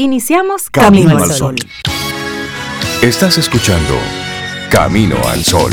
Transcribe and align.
Iniciamos 0.00 0.70
Camino, 0.70 1.18
al 1.18 1.32
Sol. 1.32 1.56
Estás 3.02 3.36
escuchando 3.36 3.94
Camino 4.70 5.16
al 5.26 5.42
Sol. 5.42 5.72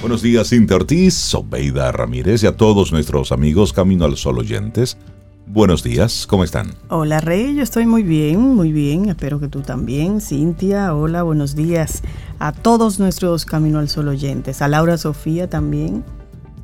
Buenos 0.00 0.22
días, 0.22 0.48
Cintia 0.48 0.76
Ortiz, 0.76 1.12
Sobeida 1.12 1.92
Ramírez 1.92 2.42
y 2.44 2.46
a 2.46 2.56
todos 2.56 2.92
nuestros 2.92 3.30
amigos 3.30 3.74
Camino 3.74 4.06
al 4.06 4.16
Sol 4.16 4.38
oyentes. 4.38 4.96
Buenos 5.44 5.82
días, 5.82 6.26
¿cómo 6.26 6.44
están? 6.44 6.70
Hola 6.88 7.20
Rey, 7.20 7.56
yo 7.56 7.62
estoy 7.62 7.84
muy 7.84 8.02
bien, 8.02 8.40
muy 8.40 8.72
bien, 8.72 9.10
espero 9.10 9.38
que 9.38 9.48
tú 9.48 9.60
también. 9.60 10.22
Cintia, 10.22 10.94
hola, 10.94 11.22
buenos 11.24 11.54
días 11.54 12.02
a 12.38 12.52
todos 12.52 12.98
nuestros 12.98 13.44
Camino 13.44 13.78
al 13.78 13.88
Sol 13.88 14.08
oyentes, 14.08 14.62
a 14.62 14.68
Laura 14.68 14.98
Sofía 14.98 15.48
también. 15.48 16.04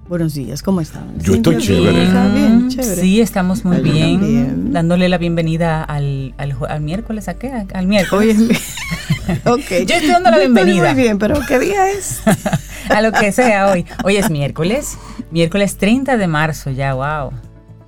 Buenos 0.09 0.35
días, 0.35 0.63
¿cómo 0.63 0.81
están? 0.83 1.19
Yo 1.21 1.35
estoy 1.35 1.57
chévere. 1.59 2.05
¿Está 2.05 2.27
bien? 2.29 2.69
Chévere. 2.69 3.01
Sí, 3.01 3.21
estamos 3.23 3.65
muy 3.65 3.79
bien, 3.79 4.21
bien. 4.21 4.73
Dándole 4.73 5.09
la 5.09 5.17
bienvenida 5.17 5.83
al, 5.83 6.35
al, 6.37 6.55
al 6.69 6.81
miércoles, 6.83 7.29
¿a 7.29 7.35
qué? 7.35 7.67
Al 7.73 7.87
miércoles. 7.87 8.37
Hoy 8.39 8.49
es- 8.51 9.41
ok. 9.47 9.87
Yo 9.87 9.95
estoy 9.95 10.09
dando 10.09 10.31
la 10.31 10.37
Yo 10.37 10.43
estoy 10.43 10.55
bienvenida. 10.65 10.93
Muy 10.93 11.03
bien, 11.03 11.19
pero 11.19 11.41
¿qué 11.49 11.59
día 11.59 11.91
es? 11.93 12.21
a 12.91 13.01
lo 13.01 13.13
que 13.13 13.33
sea 13.33 13.69
hoy. 13.71 13.87
Hoy 14.05 14.17
es 14.17 14.29
miércoles, 14.29 14.99
miércoles 15.31 15.77
30 15.79 16.19
de 16.19 16.27
marzo 16.27 16.71
ya, 16.71 16.93
wow. 16.93 17.31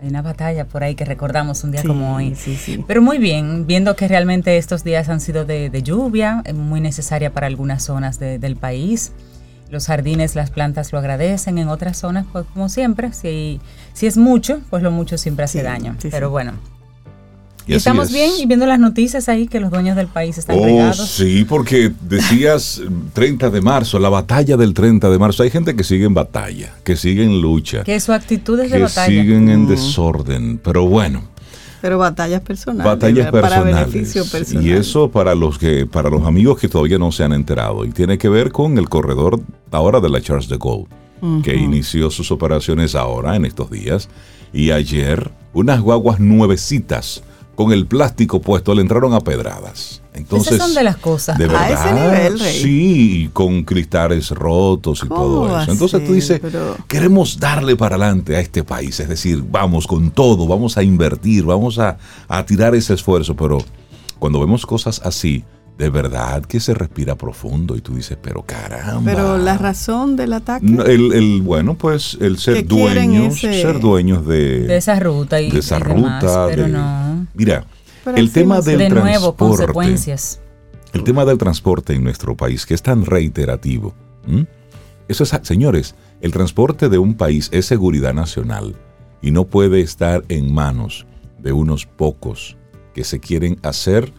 Hay 0.04 0.10
una 0.10 0.20
batalla 0.20 0.66
por 0.66 0.84
ahí 0.84 0.94
que 0.94 1.06
recordamos 1.06 1.64
un 1.64 1.70
día 1.70 1.80
Sí, 1.80 1.88
como 1.88 2.14
hoy. 2.14 2.34
sí, 2.34 2.56
sí. 2.56 2.84
Pero 2.86 3.00
muy 3.00 3.16
bien, 3.16 3.66
viendo 3.66 3.96
que 3.96 4.06
realmente 4.06 4.58
estos 4.58 4.84
días 4.84 5.08
han 5.08 5.18
sido 5.18 5.46
de, 5.46 5.70
de 5.70 5.82
lluvia, 5.82 6.42
eh, 6.44 6.52
muy 6.52 6.82
necesaria 6.82 7.32
para 7.32 7.46
algunas 7.46 7.82
zonas 7.84 8.18
de- 8.18 8.38
del 8.38 8.56
país. 8.56 9.12
Los 9.70 9.86
jardines, 9.86 10.34
las 10.34 10.50
plantas 10.50 10.92
lo 10.92 10.98
agradecen, 10.98 11.56
en 11.56 11.68
otras 11.68 11.96
zonas, 11.96 12.27
pues 12.30 12.44
como 12.52 12.68
siempre, 12.68 13.14
si, 13.14 13.62
si 13.94 14.06
es 14.06 14.18
mucho, 14.18 14.60
pues 14.68 14.82
lo 14.82 14.90
mucho 14.90 15.16
siempre 15.16 15.46
hace 15.46 15.62
daño. 15.62 15.97
sí, 15.98 16.08
Pero 16.10 16.28
bueno, 16.28 16.52
Y 17.66 17.74
estamos 17.74 18.08
es. 18.08 18.12
bien 18.14 18.30
y 18.38 18.46
viendo 18.46 18.66
las 18.66 18.78
noticias 18.78 19.28
ahí 19.28 19.46
que 19.46 19.58
los 19.58 19.70
dueños 19.70 19.96
del 19.96 20.06
país 20.08 20.36
están 20.36 20.58
Oh, 20.58 20.64
regados. 20.64 21.08
sí, 21.08 21.44
porque 21.48 21.90
decías 22.02 22.82
mm, 22.88 23.08
30 23.14 23.50
de 23.50 23.60
marzo, 23.62 23.98
la 23.98 24.10
batalla 24.10 24.56
del 24.56 24.74
30 24.74 25.08
de 25.08 25.18
marzo. 25.18 25.42
Hay 25.42 25.50
gente 25.50 25.74
que 25.74 25.82
sigue 25.84 26.04
en 26.04 26.12
batalla, 26.14 26.74
que 26.84 26.96
sigue 26.96 27.24
en 27.24 27.40
lucha, 27.40 27.82
Que 27.84 27.98
su 28.00 28.12
actitud 28.12 28.60
es 28.60 28.70
de 28.70 28.76
que 28.76 28.82
batalla. 28.82 29.06
siguen 29.06 29.48
en 29.48 29.66
desorden. 29.66 30.58
Pero 30.62 30.86
bueno, 30.86 31.24
Pero 31.80 31.96
batallas 31.98 32.40
personales. 32.42 32.84
batallas 32.84 33.30
¿verdad? 33.32 33.40
Para 33.40 33.62
personales. 33.62 33.92
beneficio 33.92 34.24
personal. 34.26 34.66
Y 34.66 34.72
eso 34.72 35.10
para 35.10 35.34
los 35.34 35.58
que, 35.58 35.86
para 35.86 36.10
los 36.10 36.26
amigos 36.26 36.58
que 36.58 36.68
todavía 36.68 36.98
no 36.98 37.12
se 37.12 37.24
han 37.24 37.32
enterado. 37.32 37.84
Y 37.86 37.90
tiene 37.92 38.18
que 38.18 38.28
ver 38.28 38.52
con 38.52 38.76
el 38.78 38.88
corredor 38.90 39.40
ahora 39.70 40.00
de 40.00 40.10
la 40.10 40.20
Charles 40.20 40.48
de 40.48 40.58
Gaulle, 40.58 40.86
que 41.42 41.56
inició 41.56 42.10
sus 42.10 42.30
operaciones 42.30 42.94
ahora, 42.94 43.36
en 43.36 43.46
estos 43.46 43.70
días. 43.70 44.10
Y 44.52 44.70
ayer, 44.70 45.30
unas 45.54 45.80
guaguas 45.80 46.20
nuevecitas 46.20 47.22
con 47.55 47.72
el 47.72 47.86
plástico 47.86 48.41
puesto 48.41 48.74
le 48.74 48.83
entraron 48.83 49.14
a 49.14 49.20
pedradas. 49.20 50.02
Entonces, 50.12 50.55
Esas 50.55 50.66
son 50.69 50.74
de 50.77 50.84
las 50.84 50.97
cosas. 50.97 51.36
De 51.38 51.44
A 51.44 51.48
verdad, 51.48 51.70
ese 51.72 51.92
nivel, 51.94 52.38
Rey. 52.41 52.62
sí, 52.62 53.22
y 53.24 53.28
con 53.28 53.64
cristales 53.64 54.30
rotos 54.30 55.02
y 55.05 55.08
¿Cómo 55.08 55.20
todo 55.22 55.47
eso. 55.47 55.70
a 55.70 55.72
Entonces 55.72 56.05
tú 56.06 56.12
dices, 56.12 56.41
Pero- 56.41 56.77
queremos 56.86 57.38
darle 57.41 57.75
para 57.77 57.97
adelante 57.97 58.36
a 58.36 58.41
este 58.41 58.62
país, 58.62 58.98
es 59.00 59.08
decir, 59.08 59.42
vamos 59.50 59.86
con 59.86 60.10
todo, 60.10 60.47
vamos 60.47 60.77
a 60.78 60.82
invertir, 60.84 61.44
vamos 61.44 61.78
a, 61.78 61.98
a 62.28 62.47
tirar 62.47 62.75
ese 62.75 62.94
esfuerzo, 62.94 63.34
pero 63.34 63.58
cuando 64.19 64.38
vemos 64.41 64.64
cosas 64.66 65.00
así, 65.05 65.42
de 65.78 65.91
verdad 65.91 66.44
que 66.44 66.61
se 66.61 66.72
respira 66.75 67.17
profundo 67.17 67.77
y 67.77 67.80
tú 67.80 67.94
dices, 67.94 68.17
pero 68.22 68.42
caramba. 68.42 69.03
Pero 69.05 69.39
la 69.39 69.58
razón 69.58 70.14
del 70.16 70.33
ataque. 70.34 70.64
No, 70.66 70.84
El, 70.84 71.12
el- 71.12 71.42
bueno, 71.42 71.75
pues 71.77 72.16
el 72.20 72.39
ser 72.39 72.66
dueños, 72.66 73.36
ese- 73.39 73.61
ser 73.62 73.81
dueños 73.81 74.25
de, 74.27 74.61
de 74.61 74.77
esa 74.77 74.98
ruta 75.00 75.41
y 75.41 75.50
de 75.50 75.58
esa 75.58 75.78
y 75.78 75.83
demás, 75.83 76.22
ruta. 76.22 76.47
pero 76.48 76.62
de- 76.64 76.69
no. 76.69 77.27
Mira, 77.34 77.64
Pero 78.05 78.16
el 78.19 78.31
tema 78.31 78.61
del 78.61 78.78
De 78.78 78.89
nuevo, 78.91 79.33
transporte. 79.34 79.56
consecuencias. 79.65 80.41
El 80.93 81.03
tema 81.03 81.25
del 81.25 81.38
transporte 81.38 81.93
en 81.94 82.04
nuestro 82.04 82.37
país, 82.37 82.66
que 82.66 82.75
es 82.75 82.82
tan 82.82 83.04
reiterativo. 83.04 83.94
¿m? 84.28 84.47
Eso 85.09 85.25
es, 85.25 85.34
señores, 85.43 85.97
el 86.21 86.31
transporte 86.31 86.88
de 86.88 86.98
un 86.98 87.15
país 87.15 87.48
es 87.53 87.66
seguridad 87.66 88.15
nacional 88.15 88.77
y 89.21 89.32
no 89.32 89.44
puede 89.47 89.81
estar 89.81 90.22
en 90.28 90.54
manos 90.54 91.04
de 91.43 91.53
unos 91.53 91.84
pocos 91.84 92.56
que 92.94 93.03
se 93.03 93.19
quieren 93.19 93.59
hacer, 93.65 94.12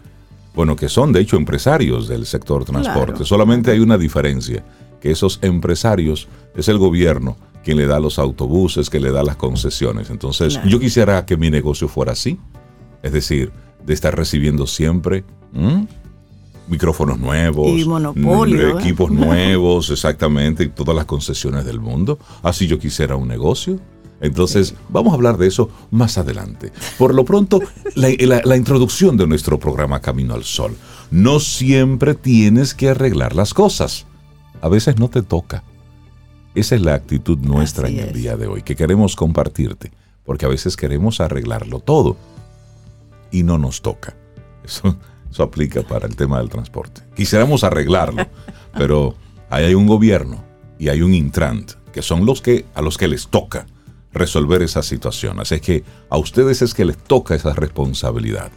bueno, 0.55 0.75
que 0.75 0.89
son 0.89 1.11
de 1.11 1.19
hecho 1.21 1.35
empresarios 1.38 2.07
del 2.07 2.25
sector 2.25 2.63
transporte. 2.66 3.11
Claro. 3.13 3.25
Solamente 3.25 3.71
hay 3.71 3.79
una 3.79 3.97
diferencia, 3.97 4.63
que 5.01 5.11
esos 5.11 5.39
empresarios 5.41 6.27
es 6.55 6.67
el 6.69 6.77
gobierno 6.77 7.38
quien 7.63 7.77
le 7.77 7.88
da 7.88 7.99
los 7.99 8.19
autobuses, 8.19 8.89
que 8.91 8.99
le 8.99 9.11
da 9.11 9.23
las 9.23 9.35
concesiones. 9.38 10.09
Entonces, 10.11 10.53
Claro. 10.53 10.69
yo 10.69 10.79
quisiera 10.79 11.25
que 11.25 11.35
mi 11.35 11.49
negocio 11.49 11.88
fuera 11.88 12.11
así, 12.11 12.39
es 13.01 13.11
decir, 13.11 13.51
de 13.85 13.93
estar 13.93 14.16
recibiendo 14.16 14.67
siempre 14.67 15.23
¿m? 15.53 15.88
micrófonos 16.67 17.19
nuevos, 17.19 17.67
Y 17.67 17.85
monopolio, 17.85 18.61
n- 18.61 18.69
¿eh? 18.69 18.81
equipos 18.81 19.11
nuevos, 19.11 19.89
exactamente, 19.89 20.63
y 20.63 20.69
todas 20.69 20.95
las 20.95 21.05
concesiones 21.05 21.66
del 21.66 21.79
mundo. 21.79 22.17
Así 22.43 22.67
yo 22.67 22.79
quisiera 22.79 23.16
un 23.16 23.27
negocio. 23.27 23.79
Entonces, 24.22 24.76
vamos 24.90 25.12
a 25.12 25.16
hablar 25.16 25.38
de 25.38 25.48
eso 25.48 25.70
más 25.92 26.18
adelante. 26.18 26.72
Por 26.98 27.14
lo 27.14 27.26
pronto, 27.26 27.59
la, 27.96 28.09
la- 28.20 28.42
la 28.44 28.56
introducción 28.58 29.18
de 29.18 29.28
nuestro 29.28 29.59
programa 29.59 30.02
Camino 30.02 30.34
al 30.34 30.44
Sol. 30.44 30.76
No 31.12 31.40
siempre 31.40 32.16
tienes 32.16 32.74
que 32.74 32.90
arreglar 32.90 33.36
las 33.36 33.53
cosas. 33.53 34.06
A 34.62 34.70
veces 34.70 34.98
no 34.98 35.09
te 35.09 35.22
toca. 35.22 35.64
Esa 36.56 36.76
es 36.76 36.81
la 36.81 36.94
actitud 36.96 37.38
nuestra 37.40 37.88
Así 37.88 37.96
en 38.00 38.03
el 38.03 38.09
es. 38.09 38.16
día 38.16 38.38
de 38.38 38.48
hoy, 38.48 38.62
que 38.64 38.76
queremos 38.78 39.16
compartirte, 39.18 39.92
porque 40.24 40.46
a 40.46 40.50
veces 40.50 40.78
queremos 40.78 41.20
arreglarlo 41.20 41.82
todo 41.82 42.16
y 43.32 43.44
no 43.44 43.58
nos 43.58 43.82
toca. 43.82 44.16
Eso, 44.64 44.97
eso 45.30 45.44
aplica 45.44 45.82
para 45.84 46.08
el 46.08 46.16
tema 46.16 46.40
del 46.40 46.50
transporte. 46.50 47.02
Quisiéramos 47.16 47.66
arreglarlo, 47.66 48.26
pero 48.74 49.16
ahí 49.50 49.66
hay 49.66 49.74
un 49.76 49.86
gobierno 49.86 50.44
y 50.80 50.88
hay 50.88 51.02
un 51.02 51.14
Intrant, 51.14 51.74
que 51.92 52.02
son 52.02 52.26
los 52.26 52.42
que 52.42 52.66
a 52.74 52.82
los 52.82 52.97
que 52.97 53.09
les 53.09 53.28
toca 53.28 53.68
resolver 54.16 54.62
esa 54.64 54.81
situación. 54.81 55.40
Así 55.40 55.56
es 55.56 55.62
que 55.62 55.84
a 56.09 56.18
ustedes 56.18 56.62
es 56.62 56.74
que 56.74 56.86
les 56.86 56.98
toca 56.98 57.36
esa 57.36 57.53
responsabilidad. 57.53 58.50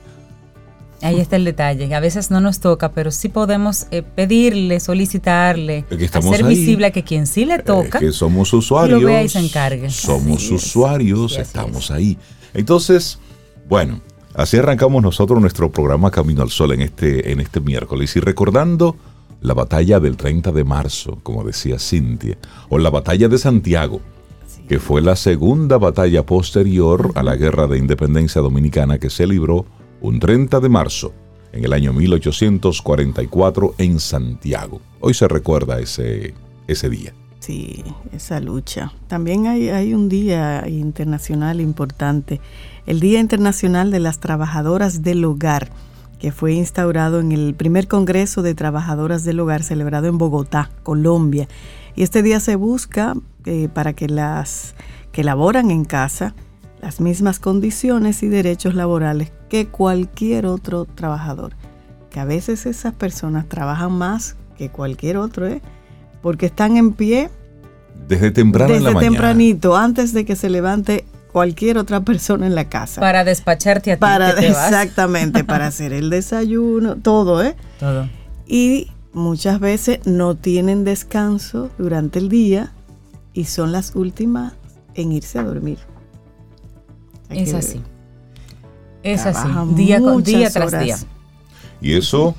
Ahí 1.01 1.21
está 1.21 1.37
el 1.37 1.45
detalle. 1.45 1.95
A 1.95 2.01
veces 2.01 2.31
no 2.31 2.41
nos 2.41 2.59
toca, 2.61 2.91
pero 2.91 3.11
sí 3.11 3.29
podemos 3.29 3.87
eh, 3.91 4.03
pedirle, 4.03 4.81
solicitarle, 4.81 5.85
hacer 6.13 6.45
ahí. 6.45 6.49
visible 6.49 6.87
a 6.87 6.91
que 6.91 7.05
quien 7.05 7.27
sí 7.27 7.45
le 7.45 7.59
toca. 7.61 7.99
Eh, 7.99 8.07
que 8.07 8.13
somos 8.13 8.53
usuarios. 8.53 9.03
vea 9.03 9.23
y 9.23 9.29
se 9.29 9.39
encargue. 9.39 9.91
Somos 9.91 10.45
Así 10.45 10.55
usuarios, 10.55 11.39
estamos 11.39 11.91
ahí. 11.91 12.19
Entonces, 12.53 13.19
bueno, 13.69 14.01
así 14.35 14.57
arrancamos 14.57 15.03
nosotros 15.03 15.41
nuestro 15.41 15.71
programa 15.71 16.11
Camino 16.11 16.43
al 16.43 16.51
Sol 16.51 16.73
en 16.73 16.83
este, 16.83 17.31
en 17.31 17.41
este 17.41 17.61
miércoles. 17.61 18.17
Y 18.17 18.21
recordando 18.21 18.97
la 19.41 19.55
batalla 19.55 20.01
del 20.01 20.17
30 20.17 20.51
de 20.51 20.65
marzo, 20.65 21.21
como 21.23 21.45
decía 21.45 21.79
Cintia, 21.79 22.39
o 22.69 22.79
la 22.79 22.91
batalla 22.91 23.29
de 23.29 23.39
Santiago, 23.39 24.01
que 24.69 24.79
fue 24.79 25.01
la 25.01 25.17
segunda 25.17 25.79
batalla 25.79 26.27
posterior 26.27 27.13
a 27.15 27.23
la 27.23 27.37
Guerra 27.37 27.67
de 27.67 27.79
Independencia 27.79 28.43
Dominicana 28.43 28.99
que 28.99 29.09
se 29.09 29.27
libró 29.27 29.65
un 30.03 30.21
30 30.21 30.61
de 30.61 30.69
marzo 30.69 31.15
en 31.53 31.65
el 31.65 31.73
año 31.73 31.95
1844 31.95 33.75
en 33.79 33.99
Santiago. 33.99 34.83
Hoy 35.01 35.15
se 35.15 35.27
recuerda 35.27 35.81
ese, 35.81 36.35
ese 36.67 36.91
día. 36.91 37.15
Sí, 37.41 37.83
esa 38.13 38.41
lucha. 38.41 38.93
También 39.07 39.47
hay, 39.47 39.71
hay 39.71 39.95
un 39.95 40.11
día 40.11 40.69
internacional 40.69 41.63
importante, 41.63 42.43
el 42.85 43.01
Día 43.01 43.21
Internacional 43.21 43.91
de 43.91 44.01
las 44.01 44.21
Trabajadoras 44.21 45.03
del 45.03 45.25
Hogar, 45.25 45.71
que 46.19 46.31
fue 46.31 46.53
instaurado 46.53 47.21
en 47.21 47.33
el 47.33 47.55
primer 47.55 47.89
Congreso 47.89 48.43
de 48.43 48.55
Trabajadoras 48.55 49.25
del 49.25 49.41
Hogar 49.41 49.63
celebrado 49.63 50.09
en 50.09 50.19
Bogotá, 50.19 50.71
Colombia. 50.83 51.49
Y 51.97 52.03
este 52.03 52.23
día 52.23 52.39
se 52.39 52.57
busca 52.57 53.15
eh, 53.49 53.69
para 53.73 53.93
que 53.95 54.09
las 54.09 54.75
que 55.13 55.25
laboran 55.25 55.71
en 55.71 55.85
casa 55.85 56.35
las 56.83 57.01
mismas 57.01 57.39
condiciones 57.41 58.23
y 58.23 58.29
derechos 58.29 58.75
laborales 58.75 59.33
que 59.49 59.67
cualquier 59.67 60.47
otro 60.47 60.85
trabajador. 60.85 61.55
Que 62.11 62.21
a 62.21 62.25
veces 62.25 62.67
esas 62.67 62.93
personas 62.95 63.49
trabajan 63.49 63.93
más 63.93 64.37
que 64.57 64.69
cualquier 64.71 65.17
otro, 65.17 65.47
¿eh? 65.49 65.61
porque 66.23 66.47
están 66.47 66.77
en 66.77 66.93
pie 66.93 67.31
Desde 68.07 68.31
temprano 68.31 68.75
en 68.75 68.85
la 68.85 68.91
desde 68.91 68.95
mañana. 68.95 69.11
tempranito, 69.17 69.77
antes 69.77 70.13
de 70.13 70.25
que 70.25 70.37
se 70.37 70.51
levante 70.51 71.05
cualquier 71.33 71.79
otra 71.79 72.01
persona 72.03 72.47
en 72.47 72.55
la 72.55 72.69
casa. 72.69 73.01
Para 73.01 73.25
despacharte 73.25 73.93
a 73.93 73.97
ti, 73.97 74.01
Para- 74.01 74.35
que 74.35 74.43
te 74.43 74.53
vas. 74.53 74.69
exactamente, 74.69 75.45
para 75.45 75.67
hacer 75.69 75.93
el 75.93 76.11
desayuno, 76.11 76.97
todo, 76.97 77.43
¿eh? 77.43 77.57
Todo. 77.81 78.09
Y 78.47 78.91
muchas 79.13 79.59
veces 79.59 80.01
no 80.07 80.35
tienen 80.37 80.85
descanso 80.85 81.71
durante 81.79 82.19
el 82.19 82.29
día 82.29 82.73
y 83.33 83.45
son 83.45 83.73
las 83.73 83.95
últimas 83.95 84.55
en 84.95 85.13
irse 85.13 85.39
a 85.39 85.45
dormir. 85.45 85.79
Hay 87.29 87.41
Es 87.41 87.55
así. 87.55 87.83
Es 89.03 89.27
así. 89.27 89.49
Día, 89.75 90.01
con, 90.01 90.23
día 90.23 90.51
tras 90.51 90.67
horas. 90.67 90.85
día. 90.85 90.97
Y 91.81 91.95
eso, 91.95 92.35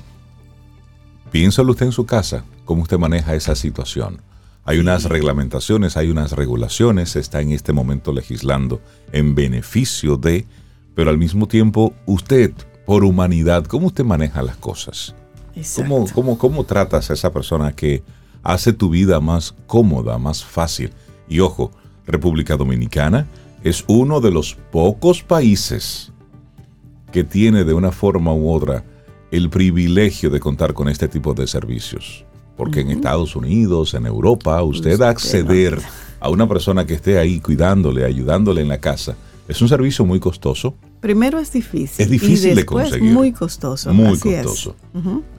piénsalo 1.30 1.72
usted 1.72 1.86
en 1.86 1.92
su 1.92 2.04
casa, 2.04 2.44
cómo 2.64 2.82
usted 2.82 2.98
maneja 2.98 3.34
esa 3.34 3.54
situación. 3.54 4.20
Hay 4.64 4.78
unas 4.78 5.04
reglamentaciones, 5.04 5.96
hay 5.96 6.10
unas 6.10 6.32
regulaciones, 6.32 7.10
se 7.10 7.20
está 7.20 7.40
en 7.40 7.52
este 7.52 7.72
momento 7.72 8.12
legislando 8.12 8.80
en 9.10 9.34
beneficio 9.34 10.16
de, 10.16 10.46
pero 10.94 11.10
al 11.10 11.18
mismo 11.18 11.48
tiempo 11.48 11.94
usted, 12.04 12.52
por 12.84 13.04
humanidad, 13.04 13.64
¿cómo 13.64 13.86
usted 13.86 14.04
maneja 14.04 14.42
las 14.42 14.56
cosas? 14.56 15.14
¿Cómo, 15.74 16.06
cómo, 16.12 16.38
cómo 16.38 16.64
tratas 16.64 17.10
a 17.10 17.14
esa 17.14 17.32
persona 17.32 17.72
que 17.72 18.02
hace 18.42 18.72
tu 18.72 18.90
vida 18.90 19.20
más 19.20 19.54
cómoda, 19.66 20.18
más 20.18 20.44
fácil? 20.44 20.90
Y 21.28 21.40
ojo, 21.40 21.70
República 22.06 22.56
Dominicana 22.56 23.26
es 23.62 23.84
uno 23.86 24.20
de 24.20 24.30
los 24.30 24.54
pocos 24.70 25.22
países 25.22 26.12
que 27.12 27.24
tiene 27.24 27.64
de 27.64 27.74
una 27.74 27.92
forma 27.92 28.32
u 28.32 28.50
otra 28.50 28.84
el 29.30 29.48
privilegio 29.50 30.30
de 30.30 30.40
contar 30.40 30.74
con 30.74 30.88
este 30.88 31.08
tipo 31.08 31.34
de 31.34 31.46
servicios. 31.46 32.24
Porque 32.56 32.80
en 32.80 32.90
Estados 32.90 33.36
Unidos, 33.36 33.94
en 33.94 34.06
Europa, 34.06 34.62
usted 34.62 35.00
acceder 35.00 35.78
a 36.18 36.28
una 36.28 36.48
persona 36.48 36.84
que 36.84 36.94
esté 36.94 37.18
ahí 37.18 37.40
cuidándole, 37.40 38.04
ayudándole 38.04 38.60
en 38.60 38.68
la 38.68 38.78
casa, 38.78 39.16
es 39.48 39.60
un 39.62 39.68
servicio 39.68 40.04
muy 40.04 40.20
costoso. 40.20 40.74
Primero 41.00 41.38
es 41.38 41.52
difícil. 41.52 42.04
Es 42.04 42.10
difícil 42.10 42.54
de 42.54 42.66
conseguir. 42.66 43.12
Muy 43.12 43.32
costoso. 43.32 43.92
Muy 43.92 44.18
costoso. 44.18 44.76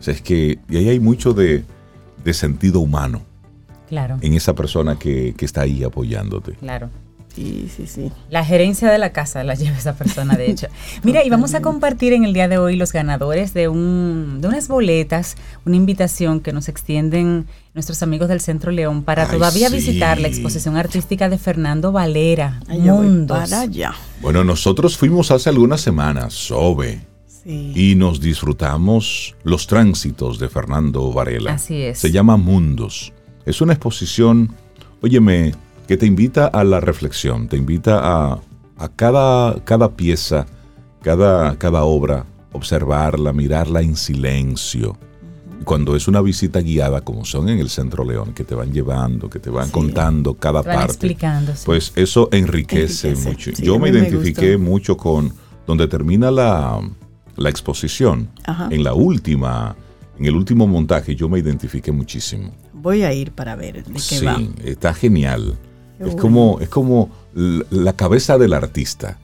Es. 0.06 0.21
que 0.21 0.59
y 0.69 0.77
ahí 0.77 0.89
hay 0.89 1.00
mucho 1.00 1.33
de, 1.33 1.63
sentido 2.33 2.79
humano. 2.79 3.21
Claro. 3.89 4.18
En 4.21 4.33
esa 4.33 4.56
persona 4.56 4.97
que, 4.97 5.33
que 5.35 5.45
está 5.45 5.62
ahí 5.62 5.83
apoyándote. 5.83 6.53
Claro. 6.53 6.89
Sí, 7.35 7.69
sí, 7.75 7.88
sí. 7.88 8.12
La 8.29 8.44
gerencia 8.44 8.91
de 8.91 8.97
la 8.97 9.12
casa 9.12 9.44
la 9.44 9.56
lleva 9.56 9.77
esa 9.77 9.94
persona, 9.94 10.35
de 10.35 10.51
hecho. 10.51 10.68
Mira, 11.03 11.23
y 11.23 11.29
vamos 11.29 11.53
a 11.53 11.62
compartir 11.62 12.13
en 12.13 12.25
el 12.25 12.33
día 12.33 12.47
de 12.47 12.57
hoy 12.57 12.75
los 12.75 12.91
ganadores 12.91 13.53
de, 13.53 13.69
un, 13.69 14.39
de 14.41 14.47
unas 14.50 14.68
boletas, 14.68 15.35
una 15.65 15.77
invitación 15.77 16.41
que 16.41 16.51
nos 16.51 16.68
extienden 16.68 17.47
nuestros 17.73 18.03
amigos 18.03 18.27
del 18.27 18.41
Centro 18.41 18.71
León 18.71 19.03
para 19.03 19.27
todavía 19.27 19.69
visitar 19.69 20.19
la 20.19 20.27
exposición 20.27 20.75
artística 20.75 21.29
de 21.29 21.38
Fernando 21.38 21.91
Valera, 21.94 22.59
Mundos. 22.67 23.38
Para 23.38 23.62
allá. 23.62 23.94
Bueno, 24.21 24.44
nosotros 24.44 24.97
fuimos 24.97 25.31
hace 25.31 25.50
algunas 25.50 25.79
semanas, 25.79 26.33
Sobe. 26.33 27.11
Sí. 27.43 27.71
Y 27.75 27.95
nos 27.95 28.21
disfrutamos 28.21 29.35
los 29.43 29.65
tránsitos 29.67 30.38
de 30.38 30.47
Fernando 30.47 31.11
Varela. 31.11 31.53
Así 31.53 31.81
es. 31.81 31.97
Se 31.97 32.11
llama 32.11 32.38
Mundos. 32.38 33.13
Es 33.45 33.61
una 33.61 33.73
exposición, 33.73 34.53
óyeme, 35.01 35.53
que 35.88 35.97
te 35.97 36.05
invita 36.05 36.47
a 36.47 36.63
la 36.63 36.79
reflexión, 36.79 37.47
te 37.47 37.57
invita 37.57 37.99
a, 38.03 38.39
cada, 38.95 39.63
cada, 39.65 39.91
pieza, 39.95 40.45
cada, 41.01 41.57
cada 41.57 41.83
obra, 41.83 42.25
observarla, 42.53 43.33
mirarla 43.33 43.81
en 43.81 43.95
silencio. 43.95 44.97
Cuando 45.65 45.95
es 45.95 46.07
una 46.07 46.21
visita 46.21 46.61
guiada, 46.61 47.01
como 47.01 47.25
son 47.25 47.49
en 47.49 47.59
el 47.59 47.69
Centro 47.69 48.03
León, 48.03 48.33
que 48.33 48.43
te 48.43 48.55
van 48.55 48.71
llevando, 48.71 49.29
que 49.29 49.39
te 49.39 49.49
van 49.49 49.69
contando 49.69 50.35
cada 50.35 50.63
parte, 50.63 51.17
pues 51.65 51.91
eso 51.95 52.29
enriquece, 52.31 53.15
mucho. 53.15 53.51
Yo 53.51 53.77
me 53.77 53.89
identifiqué 53.89 54.57
mucho 54.57 54.97
con 54.97 55.33
donde 55.67 55.88
termina 55.88 56.31
la, 56.31 56.79
exposición, 57.49 58.29
en 58.69 58.83
la 58.83 58.93
última, 58.93 59.75
en 60.17 60.25
el 60.25 60.35
último 60.35 60.67
montaje, 60.67 61.15
yo 61.15 61.29
me 61.29 61.39
identifiqué 61.39 61.91
muchísimo. 61.91 62.51
Voy 62.73 63.03
a 63.03 63.13
ir 63.13 63.31
para 63.31 63.55
ver 63.55 63.83
de 63.83 63.93
qué 63.93 63.99
sí, 63.99 64.25
está 64.63 64.93
genial 64.93 65.57
es 66.07 66.15
como, 66.15 66.59
es 66.59 66.69
como 66.69 67.09
la 67.33 67.93
cabeza 67.93 68.38
del 68.38 68.53
artista. 68.53 69.19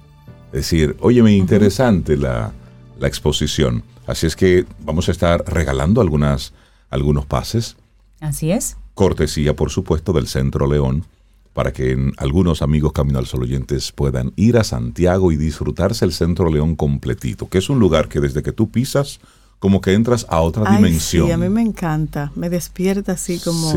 Es 0.47 0.69
decir, 0.69 0.95
óyeme, 1.01 1.35
interesante 1.35 2.17
la, 2.17 2.53
la, 2.99 3.07
exposición. 3.07 3.83
Así 4.05 4.27
es 4.27 4.35
que 4.35 4.65
vamos 4.79 5.09
a 5.09 5.11
estar 5.11 5.43
regalando 5.47 6.01
algunas, 6.01 6.53
algunos 6.89 7.25
pases. 7.25 7.75
Así 8.19 8.51
es. 8.51 8.77
Cortesía, 8.93 9.55
por 9.55 9.69
supuesto, 9.69 10.13
del 10.13 10.27
Centro 10.27 10.67
León, 10.67 11.05
para 11.57 11.73
que 11.73 11.97
algunos 12.17 12.61
amigos 12.61 12.91
Camino 12.91 13.17
al 13.17 13.25
Sol 13.25 13.41
oyentes 13.41 13.91
puedan 13.91 14.31
ir 14.35 14.59
a 14.59 14.63
Santiago 14.63 15.31
y 15.31 15.37
disfrutarse 15.37 16.05
el 16.05 16.13
Centro 16.13 16.51
León 16.51 16.75
completito, 16.75 17.49
que 17.49 17.57
es 17.57 17.67
un 17.71 17.79
lugar 17.79 18.09
que 18.09 18.19
desde 18.19 18.43
que 18.43 18.51
tú 18.51 18.69
pisas 18.69 19.19
como 19.57 19.81
que 19.81 19.93
entras 19.93 20.27
a 20.29 20.41
otra 20.41 20.69
dimensión. 20.69 21.25
Sí, 21.25 21.31
a 21.31 21.37
mí 21.39 21.49
me 21.49 21.63
encanta, 21.63 22.31
me 22.35 22.51
despierta 22.51 23.13
así 23.13 23.39
como 23.39 23.73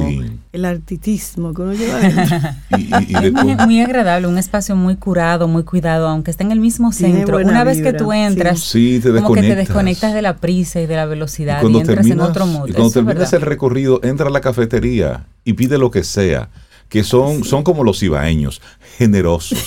el 0.52 0.64
artitismo 0.66 1.54
que 1.54 1.62
uno 1.62 1.72
lleva 1.72 2.00
dentro. 2.00 2.48
es 3.56 3.66
muy, 3.66 3.80
agradable, 3.80 4.26
un 4.26 4.36
espacio 4.36 4.76
muy 4.76 4.96
curado, 4.96 5.48
muy 5.48 5.64
cuidado, 5.64 6.06
aunque 6.06 6.32
esté 6.32 6.44
en 6.44 6.52
el 6.52 6.60
mismo 6.60 6.92
centro. 6.92 7.38
Una 7.38 7.64
vez 7.64 7.80
que 7.80 7.94
tú 7.94 8.12
entras, 8.12 8.74
como 9.22 9.32
que 9.32 9.40
te 9.40 9.54
desconectas 9.54 10.12
de 10.12 10.20
la 10.20 10.36
prisa 10.36 10.82
y 10.82 10.86
de 10.86 10.96
la 10.96 11.06
velocidad 11.06 11.62
y, 11.66 11.78
entras 11.78 12.06
en 12.08 12.20
otro 12.20 12.44
modo. 12.44 12.68
Y 12.68 12.72
cuando 12.72 12.92
terminas 12.92 13.32
el 13.32 13.40
recorrido, 13.40 14.00
entra 14.02 14.26
a 14.26 14.30
la 14.30 14.42
cafetería 14.42 15.24
y 15.44 15.54
pide 15.54 15.78
lo 15.78 15.90
que 15.90 16.04
sea 16.04 16.50
que 16.90 17.04
son, 17.04 17.44
son 17.44 17.62
como 17.62 17.84
los 17.84 18.02
ibaeños, 18.02 18.60
generosos. 18.98 19.58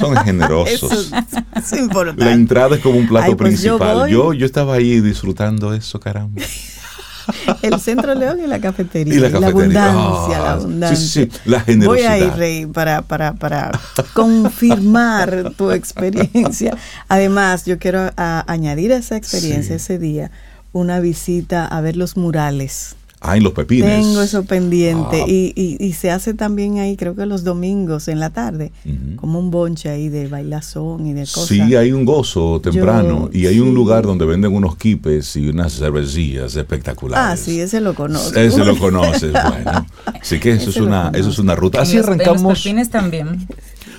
Son 0.00 0.14
generosos. 0.24 1.12
es 1.56 1.72
importante. 1.72 2.24
La 2.24 2.32
entrada 2.32 2.76
es 2.76 2.82
como 2.82 2.98
un 2.98 3.06
plato 3.06 3.36
pues 3.36 3.48
principal. 3.48 4.10
Yo, 4.10 4.32
yo, 4.34 4.44
estaba 4.44 4.74
ahí 4.74 5.00
disfrutando 5.00 5.72
eso, 5.72 5.98
caramba. 6.00 6.42
El 7.62 7.78
Centro 7.78 8.14
León 8.14 8.40
y 8.42 8.46
la 8.46 8.58
cafetería. 8.58 9.14
Y 9.14 9.18
la, 9.18 9.28
abundancia, 9.28 10.38
la 10.38 10.52
abundancia. 10.52 10.96
Sí, 10.96 11.30
sí, 11.30 11.40
la 11.44 11.60
generosidad. 11.60 12.16
Voy 12.16 12.22
a 12.22 12.26
ir, 12.26 12.32
Rey, 12.32 12.66
para, 12.66 13.02
para, 13.02 13.34
para 13.34 13.70
confirmar 14.14 15.52
tu 15.56 15.70
experiencia. 15.70 16.76
Además, 17.06 17.66
yo 17.66 17.78
quiero 17.78 18.10
añadir 18.16 18.92
a 18.92 18.96
esa 18.96 19.16
experiencia 19.16 19.76
ese 19.76 19.98
día 19.98 20.32
una 20.72 21.00
visita 21.00 21.66
a 21.66 21.80
ver 21.82 21.96
los 21.96 22.16
murales 22.16 22.96
Ah, 23.20 23.36
en 23.36 23.42
los 23.42 23.52
pepines. 23.52 24.00
Tengo 24.00 24.22
eso 24.22 24.44
pendiente. 24.44 25.22
Ah. 25.22 25.28
Y, 25.28 25.52
y, 25.56 25.92
se 25.94 26.10
hace 26.10 26.34
también 26.34 26.78
ahí, 26.78 26.96
creo 26.96 27.16
que 27.16 27.26
los 27.26 27.42
domingos 27.42 28.06
en 28.06 28.20
la 28.20 28.30
tarde, 28.30 28.70
como 29.16 29.40
un 29.40 29.50
bonche 29.50 29.88
ahí 29.88 30.08
de 30.08 30.28
bailazón 30.28 31.04
y 31.06 31.14
de 31.14 31.22
cosas. 31.22 31.48
Sí, 31.48 31.74
hay 31.74 31.90
un 31.90 32.04
gozo 32.04 32.60
temprano. 32.60 33.28
y 33.32 33.46
hay 33.46 33.58
un 33.58 33.74
lugar 33.74 34.04
donde 34.04 34.24
venden 34.24 34.54
unos 34.54 34.76
quipes 34.76 35.34
y 35.36 35.48
unas 35.48 35.72
cervecillas 35.72 36.54
espectaculares. 36.54 37.24
Ah, 37.24 37.36
sí, 37.36 37.60
ese 37.60 37.80
lo 37.80 37.94
conozco. 37.94 38.38
Ese 38.38 38.64
lo 38.64 38.76
conoces, 38.78 39.32
bueno. 39.32 39.86
Así 40.20 40.38
que 40.38 40.52
eso, 40.52 40.70
es 40.70 40.76
una, 40.76 41.10
eso 41.12 41.30
es 41.30 41.38
una 41.40 41.56
ruta. 41.56 41.80
Así 41.80 41.98
arrancamos. 41.98 42.42
los 42.42 42.62
pepines 42.62 42.88
también. 42.88 43.48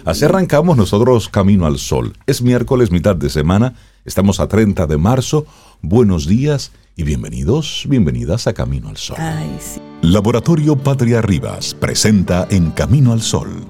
Así 0.05 0.23
arrancamos 0.23 0.77
nosotros 0.77 1.27
Camino 1.27 1.65
al 1.65 1.77
Sol. 1.77 2.13
Es 2.25 2.41
miércoles, 2.41 2.89
mitad 2.89 3.17
de 3.17 3.29
semana. 3.29 3.73
Estamos 4.05 4.39
a 4.39 4.47
30 4.47 4.87
de 4.87 4.97
marzo. 4.97 5.45
Buenos 5.81 6.25
días 6.25 6.71
y 6.99 7.03
bienvenidos, 7.03 7.85
bienvenidas 7.87 8.45
a 8.47 8.53
Camino 8.53 8.89
al 8.89 8.97
Sol. 8.97 9.15
Laboratorio 10.01 10.75
Patria 10.75 11.21
Rivas 11.21 11.73
presenta 11.73 12.45
en 12.51 12.71
Camino 12.71 13.13
al 13.13 13.21
Sol 13.21 13.63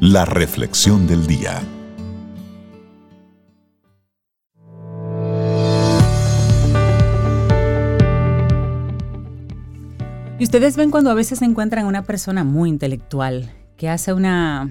la 0.00 0.24
reflexión 0.24 1.06
del 1.06 1.26
día. 1.26 1.60
Y 10.38 10.44
ustedes 10.44 10.76
ven 10.76 10.90
cuando 10.90 11.10
a 11.10 11.14
veces 11.14 11.40
se 11.40 11.44
encuentran 11.44 11.84
una 11.84 12.04
persona 12.04 12.42
muy 12.42 12.70
intelectual 12.70 13.52
que 13.76 13.90
hace 13.90 14.14
una 14.14 14.70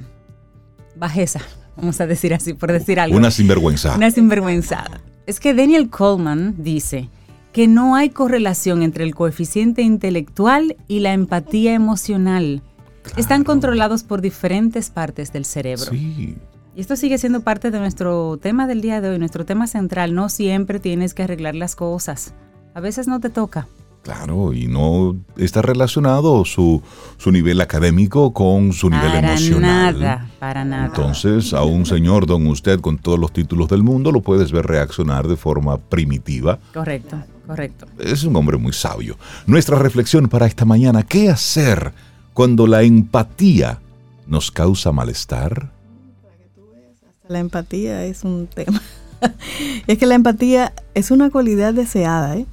bajeza, 0.95 1.41
vamos 1.77 2.01
a 2.01 2.07
decir 2.07 2.33
así, 2.33 2.55
por 2.55 2.71
decir 2.71 2.99
algo. 2.99 3.15
Una 3.15 3.29
sinvergüenza. 3.29 3.95
Una 3.95 4.09
sinvergüenzada. 4.09 5.01
Es 5.27 5.39
que 5.39 5.53
Daniel 5.53 5.91
Coleman 5.91 6.55
dice 6.57 7.09
que 7.55 7.69
no 7.69 7.95
hay 7.95 8.09
correlación 8.09 8.83
entre 8.83 9.05
el 9.05 9.15
coeficiente 9.15 9.81
intelectual 9.81 10.75
y 10.89 10.99
la 10.99 11.13
empatía 11.13 11.73
emocional. 11.73 12.61
Están 13.15 13.45
controlados 13.45 14.03
por 14.03 14.19
diferentes 14.19 14.89
partes 14.89 15.31
del 15.31 15.45
cerebro. 15.45 15.85
Sí. 15.89 16.35
Y 16.75 16.81
esto 16.81 16.97
sigue 16.97 17.17
siendo 17.17 17.43
parte 17.43 17.71
de 17.71 17.79
nuestro 17.79 18.35
tema 18.41 18.67
del 18.67 18.81
día 18.81 18.99
de 18.99 19.07
hoy, 19.07 19.19
nuestro 19.19 19.45
tema 19.45 19.67
central. 19.67 20.13
No 20.13 20.27
siempre 20.27 20.81
tienes 20.81 21.13
que 21.13 21.23
arreglar 21.23 21.55
las 21.55 21.77
cosas. 21.77 22.33
A 22.73 22.81
veces 22.81 23.07
no 23.07 23.21
te 23.21 23.29
toca. 23.29 23.69
Claro, 24.03 24.51
y 24.51 24.67
no 24.67 25.15
está 25.37 25.61
relacionado 25.61 26.43
su, 26.43 26.81
su 27.17 27.31
nivel 27.31 27.61
académico 27.61 28.33
con 28.33 28.73
su 28.73 28.89
nivel 28.89 29.13
para 29.13 29.29
emocional. 29.29 29.97
Nada, 29.97 30.29
para 30.39 30.65
nada. 30.65 30.87
Entonces, 30.87 31.53
a 31.53 31.63
un 31.63 31.85
señor 31.85 32.25
don 32.25 32.47
usted 32.47 32.81
con 32.81 32.97
todos 32.97 33.17
los 33.17 33.31
títulos 33.31 33.69
del 33.69 33.81
mundo 33.81 34.11
lo 34.11 34.21
puedes 34.21 34.51
ver 34.51 34.65
reaccionar 34.65 35.29
de 35.29 35.37
forma 35.37 35.77
primitiva. 35.77 36.59
Correcto. 36.73 37.15
Correcto. 37.45 37.85
Es 37.99 38.23
un 38.23 38.35
hombre 38.35 38.57
muy 38.57 38.73
sabio. 38.73 39.17
Nuestra 39.45 39.77
reflexión 39.77 40.27
para 40.27 40.47
esta 40.47 40.65
mañana, 40.65 41.03
¿qué 41.03 41.29
hacer 41.29 41.93
cuando 42.33 42.67
la 42.67 42.81
empatía 42.83 43.79
nos 44.27 44.51
causa 44.51 44.91
malestar? 44.91 45.71
La 47.27 47.39
empatía 47.39 48.05
es 48.05 48.23
un 48.23 48.47
tema. 48.47 48.81
es 49.87 49.97
que 49.97 50.05
la 50.05 50.15
empatía 50.15 50.73
es 50.93 51.11
una 51.11 51.29
cualidad 51.29 51.73
deseada. 51.73 52.37
¿eh? 52.37 52.45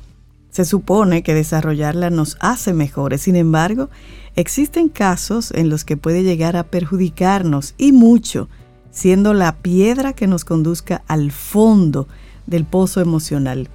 Se 0.50 0.64
supone 0.64 1.22
que 1.22 1.34
desarrollarla 1.34 2.10
nos 2.10 2.36
hace 2.40 2.72
mejores. 2.74 3.22
Sin 3.22 3.36
embargo, 3.36 3.88
existen 4.36 4.88
casos 4.88 5.50
en 5.52 5.68
los 5.68 5.84
que 5.84 5.96
puede 5.96 6.22
llegar 6.22 6.56
a 6.56 6.64
perjudicarnos 6.64 7.74
y 7.78 7.92
mucho, 7.92 8.48
siendo 8.90 9.32
la 9.32 9.56
piedra 9.56 10.12
que 10.12 10.26
nos 10.26 10.44
conduzca 10.44 11.02
al 11.06 11.32
fondo 11.32 12.08
del 12.46 12.64
pozo 12.64 13.00
emocional. 13.00 13.68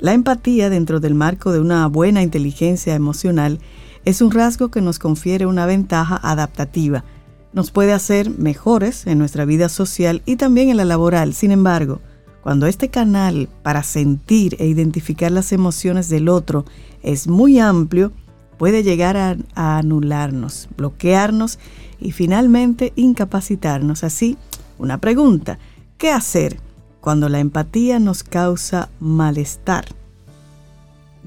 La 0.00 0.14
empatía 0.14 0.70
dentro 0.70 0.98
del 0.98 1.14
marco 1.14 1.52
de 1.52 1.60
una 1.60 1.86
buena 1.86 2.22
inteligencia 2.22 2.94
emocional 2.94 3.60
es 4.06 4.22
un 4.22 4.30
rasgo 4.30 4.70
que 4.70 4.80
nos 4.80 4.98
confiere 4.98 5.44
una 5.44 5.66
ventaja 5.66 6.18
adaptativa. 6.22 7.04
Nos 7.52 7.70
puede 7.70 7.92
hacer 7.92 8.30
mejores 8.30 9.06
en 9.06 9.18
nuestra 9.18 9.44
vida 9.44 9.68
social 9.68 10.22
y 10.24 10.36
también 10.36 10.70
en 10.70 10.78
la 10.78 10.86
laboral. 10.86 11.34
Sin 11.34 11.50
embargo, 11.50 12.00
cuando 12.42 12.66
este 12.66 12.88
canal 12.88 13.50
para 13.62 13.82
sentir 13.82 14.56
e 14.58 14.66
identificar 14.66 15.30
las 15.30 15.52
emociones 15.52 16.08
del 16.08 16.30
otro 16.30 16.64
es 17.02 17.28
muy 17.28 17.58
amplio, 17.58 18.10
puede 18.56 18.82
llegar 18.82 19.18
a, 19.18 19.36
anularnos, 19.54 20.70
bloquearnos 20.78 21.58
y 22.00 22.12
finalmente 22.12 22.94
incapacitarnos. 22.96 24.02
Así, 24.02 24.38
una 24.78 24.96
pregunta, 24.96 25.58
¿qué 25.98 26.10
hacer 26.10 26.56
cuando 27.00 27.28
la 27.28 27.40
empatía 27.40 27.98
nos 27.98 28.22
causa 28.22 28.88
malestar? 29.00 29.86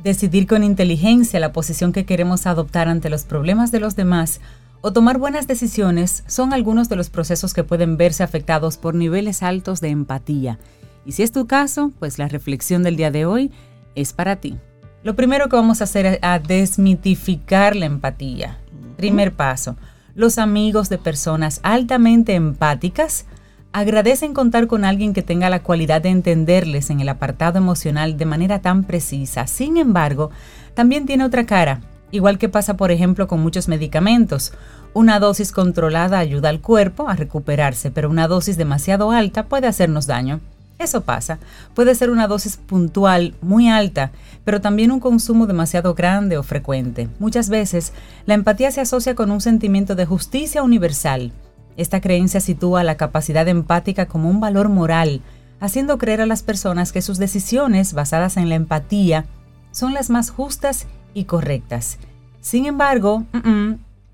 Decidir 0.03 0.47
con 0.47 0.63
inteligencia 0.63 1.39
la 1.39 1.53
posición 1.53 1.93
que 1.93 2.05
queremos 2.05 2.45
adoptar 2.47 2.87
ante 2.87 3.09
los 3.09 3.23
problemas 3.23 3.71
de 3.71 3.79
los 3.79 3.95
demás 3.95 4.41
o 4.81 4.91
tomar 4.91 5.17
buenas 5.17 5.47
decisiones 5.47 6.23
son 6.27 6.51
algunos 6.51 6.89
de 6.89 6.97
los 6.97 7.09
procesos 7.09 7.53
que 7.53 7.63
pueden 7.63 7.95
verse 7.95 8.21
afectados 8.23 8.77
por 8.77 8.95
niveles 8.95 9.41
altos 9.41 9.79
de 9.79 9.89
empatía. 9.89 10.59
Y 11.05 11.13
si 11.13 11.23
es 11.23 11.31
tu 11.31 11.47
caso, 11.47 11.91
pues 11.99 12.17
la 12.17 12.27
reflexión 12.27 12.83
del 12.83 12.97
día 12.97 13.11
de 13.11 13.25
hoy 13.25 13.51
es 13.95 14.11
para 14.13 14.37
ti. 14.37 14.57
Lo 15.03 15.15
primero 15.15 15.47
que 15.47 15.55
vamos 15.55 15.81
a 15.81 15.85
hacer 15.85 16.05
es 16.05 16.19
a 16.21 16.39
desmitificar 16.39 17.75
la 17.75 17.85
empatía. 17.85 18.57
Primer 18.97 19.33
paso, 19.33 19.77
los 20.15 20.37
amigos 20.37 20.89
de 20.89 20.97
personas 20.97 21.59
altamente 21.63 22.35
empáticas 22.35 23.25
agradecen 23.73 24.35
contar 24.35 24.67
con 24.67 24.85
alguien 24.85 25.13
que 25.13 25.23
tenga 25.23 25.49
la 25.49 25.63
cualidad 25.63 26.01
de 26.01 26.09
entenderles 26.09 26.91
en 26.91 27.01
el 27.01 27.09
apartado 27.09 27.57
emocional 27.57 28.17
de 28.17 28.25
manera 28.25 28.59
tan 28.59 28.83
precisa. 28.83 29.47
Sin 29.47 29.77
embargo, 29.77 30.29
también 30.75 31.07
tiene 31.07 31.25
otra 31.25 31.45
cara, 31.45 31.81
igual 32.11 32.37
que 32.37 32.49
pasa 32.49 32.77
por 32.77 32.91
ejemplo 32.91 33.27
con 33.27 33.41
muchos 33.41 33.67
medicamentos. 33.67 34.53
Una 34.93 35.19
dosis 35.19 35.51
controlada 35.51 36.19
ayuda 36.19 36.49
al 36.49 36.61
cuerpo 36.61 37.09
a 37.09 37.15
recuperarse, 37.15 37.89
pero 37.89 38.11
una 38.11 38.27
dosis 38.27 38.57
demasiado 38.57 39.09
alta 39.11 39.47
puede 39.47 39.65
hacernos 39.65 40.05
daño. 40.05 40.39
Eso 40.77 41.01
pasa. 41.01 41.39
Puede 41.73 41.95
ser 41.95 42.11
una 42.11 42.27
dosis 42.27 42.57
puntual 42.57 43.33
muy 43.41 43.69
alta, 43.69 44.11
pero 44.43 44.61
también 44.61 44.91
un 44.91 44.99
consumo 44.99 45.47
demasiado 45.47 45.95
grande 45.95 46.37
o 46.37 46.43
frecuente. 46.43 47.09
Muchas 47.17 47.49
veces, 47.49 47.93
la 48.27 48.35
empatía 48.35 48.69
se 48.69 48.81
asocia 48.81 49.15
con 49.15 49.31
un 49.31 49.41
sentimiento 49.41 49.95
de 49.95 50.05
justicia 50.05 50.61
universal. 50.61 51.31
Esta 51.77 52.01
creencia 52.01 52.39
sitúa 52.39 52.83
la 52.83 52.97
capacidad 52.97 53.47
empática 53.47 54.07
como 54.07 54.29
un 54.29 54.39
valor 54.39 54.69
moral, 54.69 55.21
haciendo 55.59 55.97
creer 55.97 56.21
a 56.21 56.25
las 56.25 56.43
personas 56.43 56.91
que 56.91 57.01
sus 57.01 57.17
decisiones 57.17 57.93
basadas 57.93 58.37
en 58.37 58.49
la 58.49 58.55
empatía 58.55 59.25
son 59.71 59.93
las 59.93 60.09
más 60.09 60.29
justas 60.29 60.87
y 61.13 61.23
correctas. 61.25 61.97
Sin 62.41 62.65
embargo, 62.65 63.25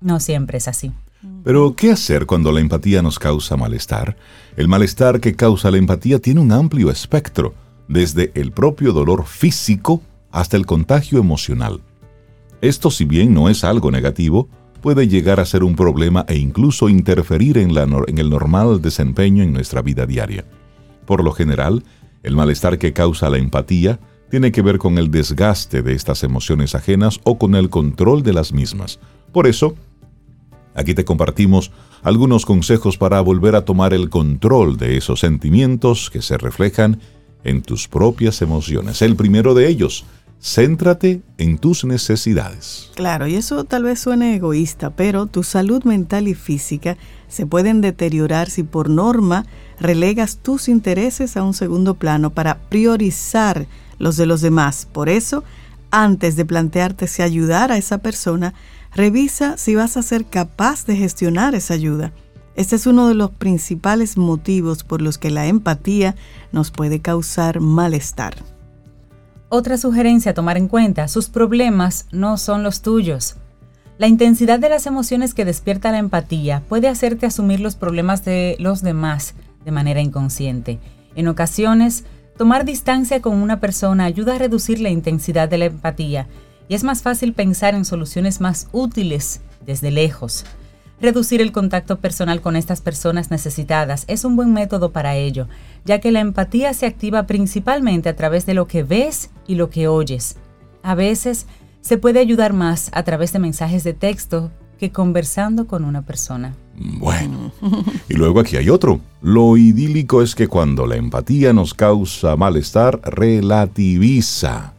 no 0.00 0.20
siempre 0.20 0.58
es 0.58 0.68
así. 0.68 0.92
Pero, 1.44 1.74
¿qué 1.76 1.90
hacer 1.90 2.24
cuando 2.24 2.50
la 2.50 2.60
empatía 2.60 3.02
nos 3.02 3.18
causa 3.18 3.56
malestar? 3.56 4.16
El 4.56 4.68
malestar 4.68 5.20
que 5.20 5.36
causa 5.36 5.70
la 5.70 5.76
empatía 5.76 6.18
tiene 6.18 6.40
un 6.40 6.52
amplio 6.52 6.90
espectro, 6.90 7.54
desde 7.88 8.30
el 8.34 8.52
propio 8.52 8.92
dolor 8.92 9.26
físico 9.26 10.00
hasta 10.30 10.56
el 10.56 10.64
contagio 10.64 11.18
emocional. 11.18 11.82
Esto, 12.62 12.90
si 12.90 13.04
bien 13.04 13.34
no 13.34 13.48
es 13.48 13.64
algo 13.64 13.90
negativo, 13.90 14.48
puede 14.80 15.08
llegar 15.08 15.40
a 15.40 15.44
ser 15.44 15.62
un 15.64 15.76
problema 15.76 16.24
e 16.28 16.36
incluso 16.36 16.88
interferir 16.88 17.58
en, 17.58 17.70
en, 17.76 18.18
el 18.18 18.30
normal 18.30 18.80
desempeño 18.80 19.42
en 19.42 19.52
nuestra 19.52 19.82
vida 19.82 20.06
diaria. 20.06 20.44
Por 21.06 21.22
lo 21.24 21.32
general, 21.32 21.84
el 22.22 22.36
malestar 22.36 22.78
que 22.78 22.92
causa 22.92 23.30
la 23.30 23.38
empatía 23.38 24.00
tiene 24.30 24.52
que 24.52 24.62
ver 24.62 24.78
con 24.78 24.98
el 24.98 25.10
desgaste 25.10 25.82
de 25.82 25.94
estas 25.94 26.22
emociones 26.22 26.74
ajenas 26.74 27.20
o 27.24 27.38
con 27.38 27.54
el 27.54 27.68
control 27.68 28.22
de 28.22 28.32
las 28.32 28.52
mismas. 28.52 29.00
Por 29.32 29.46
eso, 29.46 29.74
Aquí 30.74 30.94
te 30.94 31.04
compartimos 31.04 31.72
algunos 32.02 32.46
consejos 32.46 32.96
para 32.96 33.20
volver 33.20 33.56
a 33.56 33.64
tomar 33.64 33.92
el 33.92 34.08
control 34.08 34.76
de 34.76 34.96
esos 34.96 35.20
sentimientos 35.20 36.10
que 36.10 36.22
se 36.22 36.38
reflejan 36.38 37.00
en 37.44 37.62
tus 37.62 37.88
propias 37.88 38.40
emociones. 38.42 39.02
El 39.02 39.16
primero 39.16 39.54
de 39.54 39.68
ellos, 39.68 40.04
céntrate 40.42 41.22
en 41.38 41.58
tus 41.58 41.84
necesidades. 41.84 42.90
Claro, 42.94 43.26
y 43.26 43.34
eso 43.34 43.64
tal 43.64 43.84
vez 43.84 44.00
suene 44.00 44.36
egoísta, 44.36 44.90
pero 44.90 45.26
tu 45.26 45.42
salud 45.42 45.84
mental 45.84 46.28
y 46.28 46.34
física 46.34 46.96
se 47.28 47.46
pueden 47.46 47.80
deteriorar 47.80 48.50
si 48.50 48.62
por 48.62 48.88
norma 48.88 49.44
relegas 49.78 50.38
tus 50.38 50.68
intereses 50.68 51.36
a 51.36 51.42
un 51.42 51.54
segundo 51.54 51.94
plano 51.94 52.30
para 52.30 52.58
priorizar 52.58 53.66
los 53.98 54.16
de 54.16 54.26
los 54.26 54.40
demás. 54.40 54.88
Por 54.90 55.08
eso, 55.08 55.44
antes 55.90 56.36
de 56.36 56.44
plantearte 56.44 57.06
si 57.06 57.22
ayudar 57.22 57.70
a 57.70 57.76
esa 57.76 57.98
persona, 57.98 58.54
Revisa 58.94 59.56
si 59.56 59.76
vas 59.76 59.96
a 59.96 60.02
ser 60.02 60.24
capaz 60.24 60.84
de 60.84 60.96
gestionar 60.96 61.54
esa 61.54 61.74
ayuda. 61.74 62.12
Este 62.56 62.74
es 62.76 62.86
uno 62.86 63.06
de 63.08 63.14
los 63.14 63.30
principales 63.30 64.16
motivos 64.16 64.82
por 64.82 65.00
los 65.00 65.16
que 65.16 65.30
la 65.30 65.46
empatía 65.46 66.16
nos 66.52 66.70
puede 66.72 67.00
causar 67.00 67.60
malestar. 67.60 68.34
Otra 69.52 69.78
sugerencia 69.78 70.30
a 70.30 70.34
tomar 70.34 70.56
en 70.56 70.68
cuenta, 70.68 71.08
sus 71.08 71.28
problemas 71.28 72.06
no 72.12 72.38
son 72.38 72.62
los 72.62 72.82
tuyos. 72.82 73.34
La 73.98 74.06
intensidad 74.06 74.60
de 74.60 74.68
las 74.68 74.86
emociones 74.86 75.34
que 75.34 75.44
despierta 75.44 75.90
la 75.90 75.98
empatía 75.98 76.62
puede 76.68 76.86
hacerte 76.86 77.26
asumir 77.26 77.58
los 77.58 77.74
problemas 77.74 78.24
de 78.24 78.54
los 78.60 78.80
demás 78.80 79.34
de 79.64 79.72
manera 79.72 80.00
inconsciente. 80.00 80.78
En 81.16 81.26
ocasiones, 81.26 82.04
tomar 82.38 82.64
distancia 82.64 83.20
con 83.20 83.42
una 83.42 83.58
persona 83.58 84.04
ayuda 84.04 84.36
a 84.36 84.38
reducir 84.38 84.78
la 84.78 84.90
intensidad 84.90 85.48
de 85.48 85.58
la 85.58 85.64
empatía 85.64 86.28
y 86.68 86.76
es 86.76 86.84
más 86.84 87.02
fácil 87.02 87.32
pensar 87.32 87.74
en 87.74 87.84
soluciones 87.84 88.40
más 88.40 88.68
útiles 88.70 89.40
desde 89.66 89.90
lejos. 89.90 90.44
Reducir 91.00 91.40
el 91.40 91.50
contacto 91.50 91.98
personal 91.98 92.42
con 92.42 92.56
estas 92.56 92.82
personas 92.82 93.30
necesitadas 93.30 94.04
es 94.06 94.24
un 94.24 94.36
buen 94.36 94.52
método 94.52 94.92
para 94.92 95.16
ello, 95.16 95.48
ya 95.86 95.98
que 95.98 96.12
la 96.12 96.20
empatía 96.20 96.74
se 96.74 96.84
activa 96.84 97.26
principalmente 97.26 98.10
a 98.10 98.16
través 98.16 98.44
de 98.44 98.52
lo 98.52 98.66
que 98.66 98.82
ves 98.82 99.30
y 99.46 99.54
lo 99.54 99.70
que 99.70 99.88
oyes. 99.88 100.36
A 100.82 100.94
veces 100.94 101.46
se 101.80 101.96
puede 101.96 102.20
ayudar 102.20 102.52
más 102.52 102.90
a 102.92 103.02
través 103.02 103.32
de 103.32 103.38
mensajes 103.38 103.82
de 103.82 103.94
texto 103.94 104.50
que 104.78 104.92
conversando 104.92 105.66
con 105.66 105.84
una 105.84 106.02
persona. 106.02 106.54
Bueno, 106.76 107.52
y 108.08 108.14
luego 108.14 108.40
aquí 108.40 108.56
hay 108.56 108.68
otro. 108.68 109.00
Lo 109.22 109.56
idílico 109.56 110.22
es 110.22 110.34
que 110.34 110.48
cuando 110.48 110.86
la 110.86 110.96
empatía 110.96 111.52
nos 111.52 111.72
causa 111.74 112.36
malestar, 112.36 113.00
relativiza. 113.04 114.74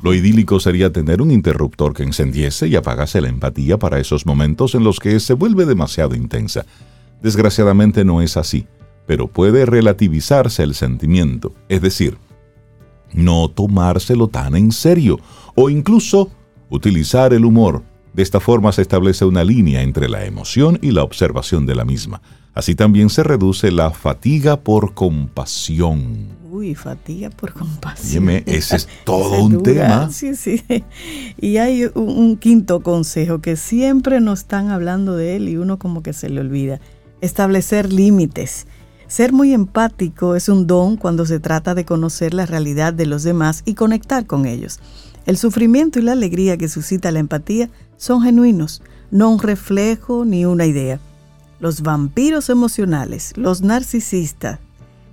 Lo 0.00 0.14
idílico 0.14 0.58
sería 0.58 0.90
tener 0.90 1.20
un 1.20 1.30
interruptor 1.30 1.92
que 1.92 2.02
encendiese 2.02 2.66
y 2.66 2.76
apagase 2.76 3.20
la 3.20 3.28
empatía 3.28 3.78
para 3.78 3.98
esos 3.98 4.24
momentos 4.24 4.74
en 4.74 4.84
los 4.84 4.98
que 4.98 5.20
se 5.20 5.34
vuelve 5.34 5.66
demasiado 5.66 6.14
intensa. 6.14 6.64
Desgraciadamente 7.20 8.04
no 8.04 8.22
es 8.22 8.38
así, 8.38 8.66
pero 9.06 9.28
puede 9.28 9.66
relativizarse 9.66 10.62
el 10.62 10.74
sentimiento, 10.74 11.52
es 11.68 11.82
decir, 11.82 12.16
no 13.12 13.50
tomárselo 13.50 14.28
tan 14.28 14.56
en 14.56 14.72
serio 14.72 15.20
o 15.54 15.68
incluso 15.68 16.30
utilizar 16.70 17.34
el 17.34 17.44
humor. 17.44 17.82
De 18.14 18.22
esta 18.22 18.40
forma 18.40 18.72
se 18.72 18.82
establece 18.82 19.26
una 19.26 19.44
línea 19.44 19.82
entre 19.82 20.08
la 20.08 20.24
emoción 20.24 20.78
y 20.80 20.90
la 20.92 21.02
observación 21.02 21.66
de 21.66 21.74
la 21.74 21.84
misma. 21.84 22.22
Así 22.54 22.74
también 22.74 23.10
se 23.10 23.22
reduce 23.22 23.70
la 23.70 23.90
fatiga 23.90 24.60
por 24.60 24.94
compasión. 24.94 26.41
Uy, 26.54 26.74
fatiga 26.74 27.30
por 27.30 27.52
compasión. 27.54 28.26
Dime, 28.26 28.42
ese 28.44 28.76
es 28.76 28.88
todo 29.04 29.42
un 29.42 29.62
tema. 29.62 30.10
Sí, 30.10 30.36
sí. 30.36 30.62
Y 31.40 31.56
hay 31.56 31.86
un, 31.94 32.36
quinto 32.36 32.82
consejo 32.82 33.40
que 33.40 33.56
siempre 33.56 34.20
nos 34.20 34.40
están 34.40 34.68
hablando 34.68 35.16
de 35.16 35.36
él 35.36 35.48
y 35.48 35.56
uno 35.56 35.78
como 35.78 36.02
que 36.02 36.12
se 36.12 36.28
le 36.28 36.42
olvida. 36.42 36.78
Establecer 37.22 37.90
límites. 37.90 38.66
Ser 39.06 39.32
muy 39.32 39.54
empático 39.54 40.36
es 40.36 40.50
un 40.50 40.66
don 40.66 40.98
cuando 40.98 41.24
se 41.24 41.40
trata 41.40 41.74
de 41.74 41.86
conocer 41.86 42.34
la 42.34 42.44
realidad 42.44 42.92
de 42.92 43.06
los 43.06 43.22
demás 43.22 43.62
y 43.64 43.72
conectar 43.72 44.26
con 44.26 44.44
ellos. 44.44 44.78
El 45.24 45.38
sufrimiento 45.38 46.00
y 46.00 46.02
la 46.02 46.12
alegría 46.12 46.58
que 46.58 46.68
suscita 46.68 47.12
la 47.12 47.20
empatía 47.20 47.70
son 47.96 48.20
genuinos, 48.20 48.82
no 49.10 49.30
un 49.30 49.38
reflejo 49.38 50.26
ni 50.26 50.44
una 50.44 50.66
idea. 50.66 51.00
Los 51.60 51.80
vampiros 51.80 52.50
emocionales, 52.50 53.32
los 53.36 53.62
narcisistas, 53.62 54.58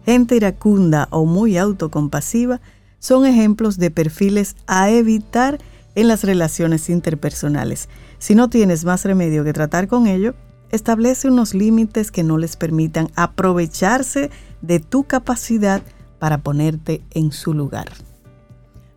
gente 0.06 0.36
iracunda 0.36 1.08
o 1.12 1.26
muy 1.26 1.58
autocompasiva 1.58 2.62
son 3.00 3.26
ejemplos 3.26 3.78
de 3.78 3.92
perfiles 3.92 4.56
a 4.68 4.90
evitar 4.90 5.60
en 5.96 6.08
las 6.08 6.24
relaciones 6.24 6.90
interpersonales. 6.90 7.90
Si 8.18 8.36
no 8.36 8.50
tienes 8.50 8.86
más 8.86 9.06
remedio 9.06 9.44
que 9.44 9.54
tratar 9.54 9.88
con 9.88 10.08
ello, 10.08 10.36
establece 10.72 11.30
unos 11.30 11.54
límites 11.54 12.12
que 12.12 12.24
no 12.24 12.38
les 12.38 12.58
permitan 12.58 13.10
aprovecharse 13.16 14.30
de 14.62 14.80
tu 14.80 15.04
capacidad 15.04 15.82
para 16.20 16.40
ponerte 16.40 17.02
en 17.12 17.32
su 17.32 17.54
lugar. 17.54 17.88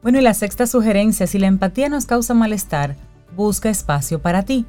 Bueno, 0.03 0.19
y 0.19 0.23
la 0.23 0.35
sexta 0.35 0.67
sugerencia, 0.67 1.27
si 1.27 1.39
la 1.39 1.47
empatía 1.47 1.89
nos 1.89 2.07
causa 2.07 2.35
malestar, 2.35 2.97
busca 3.37 3.71
espacio 3.71 4.21
para 4.21 4.43
ti. 4.43 4.67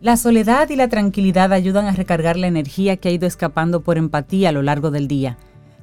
La 0.00 0.16
soledad 0.16 0.70
y 0.70 0.76
la 0.76 0.88
tranquilidad 0.88 1.52
ayudan 1.52 1.86
a 1.86 1.92
recargar 1.92 2.36
la 2.36 2.46
energía 2.46 2.96
que 2.96 3.08
ha 3.08 3.12
ido 3.12 3.26
escapando 3.26 3.80
por 3.82 3.98
empatía 3.98 4.50
a 4.50 4.52
lo 4.52 4.62
largo 4.62 4.92
del 4.92 5.08
día. 5.08 5.36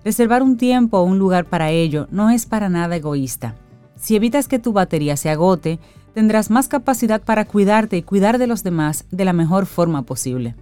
Reservar 0.05 0.43
un 0.43 0.55
tiempo 0.55 0.99
o 0.99 1.03
un 1.03 1.17
lugar 1.17 1.45
para 1.45 1.71
ello 1.71 2.07
no 2.11 2.29
es 2.29 2.45
para 2.45 2.69
nada 2.69 2.95
egoísta. 2.95 3.55
Si 3.95 4.15
evitas 4.15 4.47
que 4.47 4.59
tu 4.59 4.71
batería 4.71 5.17
se 5.17 5.31
agote, 5.31 5.79
tendrás 6.13 6.51
más 6.51 6.67
capacidad 6.67 7.23
para 7.23 7.45
cuidarte 7.45 7.97
y 7.97 8.03
cuidar 8.03 8.37
de 8.37 8.45
los 8.45 8.61
demás 8.61 9.05
de 9.09 9.25
la 9.25 9.33
mejor 9.33 9.65
forma 9.65 10.03
posible. 10.03 10.53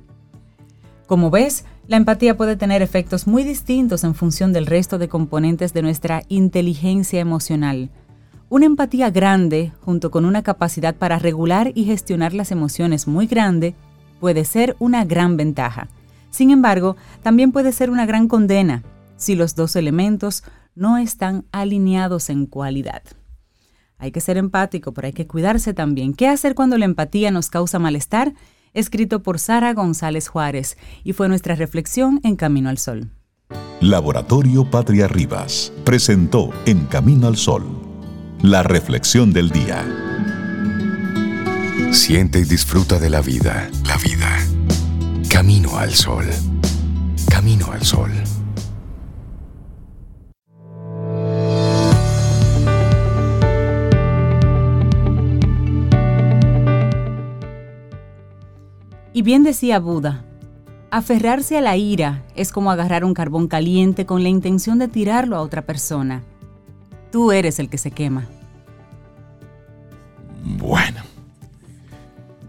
Como 1.07 1.29
ves, 1.29 1.65
la 1.88 1.97
empatía 1.97 2.38
puede 2.38 2.55
tener 2.55 2.81
efectos 2.81 3.27
muy 3.27 3.43
distintos 3.43 4.05
en 4.05 4.15
función 4.15 4.53
del 4.53 4.65
resto 4.65 4.97
de 4.97 5.09
componentes 5.09 5.73
de 5.73 5.81
nuestra 5.81 6.23
inteligencia 6.29 7.19
emocional. 7.19 7.89
Una 8.47 8.65
empatía 8.65 9.09
grande, 9.09 9.73
junto 9.81 10.09
con 10.09 10.23
una 10.23 10.41
capacidad 10.41 10.95
para 10.95 11.19
regular 11.19 11.73
y 11.75 11.83
gestionar 11.83 12.33
las 12.33 12.51
emociones 12.51 13.09
muy 13.09 13.27
grande, 13.27 13.75
puede 14.21 14.45
ser 14.45 14.77
una 14.79 15.03
gran 15.03 15.35
ventaja. 15.35 15.89
Sin 16.29 16.50
embargo, 16.50 16.95
también 17.23 17.51
puede 17.51 17.73
ser 17.73 17.89
una 17.89 18.05
gran 18.05 18.29
condena 18.29 18.83
si 19.15 19.36
los 19.36 19.55
dos 19.55 19.75
elementos 19.75 20.43
no 20.75 20.98
están 20.98 21.46
alineados 21.51 22.29
en 22.29 22.46
cualidad. 22.46 23.03
Hay 23.98 24.12
que 24.12 24.22
ser 24.22 24.38
empático, 24.38 24.93
pero 24.93 25.08
hay 25.08 25.13
que 25.13 25.27
cuidarse 25.27 25.74
también. 25.74 26.13
¿Qué 26.13 26.27
hacer 26.27 26.55
cuando 26.55 26.77
la 26.77 26.86
empatía 26.86 27.32
nos 27.32 27.50
causa 27.50 27.79
malestar? 27.79 28.34
escrito 28.74 29.22
por 29.22 29.39
Sara 29.39 29.74
González 29.74 30.27
Juárez, 30.27 30.77
y 31.03 31.13
fue 31.13 31.29
nuestra 31.29 31.55
reflexión 31.55 32.20
en 32.24 32.36
Camino 32.36 32.70
al 32.70 32.77
Sol. 32.77 33.12
Laboratorio 33.82 34.70
Patria 34.70 35.08
Rivas 35.08 35.72
presentó 35.84 36.50
En 36.65 36.86
Camino 36.86 37.27
al 37.27 37.38
Sol, 37.38 37.63
la 38.41 38.63
reflexión 38.63 39.32
del 39.34 39.50
día. 39.50 39.86
Siente 41.91 42.39
y 42.39 42.46
disfruta 42.46 43.00
de 43.00 43.10
la 43.10 43.22
vida, 43.22 43.70
la 43.86 43.98
vida. 43.98 44.39
Camino 45.29 45.77
al 45.77 45.93
Sol. 45.93 46.25
Camino 47.29 47.72
al 47.72 47.84
Sol. 47.84 48.12
Y 59.13 59.22
bien 59.22 59.43
decía 59.43 59.79
Buda, 59.79 60.24
aferrarse 60.89 61.58
a 61.58 61.62
la 61.62 61.77
ira 61.77 62.24
es 62.36 62.51
como 62.51 62.72
agarrar 62.72 63.05
un 63.05 63.13
carbón 63.13 63.48
caliente 63.48 64.08
con 64.08 64.24
la 64.24 64.29
intención 64.29 64.79
de 64.79 64.88
tirarlo 64.88 65.36
a 65.38 65.41
otra 65.41 65.62
persona. 65.62 66.24
Tú 67.12 67.32
eres 67.32 67.60
el 67.60 67.70
que 67.70 67.77
se 67.77 67.91
quema. 67.91 68.25
Bueno, 70.43 71.03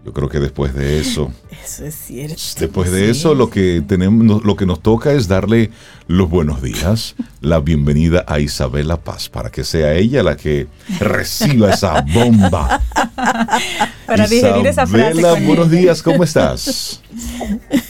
yo 0.05 0.13
creo 0.13 0.29
que 0.29 0.39
después 0.39 0.73
de 0.73 0.99
eso 0.99 1.31
eso 1.65 1.83
es 1.83 1.95
cierto. 1.95 2.35
Después 2.59 2.91
de 2.91 3.09
eso, 3.09 3.33
lo 3.33 3.49
que 3.49 3.81
tenemos, 3.87 4.43
lo 4.43 4.55
que 4.55 4.67
nos 4.67 4.83
toca 4.83 5.13
es 5.13 5.27
darle 5.27 5.71
los 6.07 6.29
buenos 6.29 6.61
días, 6.61 7.15
la 7.41 7.59
bienvenida 7.59 8.23
a 8.27 8.39
Isabela 8.39 8.97
Paz, 8.97 9.29
para 9.29 9.49
que 9.49 9.63
sea 9.63 9.95
ella 9.95 10.21
la 10.21 10.37
que 10.37 10.67
reciba 10.99 11.71
esa 11.71 12.01
bomba. 12.01 12.83
Para 14.05 14.27
digerir 14.27 14.67
esa 14.67 14.85
frase. 14.85 15.43
buenos 15.43 15.71
días, 15.71 16.03
¿cómo 16.03 16.23
estás? 16.23 17.01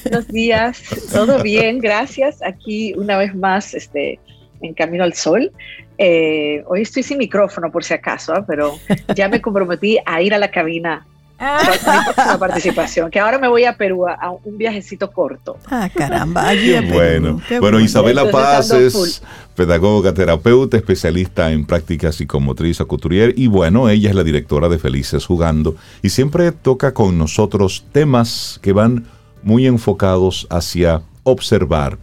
Buenos 0.03 0.27
días, 0.29 0.81
todo 1.11 1.43
bien, 1.43 1.79
gracias. 1.79 2.41
Aquí 2.41 2.93
una 2.93 3.17
vez 3.17 3.35
más, 3.35 3.73
este, 3.73 4.19
en 4.61 4.73
Camino 4.73 5.03
al 5.03 5.15
Sol. 5.15 5.51
Eh, 5.97 6.63
hoy 6.67 6.81
estoy 6.81 7.03
sin 7.03 7.17
micrófono 7.17 7.69
por 7.73 7.83
si 7.83 7.93
acaso, 7.93 8.33
¿ah? 8.33 8.45
pero 8.47 8.79
ya 9.13 9.27
me 9.27 9.41
comprometí 9.41 9.97
a 10.05 10.21
ir 10.21 10.33
a 10.33 10.37
la 10.37 10.49
cabina 10.49 11.05
Ah. 11.37 12.37
participación, 12.39 13.11
que 13.11 13.19
ahora 13.19 13.37
me 13.37 13.47
voy 13.47 13.65
a 13.65 13.75
Perú 13.75 14.07
a, 14.07 14.31
un 14.43 14.57
viajecito 14.57 15.11
corto. 15.11 15.57
Ah, 15.69 15.89
caramba, 15.93 16.51
bueno. 16.89 17.41
bueno, 17.59 17.79
Isabela 17.79 18.29
Paz 18.31 18.71
es 18.71 19.21
pedagoga, 19.55 20.13
terapeuta, 20.13 20.77
especialista 20.77 21.51
en 21.51 21.65
práctica 21.65 22.11
psicomotriz 22.11 22.81
a 22.81 22.85
couturier 22.85 23.33
y 23.37 23.47
bueno, 23.47 23.89
ella 23.89 24.09
es 24.09 24.15
la 24.15 24.23
directora 24.23 24.69
de 24.69 24.79
Felices 24.79 25.25
Jugando 25.25 25.75
y 26.01 26.09
siempre 26.09 26.51
toca 26.51 26.93
con 26.93 27.17
nosotros 27.17 27.85
temas 27.91 28.59
que 28.61 28.73
van 28.73 29.05
muy 29.43 29.67
enfocados 29.67 30.47
hacia 30.49 31.01
observar 31.23 31.97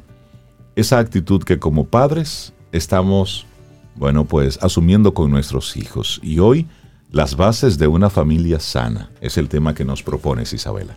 esa 0.77 0.99
actitud 0.99 1.43
que 1.43 1.59
como 1.59 1.87
padres 1.87 2.53
estamos, 2.73 3.47
bueno, 3.97 4.25
pues 4.25 4.59
asumiendo 4.63 5.13
con 5.13 5.30
nuestros 5.30 5.76
hijos. 5.76 6.21
Y 6.23 6.39
hoy 6.39 6.67
las 7.13 7.37
bases 7.37 7.79
de 7.79 7.87
una 7.87 8.09
familia 8.09 8.59
sana 8.59 9.11
es 9.21 9.37
el 9.37 9.49
tema 9.49 9.75
que 9.75 9.85
nos 9.85 10.03
propones, 10.03 10.53
Isabela. 10.53 10.97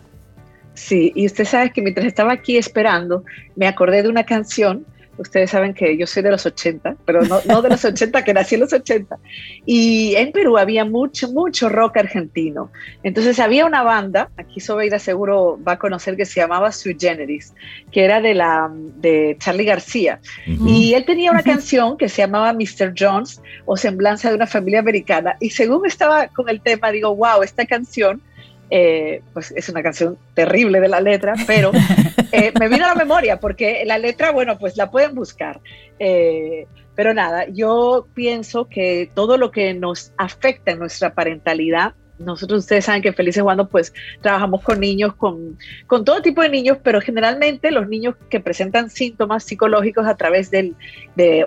Sí, 0.72 1.12
y 1.14 1.26
usted 1.26 1.44
sabe 1.44 1.72
que 1.72 1.82
mientras 1.82 2.06
estaba 2.06 2.32
aquí 2.32 2.56
esperando, 2.56 3.22
me 3.54 3.66
acordé 3.66 4.02
de 4.02 4.08
una 4.08 4.24
canción 4.24 4.86
Ustedes 5.18 5.50
saben 5.50 5.74
que 5.74 5.96
yo 5.96 6.06
soy 6.06 6.22
de 6.22 6.30
los 6.30 6.44
80, 6.44 6.96
pero 7.04 7.22
no, 7.22 7.62
de 7.62 7.68
los 7.68 7.84
80, 7.84 8.24
que 8.24 8.34
nací 8.34 8.54
en 8.54 8.62
los 8.62 8.72
80. 8.72 9.18
Y 9.64 10.14
en 10.16 10.32
Perú 10.32 10.58
había 10.58 10.84
mucho, 10.84 11.30
mucho 11.32 11.68
rock 11.68 11.98
argentino. 11.98 12.70
Entonces 13.02 13.38
había 13.38 13.66
una 13.66 13.82
banda, 13.82 14.30
aquí 14.36 14.60
Sobeida 14.60 14.98
seguro 14.98 15.58
va 15.66 15.72
a 15.72 15.78
conocer, 15.78 16.16
que 16.16 16.24
se 16.24 16.40
llamaba 16.40 16.72
Sui 16.72 16.96
Generis, 16.98 17.54
que 17.90 18.04
era 18.04 18.20
de, 18.20 18.34
la, 18.34 18.70
de 18.72 19.36
Charlie 19.38 19.64
García. 19.64 20.20
Y 20.46 20.94
él 20.94 21.04
tenía 21.04 21.30
una 21.30 21.42
canción 21.42 21.96
que 21.96 22.08
se 22.08 22.22
llamaba 22.22 22.52
Mr. 22.52 22.94
Jones 22.96 23.40
o 23.64 23.76
Semblanza 23.76 24.30
de 24.30 24.36
una 24.36 24.46
familia 24.46 24.80
americana. 24.80 25.36
Y 25.40 25.50
según 25.50 25.86
estaba 25.86 26.28
con 26.28 26.48
el 26.48 26.60
tema, 26.60 26.90
digo, 26.90 27.14
wow, 27.14 27.42
esta 27.42 27.66
canción 27.66 28.20
eh, 28.68 29.22
pues 29.32 29.52
es 29.52 29.68
una 29.68 29.82
canción 29.82 30.18
terrible 30.34 30.80
de 30.80 30.88
la 30.88 31.00
letra, 31.00 31.34
pero 31.46 31.70
eh, 32.32 32.52
me 32.58 32.68
vino 32.68 32.84
a 32.84 32.88
la 32.88 32.94
memoria 32.94 33.38
porque 33.38 33.84
la 33.84 33.98
letra, 33.98 34.32
bueno, 34.32 34.58
pues 34.58 34.76
la 34.76 34.90
pueden 34.90 35.14
buscar. 35.14 35.60
Eh, 35.98 36.66
pero 36.94 37.14
nada, 37.14 37.46
yo 37.48 38.08
pienso 38.14 38.68
que 38.68 39.10
todo 39.14 39.36
lo 39.36 39.50
que 39.50 39.74
nos 39.74 40.12
afecta 40.16 40.72
en 40.72 40.78
nuestra 40.78 41.14
parentalidad, 41.14 41.94
nosotros 42.18 42.60
ustedes 42.60 42.86
saben 42.86 43.02
que 43.02 43.12
Felices 43.12 43.42
Jugando 43.42 43.68
pues 43.68 43.92
trabajamos 44.22 44.62
con 44.62 44.80
niños, 44.80 45.14
con, 45.14 45.58
con, 45.86 46.02
todo 46.02 46.22
tipo 46.22 46.40
de 46.40 46.48
niños, 46.48 46.78
pero 46.82 47.02
generalmente 47.02 47.70
los 47.70 47.88
niños 47.88 48.14
que 48.30 48.40
presentan 48.40 48.88
síntomas 48.88 49.44
psicológicos 49.44 50.06
a 50.06 50.16
través 50.16 50.50
de 50.50 50.74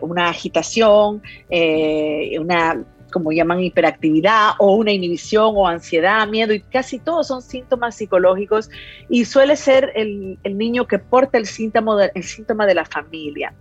una 0.02 0.30
agitación, 0.30 1.24
una 2.40 2.86
como 3.10 3.32
llaman 3.32 3.62
hiperactividad 3.62 4.52
o 4.60 4.76
una 4.76 4.92
inhibición 4.92 5.54
o 5.56 5.68
ansiedad, 5.68 6.28
miedo, 6.28 6.54
y 6.54 6.62
casi 6.62 7.00
todos 7.00 7.28
son 7.28 7.42
síntomas 7.42 7.96
psicológicos 7.96 8.70
y 9.10 9.26
suele 9.26 9.56
ser 9.56 9.92
el, 9.96 10.38
niño 10.44 10.88
que 10.88 11.00
porta 11.00 11.38
el 11.38 11.46
síntoma, 11.46 11.96
de, 11.98 12.74
la 12.74 12.86
familia. 12.86 13.54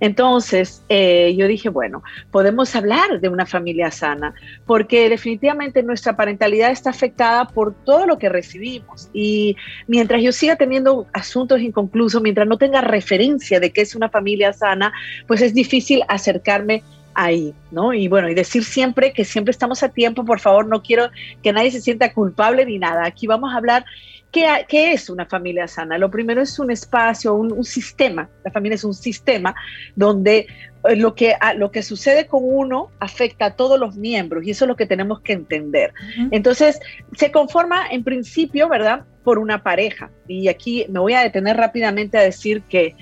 Entonces, 0.00 0.84
eh, 0.88 1.34
yo 1.36 1.46
dije, 1.46 1.68
bueno, 1.68 2.02
podemos 2.30 2.74
hablar 2.74 3.20
de 3.20 3.28
una 3.28 3.46
familia 3.46 3.90
sana, 3.90 4.34
porque 4.66 5.08
definitivamente 5.08 5.82
nuestra 5.82 6.16
parentalidad 6.16 6.70
está 6.70 6.90
afectada 6.90 7.46
por 7.46 7.74
todo 7.84 8.06
lo 8.06 8.18
que 8.18 8.28
recibimos 8.28 9.08
y 9.12 9.56
mientras 9.86 10.22
yo 10.22 10.32
siga 10.32 10.56
teniendo 10.56 11.06
asuntos 11.12 11.60
inconclusos, 11.60 12.22
mientras 12.22 12.46
no 12.46 12.58
tenga 12.58 12.80
referencia 12.80 13.60
de 13.60 13.72
qué 13.72 13.82
es 13.82 13.94
una 13.94 14.08
familia 14.08 14.52
sana, 14.52 14.92
pues 15.26 15.42
es 15.42 15.54
difícil 15.54 16.02
acercarme 16.08 16.82
ahí, 17.14 17.54
¿no? 17.70 17.92
Y 17.92 18.08
bueno, 18.08 18.28
y 18.28 18.34
decir 18.34 18.64
siempre 18.64 19.12
que 19.12 19.24
siempre 19.24 19.50
estamos 19.50 19.82
a 19.82 19.88
tiempo, 19.88 20.24
por 20.24 20.40
favor, 20.40 20.66
no 20.66 20.82
quiero 20.82 21.10
que 21.42 21.52
nadie 21.52 21.70
se 21.70 21.80
sienta 21.80 22.12
culpable 22.12 22.64
ni 22.66 22.78
nada. 22.78 23.04
Aquí 23.04 23.26
vamos 23.26 23.52
a 23.52 23.56
hablar 23.56 23.84
qué, 24.30 24.46
qué 24.68 24.92
es 24.92 25.10
una 25.10 25.26
familia 25.26 25.68
sana. 25.68 25.98
Lo 25.98 26.10
primero 26.10 26.40
es 26.40 26.58
un 26.58 26.70
espacio, 26.70 27.34
un, 27.34 27.64
sistema. 27.64 28.28
La 28.44 28.50
familia 28.50 28.74
es 28.74 28.84
un 28.84 28.94
sistema 28.94 29.54
donde 29.94 30.46
eh, 30.88 30.96
lo 30.96 31.14
que, 31.14 31.34
lo 31.56 31.70
que 31.70 31.82
sucede 31.82 32.26
con 32.26 32.40
uno 32.42 32.90
afecta 32.98 33.46
a 33.46 33.56
todos 33.56 33.78
los 33.78 33.94
miembros 33.96 34.44
y 34.44 34.50
eso 34.50 34.64
es 34.64 34.68
lo 34.68 34.76
que 34.76 34.86
tenemos 34.86 35.20
que 35.20 35.34
entender. 35.34 35.92
Entonces, 36.30 36.80
se 37.16 37.30
conforma 37.30 37.86
en 37.90 38.02
principio, 38.02 38.68
¿verdad? 38.68 39.04
Por 39.22 39.38
una 39.38 39.62
pareja. 39.62 40.10
Y 40.26 40.48
aquí 40.48 40.86
me 40.88 40.98
voy 40.98 41.12
a 41.12 41.20
detener 41.20 41.56
rápidamente 41.56 42.18
a 42.18 42.22
decir 42.22 42.62
que 42.62 42.96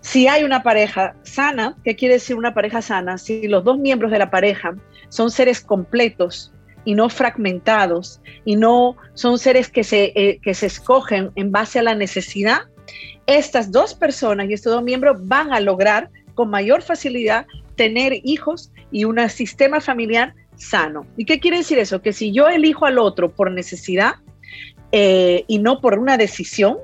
si 0.00 0.28
hay 0.28 0.44
una 0.44 0.62
pareja 0.62 1.14
sana, 1.22 1.76
¿qué 1.84 1.94
quiere 1.94 2.14
decir 2.14 2.36
una 2.36 2.54
pareja 2.54 2.82
sana? 2.82 3.18
Si 3.18 3.46
los 3.46 3.64
dos 3.64 3.78
miembros 3.78 4.10
de 4.10 4.18
la 4.18 4.30
pareja 4.30 4.74
son 5.08 5.30
seres 5.30 5.60
completos 5.60 6.52
y 6.84 6.94
no 6.94 7.08
fragmentados 7.08 8.20
y 8.44 8.56
no 8.56 8.96
son 9.14 9.38
seres 9.38 9.68
que 9.68 9.84
se, 9.84 10.12
eh, 10.14 10.40
que 10.42 10.54
se 10.54 10.66
escogen 10.66 11.30
en 11.34 11.52
base 11.52 11.78
a 11.78 11.82
la 11.82 11.94
necesidad, 11.94 12.60
estas 13.26 13.70
dos 13.70 13.94
personas 13.94 14.48
y 14.48 14.54
estos 14.54 14.72
dos 14.72 14.82
miembros 14.82 15.18
van 15.28 15.52
a 15.52 15.60
lograr 15.60 16.10
con 16.34 16.50
mayor 16.50 16.82
facilidad 16.82 17.46
tener 17.76 18.14
hijos 18.24 18.72
y 18.90 19.04
un 19.04 19.28
sistema 19.28 19.80
familiar 19.80 20.34
sano. 20.56 21.06
¿Y 21.16 21.24
qué 21.24 21.40
quiere 21.40 21.58
decir 21.58 21.78
eso? 21.78 22.02
Que 22.02 22.12
si 22.12 22.32
yo 22.32 22.48
elijo 22.48 22.86
al 22.86 22.98
otro 22.98 23.32
por 23.32 23.50
necesidad 23.50 24.14
eh, 24.92 25.44
y 25.46 25.58
no 25.58 25.80
por 25.80 25.98
una 25.98 26.16
decisión 26.16 26.78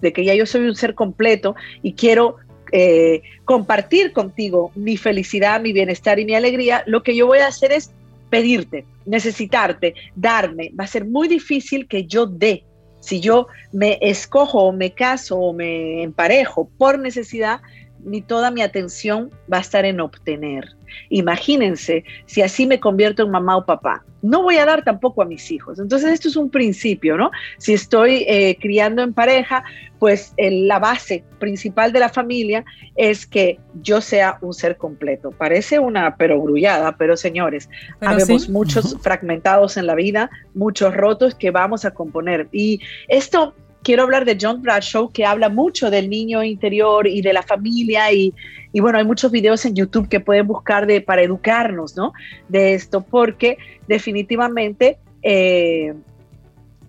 de 0.00 0.12
que 0.12 0.24
ya 0.24 0.34
yo 0.34 0.46
soy 0.46 0.62
un 0.62 0.74
ser 0.74 0.94
completo 0.94 1.54
y 1.82 1.94
quiero 1.94 2.36
eh, 2.72 3.22
compartir 3.44 4.12
contigo 4.12 4.72
mi 4.74 4.96
felicidad, 4.96 5.60
mi 5.60 5.72
bienestar 5.72 6.18
y 6.18 6.24
mi 6.24 6.34
alegría, 6.34 6.82
lo 6.86 7.02
que 7.02 7.14
yo 7.14 7.26
voy 7.26 7.38
a 7.38 7.48
hacer 7.48 7.70
es 7.70 7.92
pedirte, 8.30 8.86
necesitarte, 9.04 9.94
darme. 10.16 10.72
Va 10.78 10.84
a 10.84 10.86
ser 10.86 11.04
muy 11.04 11.28
difícil 11.28 11.86
que 11.86 12.06
yo 12.06 12.26
dé. 12.26 12.64
Si 13.00 13.20
yo 13.20 13.46
me 13.72 13.98
escojo 14.00 14.62
o 14.62 14.72
me 14.72 14.92
caso 14.92 15.38
o 15.38 15.52
me 15.52 16.02
emparejo 16.02 16.70
por 16.78 16.98
necesidad, 16.98 17.60
ni 18.04 18.22
toda 18.22 18.50
mi 18.50 18.62
atención 18.62 19.30
va 19.52 19.58
a 19.58 19.60
estar 19.60 19.84
en 19.84 20.00
obtener. 20.00 20.76
Imagínense 21.08 22.04
si 22.26 22.42
así 22.42 22.66
me 22.66 22.80
convierto 22.80 23.22
en 23.22 23.30
mamá 23.30 23.56
o 23.56 23.64
papá. 23.64 24.04
No 24.20 24.42
voy 24.42 24.56
a 24.58 24.66
dar 24.66 24.84
tampoco 24.84 25.22
a 25.22 25.24
mis 25.24 25.50
hijos. 25.50 25.80
Entonces 25.80 26.12
esto 26.12 26.28
es 26.28 26.36
un 26.36 26.48
principio, 26.48 27.16
¿no? 27.16 27.30
Si 27.58 27.72
estoy 27.72 28.24
eh, 28.28 28.56
criando 28.60 29.02
en 29.02 29.12
pareja, 29.12 29.64
pues 29.98 30.32
la 30.38 30.78
base 30.78 31.24
principal 31.38 31.92
de 31.92 32.00
la 32.00 32.08
familia 32.08 32.64
es 32.96 33.26
que 33.26 33.58
yo 33.82 34.00
sea 34.00 34.38
un 34.40 34.54
ser 34.54 34.76
completo. 34.76 35.30
Parece 35.30 35.78
una 35.78 36.16
perogrullada, 36.16 36.96
pero 36.96 37.16
señores, 37.16 37.68
habemos 38.00 38.48
muchos 38.48 38.96
fragmentados 39.00 39.76
en 39.76 39.86
la 39.86 39.94
vida, 39.94 40.30
muchos 40.54 40.94
rotos 40.94 41.34
que 41.34 41.50
vamos 41.50 41.84
a 41.84 41.92
componer. 41.92 42.48
Y 42.52 42.80
esto 43.08 43.54
quiero 43.82 44.04
hablar 44.04 44.24
de 44.24 44.38
John 44.40 44.62
Bradshaw, 44.62 45.10
que 45.10 45.24
habla 45.24 45.48
mucho 45.48 45.90
del 45.90 46.08
niño 46.08 46.42
interior 46.42 47.06
y 47.06 47.20
de 47.22 47.32
la 47.32 47.42
familia. 47.42 48.12
Y, 48.12 48.32
bueno, 48.74 48.98
hay 48.98 49.04
muchos 49.04 49.30
videos 49.30 49.64
en 49.64 49.74
YouTube 49.74 50.08
que 50.08 50.20
pueden 50.20 50.46
buscar 50.46 50.86
de, 50.86 51.00
para 51.00 51.22
educarnos 51.22 51.96
¿no? 51.96 52.12
de 52.48 52.74
esto, 52.74 53.02
porque 53.02 53.58
definitivamente 53.88 54.98
eh, 55.22 55.94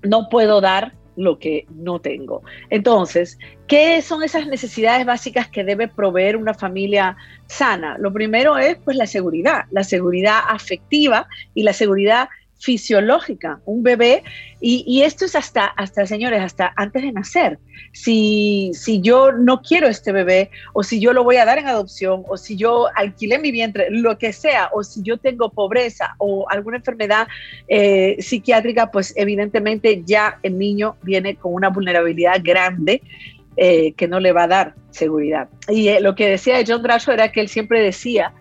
no 0.03 0.29
puedo 0.29 0.61
dar 0.61 0.93
lo 1.15 1.37
que 1.37 1.65
no 1.69 1.99
tengo. 1.99 2.41
Entonces, 2.69 3.37
¿qué 3.67 4.01
son 4.01 4.23
esas 4.23 4.47
necesidades 4.47 5.05
básicas 5.05 5.47
que 5.47 5.63
debe 5.63 5.87
proveer 5.87 6.37
una 6.37 6.53
familia 6.53 7.17
sana? 7.45 7.97
Lo 7.99 8.11
primero 8.11 8.57
es 8.57 8.77
pues 8.77 8.97
la 8.97 9.07
seguridad, 9.07 9.65
la 9.71 9.83
seguridad 9.83 10.39
afectiva 10.47 11.27
y 11.53 11.63
la 11.63 11.73
seguridad 11.73 12.29
fisiológica, 12.63 13.59
un 13.65 13.83
bebé, 13.83 14.23
y, 14.61 15.01
esto 15.01 15.25
es 15.25 15.35
hasta, 15.35 15.65
hasta, 15.65 16.05
señores, 16.05 16.41
hasta 16.41 16.71
antes 16.77 17.01
de 17.01 17.11
nacer. 17.11 17.59
Si, 17.91 18.71
si 18.73 19.01
yo 19.01 19.33
no 19.33 19.61
quiero 19.61 19.87
este 19.89 20.13
bebé, 20.13 20.49
o 20.71 20.83
si 20.83 21.01
yo 21.01 21.11
lo 21.11 21.25
voy 21.25 21.35
a 21.35 21.43
dar 21.43 21.57
en 21.57 21.67
adopción, 21.67 22.23
o 22.29 22.37
si 22.37 22.55
yo 22.55 22.87
alquilé 22.95 23.39
mi 23.39 23.51
vientre, 23.51 23.87
lo 23.89 24.17
que 24.17 24.31
sea, 24.31 24.69
o 24.71 24.81
si 24.81 25.03
yo 25.03 25.17
tengo 25.17 25.49
pobreza 25.49 26.15
o 26.17 26.45
alguna 26.49 26.77
enfermedad 26.77 27.27
eh, 27.67 28.15
psiquiátrica, 28.19 28.89
pues 28.89 29.13
evidentemente 29.17 30.01
ya 30.05 30.39
el 30.41 30.57
niño 30.57 30.95
viene 31.01 31.35
con 31.35 31.53
una 31.53 31.69
vulnerabilidad 31.69 32.39
grande. 32.41 33.01
Eh, 33.55 33.93
que 33.93 34.07
no 34.07 34.19
le 34.19 34.31
va 34.31 34.45
a 34.45 34.47
dar 34.47 34.73
seguridad. 34.89 35.47
Y 35.69 35.89
eh, 35.89 36.01
lo 36.01 36.15
que 36.15 36.27
decía 36.27 36.63
John 36.67 36.81
Dracho 36.81 37.11
era 37.11 37.31
que 37.31 37.39
él 37.39 37.49
siempre 37.49 37.83
decía 37.83 38.33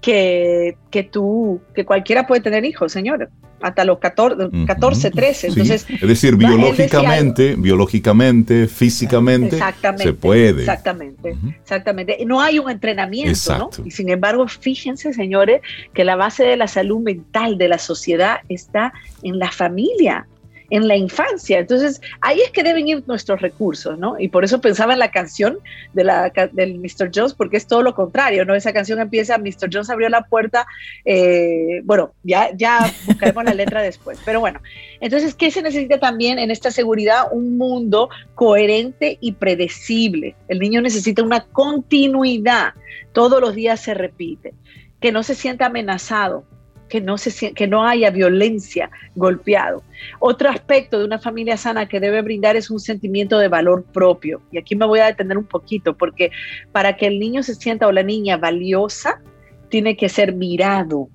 que, 0.00 0.76
que 0.92 1.02
tú, 1.02 1.60
que 1.74 1.84
cualquiera 1.84 2.28
puede 2.28 2.40
tener 2.40 2.64
hijos, 2.64 2.92
señores 2.92 3.30
hasta 3.60 3.84
los 3.84 3.98
14, 3.98 4.66
14 4.66 5.10
13. 5.10 5.46
Entonces, 5.48 5.86
es 5.88 6.08
decir, 6.08 6.36
biológicamente, 6.36 7.56
biológicamente, 7.56 8.66
físicamente, 8.66 9.58
se 9.96 10.12
puede. 10.12 10.60
Exactamente, 10.60 11.36
exactamente. 11.62 12.18
No 12.26 12.40
hay 12.40 12.58
un 12.58 12.70
entrenamiento, 12.70 13.58
¿no? 13.58 13.70
Y 13.84 13.90
sin 13.90 14.08
embargo, 14.08 14.46
fíjense, 14.48 15.12
señores, 15.12 15.60
que 15.94 16.04
la 16.04 16.16
base 16.16 16.44
de 16.44 16.56
la 16.56 16.68
salud 16.68 17.00
mental 17.00 17.58
de 17.58 17.68
la 17.68 17.78
sociedad 17.78 18.38
está 18.48 18.92
en 19.22 19.38
la 19.38 19.50
familia 19.50 20.26
en 20.70 20.88
la 20.88 20.96
infancia. 20.96 21.58
Entonces, 21.58 22.00
ahí 22.20 22.40
es 22.40 22.50
que 22.50 22.62
deben 22.62 22.88
ir 22.88 23.02
nuestros 23.06 23.40
recursos, 23.40 23.98
¿no? 23.98 24.18
Y 24.18 24.28
por 24.28 24.44
eso 24.44 24.60
pensaba 24.60 24.92
en 24.92 25.00
la 25.00 25.10
canción 25.10 25.58
de 25.92 26.04
la, 26.04 26.32
del 26.52 26.78
Mr. 26.78 27.10
Jones, 27.14 27.34
porque 27.34 27.56
es 27.56 27.66
todo 27.66 27.82
lo 27.82 27.94
contrario, 27.94 28.44
¿no? 28.44 28.54
Esa 28.54 28.72
canción 28.72 29.00
empieza, 29.00 29.36
Mr. 29.36 29.68
Jones 29.70 29.90
abrió 29.90 30.08
la 30.08 30.22
puerta, 30.22 30.66
eh, 31.04 31.82
bueno, 31.84 32.12
ya, 32.22 32.50
ya 32.54 32.92
buscaremos 33.06 33.44
la 33.44 33.54
letra 33.54 33.82
después, 33.82 34.18
pero 34.24 34.40
bueno. 34.40 34.60
Entonces, 35.00 35.34
¿qué 35.34 35.50
se 35.50 35.62
necesita 35.62 35.98
también 35.98 36.38
en 36.38 36.50
esta 36.50 36.70
seguridad? 36.70 37.24
Un 37.32 37.58
mundo 37.58 38.08
coherente 38.34 39.18
y 39.20 39.32
predecible. 39.32 40.36
El 40.48 40.60
niño 40.60 40.80
necesita 40.80 41.22
una 41.22 41.40
continuidad, 41.40 42.74
todos 43.12 43.40
los 43.40 43.54
días 43.54 43.80
se 43.80 43.94
repite, 43.94 44.54
que 45.00 45.10
no 45.10 45.22
se 45.22 45.34
sienta 45.34 45.66
amenazado, 45.66 46.44
que 46.90 47.00
no, 47.00 47.16
se, 47.16 47.52
que 47.54 47.66
no 47.66 47.86
haya 47.86 48.10
violencia, 48.10 48.90
golpeado. 49.14 49.82
Otro 50.18 50.50
aspecto 50.50 50.98
de 50.98 51.06
una 51.06 51.18
familia 51.18 51.56
sana 51.56 51.88
que 51.88 52.00
debe 52.00 52.20
brindar 52.20 52.56
es 52.56 52.70
un 52.70 52.80
sentimiento 52.80 53.38
de 53.38 53.48
valor 53.48 53.84
propio. 53.84 54.42
Y 54.50 54.58
aquí 54.58 54.76
me 54.76 54.84
voy 54.84 55.00
a 55.00 55.06
detener 55.06 55.38
un 55.38 55.46
poquito, 55.46 55.96
porque 55.96 56.30
para 56.72 56.96
que 56.96 57.06
el 57.06 57.18
niño 57.18 57.42
se 57.42 57.54
sienta 57.54 57.86
o 57.86 57.92
la 57.92 58.02
niña 58.02 58.36
valiosa, 58.36 59.22
tiene 59.70 59.96
que 59.96 60.08
ser 60.08 60.34
mirado. 60.34 61.08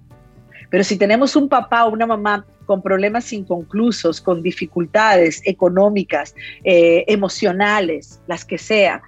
Pero 0.72 0.84
si 0.84 0.98
tenemos 0.98 1.36
un 1.36 1.48
papá 1.48 1.86
o 1.86 1.92
una 1.92 2.08
mamá 2.08 2.46
con 2.66 2.82
problemas 2.82 3.32
inconclusos, 3.32 4.22
con 4.22 4.42
dificultades 4.42 5.42
económicas, 5.46 6.34
eh, 6.64 7.04
emocionales, 7.08 8.22
las 8.28 8.44
que 8.44 8.58
sea, 8.58 9.04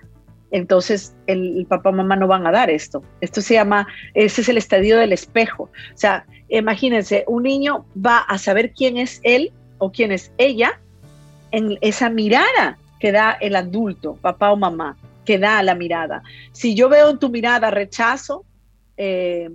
entonces 0.52 1.16
el, 1.26 1.66
papá 1.68 1.90
o 1.90 1.94
mamá 1.94 2.16
no 2.16 2.28
van 2.28 2.46
a 2.48 2.52
dar 2.52 2.70
esto. 2.70 3.04
Esto 3.22 3.42
se 3.42 3.56
llama, 3.56 3.88
ese 4.14 4.42
es 4.42 4.50
el 4.50 4.58
estadio 4.58 4.98
del 4.98 5.14
espejo. 5.14 5.64
O 5.64 5.98
sea, 5.98 6.26
imagínense, 6.50 7.24
un 7.28 7.44
niño 7.44 7.86
va 7.96 8.20
a 8.20 8.38
saber 8.38 8.74
quién 8.74 8.98
es 8.98 9.20
él 9.24 9.52
o 9.78 9.92
quién 9.92 10.12
es 10.12 10.32
ella 10.38 10.80
en 11.52 11.78
esa 11.82 12.10
mirada 12.10 12.78
que 13.00 13.12
da 13.12 13.32
el 13.32 13.56
adulto, 13.56 14.16
papá 14.16 14.52
o 14.52 14.56
mamá, 14.56 14.98
que 15.26 15.38
da 15.38 15.62
la 15.64 15.76
mirada. 15.76 16.24
Si 16.52 16.76
yo 16.76 16.90
veo 16.90 17.10
en 17.12 17.20
tu 17.20 17.30
mirada 17.30 17.70
rechazo, 17.70 18.46
eh, 18.98 19.50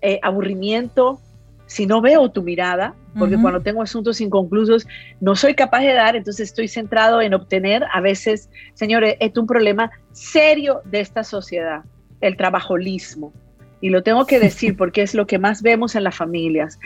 eh, 0.00 0.18
aburrimiento, 0.22 1.20
si 1.66 1.86
no 1.86 2.00
veo 2.00 2.30
tu 2.30 2.42
mirada, 2.42 2.94
porque 3.18 3.38
cuando 3.38 3.60
tengo 3.60 3.82
asuntos 3.82 4.20
inconclusos 4.20 4.86
no 5.20 5.34
soy 5.34 5.54
capaz 5.54 5.80
de 5.80 5.94
dar, 5.94 6.16
entonces 6.16 6.50
estoy 6.50 6.68
centrado 6.68 7.22
en 7.22 7.34
obtener. 7.34 7.84
A 7.92 8.00
veces, 8.00 8.50
señores, 8.74 9.16
es 9.20 9.36
un 9.36 9.46
problema 9.46 9.90
serio 10.12 10.82
de 10.84 11.00
esta 11.00 11.24
sociedad, 11.24 11.82
el 12.20 12.36
trabajolismo. 12.36 13.32
Y 13.80 13.90
lo 13.90 14.02
tengo 14.02 14.26
que 14.26 14.40
decir 14.40 14.76
porque 14.76 15.02
es 15.02 15.14
lo 15.14 15.26
que 15.26 15.38
más 15.38 15.62
vemos 15.62 15.94
en 15.94 16.04
las 16.04 16.16
familias. 16.16 16.78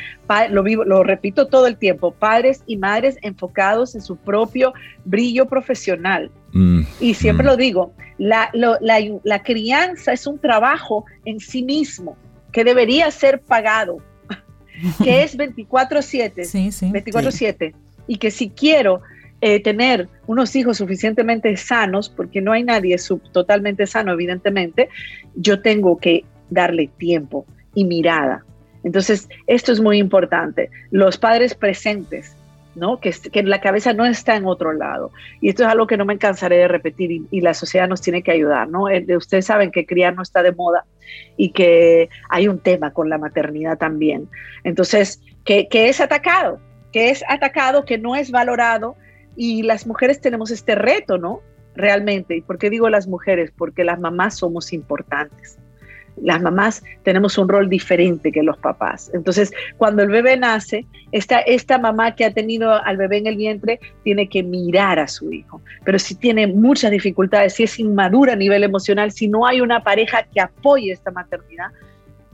lo, 0.50 0.62
vivo, 0.62 0.84
lo 0.84 1.04
repito 1.04 1.46
todo 1.46 1.66
el 1.66 1.76
tiempo, 1.76 2.12
padres 2.12 2.62
y 2.66 2.76
madres 2.76 3.16
enfocados 3.22 3.94
en 3.94 4.02
su 4.02 4.16
propio 4.16 4.72
brillo 5.04 5.46
profesional. 5.46 6.30
Mm, 6.52 6.82
y 7.00 7.14
siempre 7.14 7.44
mm. 7.44 7.48
lo 7.48 7.56
digo, 7.56 7.94
la, 8.18 8.50
la 8.52 9.42
crianza 9.42 10.12
es 10.12 10.26
un 10.26 10.38
trabajo 10.38 11.04
en 11.24 11.38
sí 11.38 11.62
mismo 11.62 12.16
que 12.52 12.64
debería 12.64 13.10
ser 13.10 13.40
pagado 13.40 13.98
que 15.02 15.22
es 15.22 15.36
24/7, 15.36 16.44
sí, 16.44 16.72
sí, 16.72 16.86
24/7, 16.86 17.74
y 18.06 18.16
que 18.16 18.30
si 18.30 18.50
quiero 18.50 19.02
eh, 19.40 19.62
tener 19.62 20.08
unos 20.26 20.54
hijos 20.56 20.78
suficientemente 20.78 21.56
sanos, 21.56 22.08
porque 22.08 22.40
no 22.40 22.52
hay 22.52 22.62
nadie 22.64 22.98
sub, 22.98 23.22
totalmente 23.32 23.86
sano, 23.86 24.12
evidentemente, 24.12 24.88
yo 25.34 25.62
tengo 25.62 25.98
que 25.98 26.24
darle 26.50 26.90
tiempo 26.98 27.46
y 27.74 27.84
mirada. 27.84 28.44
Entonces, 28.82 29.28
esto 29.46 29.72
es 29.72 29.80
muy 29.80 29.98
importante. 29.98 30.70
Los 30.90 31.18
padres 31.18 31.54
presentes, 31.54 32.36
¿no? 32.74 33.00
Que, 33.00 33.12
la 33.42 33.60
cabeza 33.60 33.92
no 33.92 34.06
está 34.06 34.36
en 34.36 34.46
otro 34.46 34.72
lado. 34.72 35.10
Y 35.40 35.50
esto 35.50 35.64
es 35.64 35.68
algo 35.68 35.86
que 35.86 35.96
no 35.96 36.04
me 36.04 36.18
cansaré 36.18 36.56
de 36.56 36.68
repetir 36.68 37.22
y, 37.30 37.40
la 37.40 37.54
sociedad 37.54 37.88
nos 37.88 38.00
tiene 38.00 38.22
que 38.22 38.32
ayudar, 38.32 38.68
¿no? 38.68 38.88
Eh, 38.88 39.04
ustedes 39.16 39.46
saben 39.46 39.70
que 39.70 39.86
criar 39.86 40.14
no 40.14 40.22
está 40.22 40.42
de 40.42 40.52
moda 40.52 40.84
y 41.36 41.52
que 41.52 42.08
hay 42.28 42.48
un 42.48 42.58
tema 42.58 42.92
con 42.92 43.08
la 43.08 43.18
maternidad 43.18 43.78
también. 43.78 44.28
Entonces, 44.64 45.20
que, 45.44 45.68
que 45.68 45.88
es 45.88 46.00
atacado, 46.00 46.60
que 46.92 47.10
es 47.10 47.24
atacado, 47.28 47.84
que 47.84 47.98
no 47.98 48.16
es 48.16 48.30
valorado 48.30 48.96
y 49.36 49.62
las 49.62 49.86
mujeres 49.86 50.20
tenemos 50.20 50.50
este 50.50 50.74
reto, 50.74 51.18
¿no? 51.18 51.40
Realmente. 51.74 52.36
¿Y 52.36 52.40
por 52.40 52.58
qué 52.58 52.70
digo 52.70 52.88
las 52.88 53.06
mujeres? 53.06 53.52
Porque 53.56 53.84
las 53.84 54.00
mamás 54.00 54.36
somos 54.36 54.72
importantes 54.72 55.58
las 56.16 56.42
mamás 56.42 56.82
tenemos 57.02 57.38
un 57.38 57.48
rol 57.48 57.68
diferente 57.68 58.32
que 58.32 58.42
los 58.42 58.56
papás. 58.58 59.10
Entonces, 59.14 59.52
cuando 59.76 60.02
el 60.02 60.10
bebé 60.10 60.36
nace, 60.36 60.86
esta, 61.12 61.40
esta 61.40 61.78
mamá 61.78 62.14
que 62.14 62.24
ha 62.24 62.32
tenido 62.32 62.72
al 62.72 62.96
bebé 62.96 63.18
en 63.18 63.26
el 63.26 63.36
vientre 63.36 63.80
tiene 64.04 64.28
que 64.28 64.42
mirar 64.42 64.98
a 64.98 65.08
su 65.08 65.32
hijo. 65.32 65.60
Pero 65.84 65.98
si 65.98 66.14
tiene 66.14 66.46
muchas 66.46 66.90
dificultades, 66.90 67.54
si 67.54 67.64
es 67.64 67.78
inmadura 67.78 68.34
a 68.34 68.36
nivel 68.36 68.64
emocional, 68.64 69.12
si 69.12 69.28
no 69.28 69.46
hay 69.46 69.60
una 69.60 69.82
pareja 69.82 70.24
que 70.32 70.40
apoye 70.40 70.92
esta 70.92 71.10
maternidad, 71.10 71.68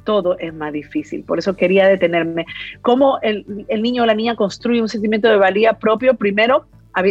todo 0.04 0.38
es 0.38 0.54
más 0.54 0.72
difícil. 0.72 1.24
Por 1.24 1.38
eso 1.38 1.56
quería 1.56 1.86
detenerme. 1.88 2.46
¿Cómo 2.80 3.18
el, 3.22 3.66
el 3.68 3.82
niño 3.82 4.04
o 4.04 4.06
la 4.06 4.14
niña 4.14 4.36
construye 4.36 4.80
un 4.80 4.88
sentimiento 4.88 5.28
de 5.28 5.36
valía 5.36 5.74
propio? 5.74 6.14
Primero, 6.14 6.66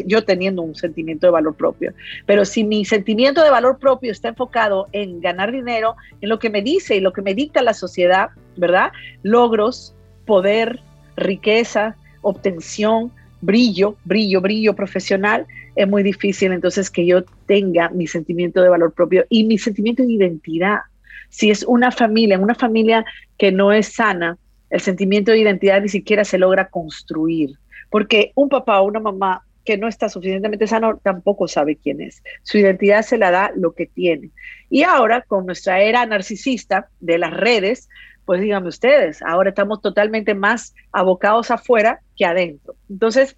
yo 0.05 0.23
teniendo 0.23 0.61
un 0.61 0.75
sentimiento 0.75 1.27
de 1.27 1.31
valor 1.31 1.55
propio. 1.55 1.93
Pero 2.25 2.45
si 2.45 2.63
mi 2.63 2.85
sentimiento 2.85 3.43
de 3.43 3.49
valor 3.49 3.77
propio 3.79 4.11
está 4.11 4.29
enfocado 4.29 4.87
en 4.91 5.21
ganar 5.21 5.51
dinero, 5.51 5.95
en 6.21 6.29
lo 6.29 6.39
que 6.39 6.49
me 6.49 6.61
dice 6.61 6.95
y 6.95 6.99
lo 6.99 7.13
que 7.13 7.21
me 7.21 7.33
dicta 7.33 7.61
la 7.61 7.73
sociedad, 7.73 8.29
¿verdad? 8.57 8.91
Logros, 9.23 9.95
poder, 10.25 10.79
riqueza, 11.15 11.95
obtención, 12.21 13.11
brillo, 13.41 13.95
brillo, 14.05 14.41
brillo 14.41 14.75
profesional, 14.75 15.45
es 15.75 15.87
muy 15.87 16.03
difícil 16.03 16.51
entonces 16.51 16.89
que 16.89 17.05
yo 17.05 17.23
tenga 17.45 17.89
mi 17.89 18.07
sentimiento 18.07 18.61
de 18.61 18.69
valor 18.69 18.93
propio 18.93 19.25
y 19.29 19.43
mi 19.43 19.57
sentimiento 19.57 20.03
de 20.03 20.13
identidad. 20.13 20.79
Si 21.29 21.51
es 21.51 21.63
una 21.63 21.91
familia, 21.91 22.39
una 22.39 22.55
familia 22.55 23.05
que 23.37 23.51
no 23.51 23.71
es 23.71 23.93
sana, 23.93 24.37
el 24.69 24.79
sentimiento 24.79 25.31
de 25.31 25.39
identidad 25.39 25.81
ni 25.81 25.89
siquiera 25.89 26.23
se 26.23 26.37
logra 26.37 26.69
construir, 26.69 27.51
porque 27.89 28.31
un 28.35 28.49
papá 28.49 28.81
o 28.81 28.87
una 28.87 28.99
mamá 28.99 29.44
que 29.65 29.77
no 29.77 29.87
está 29.87 30.07
suficientemente 30.07 30.67
sano 30.67 30.97
tampoco 31.03 31.47
sabe 31.47 31.75
quién 31.75 31.99
es. 31.99 32.23
Su 32.43 32.57
identidad 32.57 33.01
se 33.01 33.17
la 33.17 33.31
da 33.31 33.51
lo 33.55 33.73
que 33.73 33.87
tiene. 33.87 34.31
Y 34.69 34.83
ahora, 34.83 35.23
con 35.23 35.45
nuestra 35.45 35.81
era 35.81 36.05
narcisista 36.05 36.89
de 36.99 37.17
las 37.17 37.31
redes, 37.31 37.89
pues 38.25 38.41
díganme 38.41 38.69
ustedes, 38.69 39.21
ahora 39.21 39.49
estamos 39.49 39.81
totalmente 39.81 40.33
más 40.33 40.73
abocados 40.91 41.51
afuera 41.51 42.01
que 42.15 42.25
adentro. 42.25 42.75
Entonces, 42.89 43.37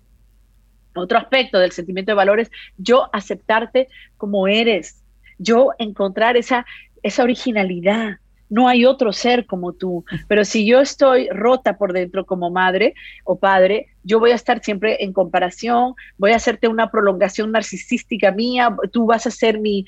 otro 0.96 1.18
aspecto 1.18 1.60
del 1.60 1.72
sentimiento 1.72 2.12
de 2.12 2.16
valores, 2.16 2.50
yo 2.78 3.10
aceptarte 3.14 3.88
como 4.18 4.48
eres, 4.48 5.04
yo 5.38 5.72
encontrar 5.78 6.38
esa, 6.38 6.66
esa 7.04 7.24
originalidad, 7.24 8.18
no 8.50 8.68
hay 8.68 8.86
otro 8.86 9.14
ser 9.14 9.46
como 9.46 9.74
tú. 9.74 10.06
Pero 10.28 10.46
si 10.46 10.66
yo 10.66 10.80
estoy 10.80 11.28
rota 11.30 11.78
por 11.78 11.94
dentro 11.94 12.26
como 12.26 12.50
madre 12.50 12.94
o 13.24 13.38
padre, 13.38 13.88
yo 14.04 14.20
voy 14.20 14.32
a 14.32 14.36
estar 14.36 14.64
siempre 14.64 15.04
en 15.04 15.14
comparación, 15.14 15.94
voy 16.18 16.32
a 16.32 16.38
hacerte 16.38 16.68
una 16.68 16.90
prolongación 16.90 17.52
narcisística 17.52 18.32
mía, 18.32 18.76
tú 18.92 19.06
vas 19.06 19.28
a 19.28 19.32
ser 19.32 19.60
mi, 19.60 19.86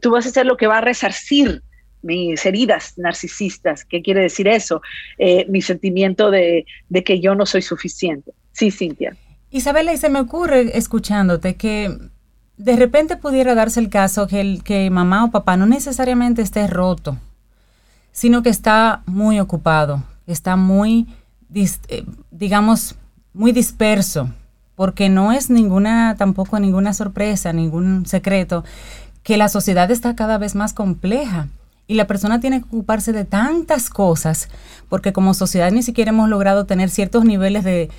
tú 0.00 0.10
vas 0.10 0.26
a 0.26 0.30
ser 0.30 0.46
lo 0.46 0.56
que 0.56 0.66
va 0.66 0.78
a 0.78 0.82
resarcir 0.82 1.62
mis 2.02 2.44
heridas 2.46 2.94
narcisistas. 2.96 3.84
¿Qué 3.84 4.02
quiere 4.02 4.22
decir 4.22 4.46
eso? 4.46 4.80
Eh, 5.18 5.46
mi 5.48 5.60
sentimiento 5.60 6.30
de, 6.30 6.64
que 7.04 7.20
yo 7.20 7.34
no 7.34 7.46
soy 7.46 7.62
suficiente. 7.62 8.32
Sí, 8.52 8.70
Cintia. 8.70 9.16
Isabela, 9.50 9.92
y 9.92 9.96
se 9.96 10.08
me 10.08 10.20
ocurre 10.20 10.76
escuchándote 10.78 11.56
que 11.56 11.90
de 12.56 12.76
repente 12.76 13.16
pudiera 13.16 13.54
darse 13.54 13.80
el 13.80 13.90
caso 13.90 14.26
que, 14.26 14.58
que 14.64 14.88
mamá 14.90 15.24
o 15.24 15.30
papá 15.30 15.56
no 15.56 15.66
necesariamente 15.66 16.42
esté 16.42 16.66
roto, 16.66 17.18
sino 18.16 18.42
que 18.42 18.48
está 18.48 19.02
muy 19.04 19.40
ocupado, 19.40 20.02
está 20.26 20.56
muy, 20.56 21.06
eh, 21.54 22.06
digamos, 22.30 22.94
muy 23.34 23.52
disperso, 23.52 24.30
porque 24.74 25.10
no 25.10 25.32
es 25.32 25.50
ninguna, 25.50 26.14
tampoco 26.16 26.58
ninguna 26.58 26.94
sorpresa, 26.94 27.52
ningún 27.52 28.06
secreto, 28.06 28.64
que 29.22 29.36
la 29.36 29.50
sociedad 29.50 29.90
está 29.90 30.16
cada 30.16 30.38
vez 30.38 30.54
más 30.54 30.72
compleja 30.72 31.48
y 31.86 31.96
la 31.96 32.06
persona 32.06 32.40
tiene 32.40 32.60
que 32.60 32.66
ocuparse 32.68 33.12
de 33.12 33.26
tantas 33.26 33.90
cosas, 33.90 34.48
porque 34.88 35.12
como 35.12 35.34
sociedad 35.34 35.70
ni 35.70 35.82
siquiera 35.82 36.08
hemos 36.08 36.30
logrado 36.30 36.64
tener 36.64 36.88
ciertos 36.88 37.26
niveles 37.26 37.64
de, 37.64 37.90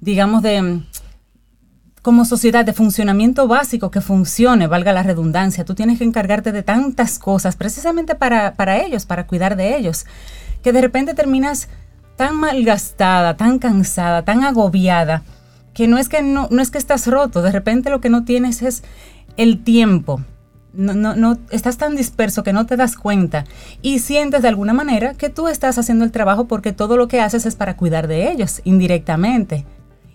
digamos, 0.00 0.42
de 0.42 0.82
como 2.02 2.24
sociedad 2.24 2.64
de 2.64 2.72
funcionamiento 2.72 3.46
básico 3.46 3.92
que 3.92 4.00
funcione, 4.00 4.66
valga 4.66 4.92
la 4.92 5.04
redundancia, 5.04 5.64
tú 5.64 5.76
tienes 5.76 5.98
que 5.98 6.04
encargarte 6.04 6.50
de 6.50 6.64
tantas 6.64 7.20
cosas 7.20 7.54
precisamente 7.54 8.16
para, 8.16 8.82
ellos, 8.84 9.06
para 9.06 9.28
cuidar 9.28 9.54
de 9.54 9.76
ellos, 9.76 10.04
que 10.62 10.72
de 10.72 10.80
repente 10.80 11.14
terminas 11.14 11.68
tan 12.16 12.36
malgastada, 12.36 13.36
tan 13.36 13.60
cansada, 13.60 14.24
tan 14.24 14.42
agobiada, 14.42 15.22
que 15.74 15.86
no 15.86 15.96
es 15.96 16.08
que 16.08 16.22
no, 16.22 16.48
no 16.50 16.60
es 16.60 16.72
que 16.72 16.78
estás 16.78 17.06
roto, 17.06 17.40
de 17.40 17.52
repente 17.52 17.88
lo 17.88 18.00
que 18.00 18.10
no 18.10 18.24
tienes 18.24 18.62
es 18.62 18.82
el 19.36 19.62
tiempo. 19.62 20.20
No, 20.74 20.94
no, 20.94 21.14
no, 21.14 21.38
estás 21.50 21.76
tan 21.76 21.96
disperso 21.96 22.42
que 22.42 22.54
no 22.54 22.64
te 22.64 22.76
das 22.76 22.96
cuenta 22.96 23.44
y 23.82 23.98
sientes 23.98 24.40
de 24.40 24.48
alguna 24.48 24.72
manera 24.72 25.12
que 25.12 25.28
tú 25.28 25.48
estás 25.48 25.76
haciendo 25.76 26.02
el 26.02 26.12
trabajo 26.12 26.46
porque 26.46 26.72
todo 26.72 26.96
lo 26.96 27.08
que 27.08 27.20
haces 27.20 27.44
es 27.44 27.56
para 27.56 27.76
cuidar 27.76 28.08
de 28.08 28.32
ellos 28.32 28.62
indirectamente. 28.64 29.66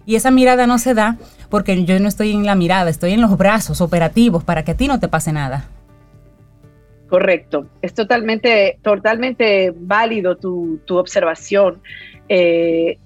Y 0.07 0.15
esa 0.15 0.31
mirada 0.31 0.65
no 0.67 0.79
se 0.79 0.93
da 0.93 1.17
porque 1.49 1.83
yo 1.83 1.99
no 1.99 2.07
estoy 2.07 2.31
en 2.31 2.45
la 2.45 2.55
mirada, 2.55 2.89
estoy 2.89 3.11
en 3.11 3.19
los 3.19 3.37
brazos 3.37 3.81
operativos 3.81 4.41
para 4.41 4.63
que 4.63 4.71
a 4.71 4.77
ti 4.77 4.87
no 4.87 5.01
te 5.01 5.09
pase 5.09 5.33
nada. 5.33 5.65
Correcto, 7.09 7.67
es 7.81 7.93
totalmente, 7.93 8.79
totalmente 8.81 9.73
válido 9.75 10.37
tu, 10.37 10.79
observación. 10.89 11.81
Eh, 12.29 12.97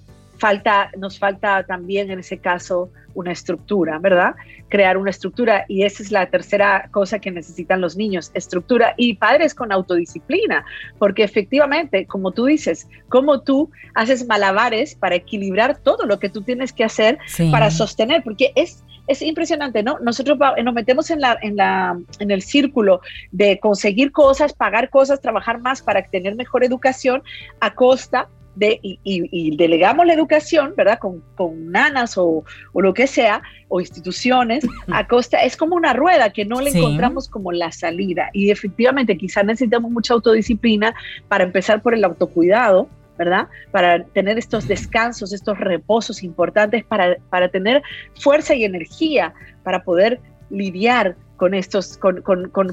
falta, 0.42 0.90
nos 0.98 1.20
falta 1.20 1.62
también 1.62 2.10
en 2.10 2.18
ese 2.18 2.38
caso 2.38 2.90
una 3.14 3.30
estructura, 3.30 4.00
¿verdad? 4.00 4.34
Crear 4.68 4.96
una 4.96 5.10
estructura 5.10 5.64
y 5.68 5.84
esa 5.84 6.02
es 6.02 6.10
la 6.10 6.26
tercera 6.26 6.88
cosa 6.90 7.20
que 7.20 7.30
necesitan 7.30 7.80
los 7.80 7.96
niños, 7.96 8.32
estructura 8.34 8.94
y 8.96 9.14
padres 9.14 9.54
con 9.54 9.70
autodisciplina, 9.70 10.64
porque 10.98 11.22
efectivamente, 11.22 12.06
como 12.06 12.32
tú 12.32 12.46
dices, 12.46 12.88
como 13.08 13.42
tú 13.42 13.70
haces 13.94 14.26
malabares 14.26 14.96
para 14.96 15.14
equilibrar 15.14 15.78
todo 15.78 16.06
lo 16.06 16.18
que 16.18 16.28
tú 16.28 16.42
tienes 16.42 16.72
que 16.72 16.82
hacer 16.82 17.18
para 17.52 17.70
sostener, 17.70 18.24
porque 18.24 18.50
es 18.56 18.82
es 19.08 19.20
impresionante, 19.20 19.82
¿no? 19.82 19.98
Nosotros 19.98 20.38
nos 20.64 20.74
metemos 20.74 21.10
en, 21.10 21.20
la, 21.20 21.36
en, 21.42 21.56
la, 21.56 21.98
en 22.20 22.30
el 22.30 22.40
círculo 22.40 23.00
de 23.32 23.58
conseguir 23.58 24.12
cosas, 24.12 24.52
pagar 24.52 24.90
cosas, 24.90 25.20
trabajar 25.20 25.60
más 25.60 25.82
para 25.82 26.04
tener 26.04 26.36
mejor 26.36 26.62
educación 26.62 27.20
a 27.58 27.74
costa 27.74 28.28
de, 28.54 28.78
y, 28.82 29.56
delegamos 29.56 30.06
la 30.06 30.14
educación, 30.14 30.74
¿verdad? 30.76 30.98
Con, 30.98 31.22
nanas 31.70 32.16
o, 32.16 32.44
lo 32.74 32.94
que 32.94 33.06
sea, 33.06 33.42
o 33.68 33.80
instituciones, 33.80 34.66
a 34.92 35.06
costa, 35.06 35.42
es 35.42 35.56
como 35.56 35.76
una 35.76 35.92
rueda 35.92 36.30
que 36.30 36.44
no 36.44 36.60
le 36.60 36.70
encontramos 36.70 37.28
como 37.28 37.52
la 37.52 37.72
salida. 37.72 38.30
Y 38.32 38.50
efectivamente, 38.50 39.16
quizás 39.16 39.44
necesitamos 39.44 39.90
mucha 39.90 40.14
autodisciplina 40.14 40.94
para 41.28 41.44
empezar 41.44 41.82
por 41.82 41.94
el 41.94 42.04
autocuidado, 42.04 42.88
¿verdad? 43.18 43.48
Para 43.70 44.04
tener 44.04 44.38
estos 44.38 44.68
descansos, 44.68 45.32
estos 45.32 45.58
reposos 45.58 46.22
importantes, 46.22 46.84
para, 46.84 47.16
para 47.30 47.48
tener 47.48 47.82
fuerza 48.14 48.54
y 48.54 48.64
energía 48.64 49.34
para 49.62 49.84
poder 49.84 50.20
lidiar 50.50 51.16
con 51.42 51.54
estos, 51.54 51.98
con, 51.98 52.22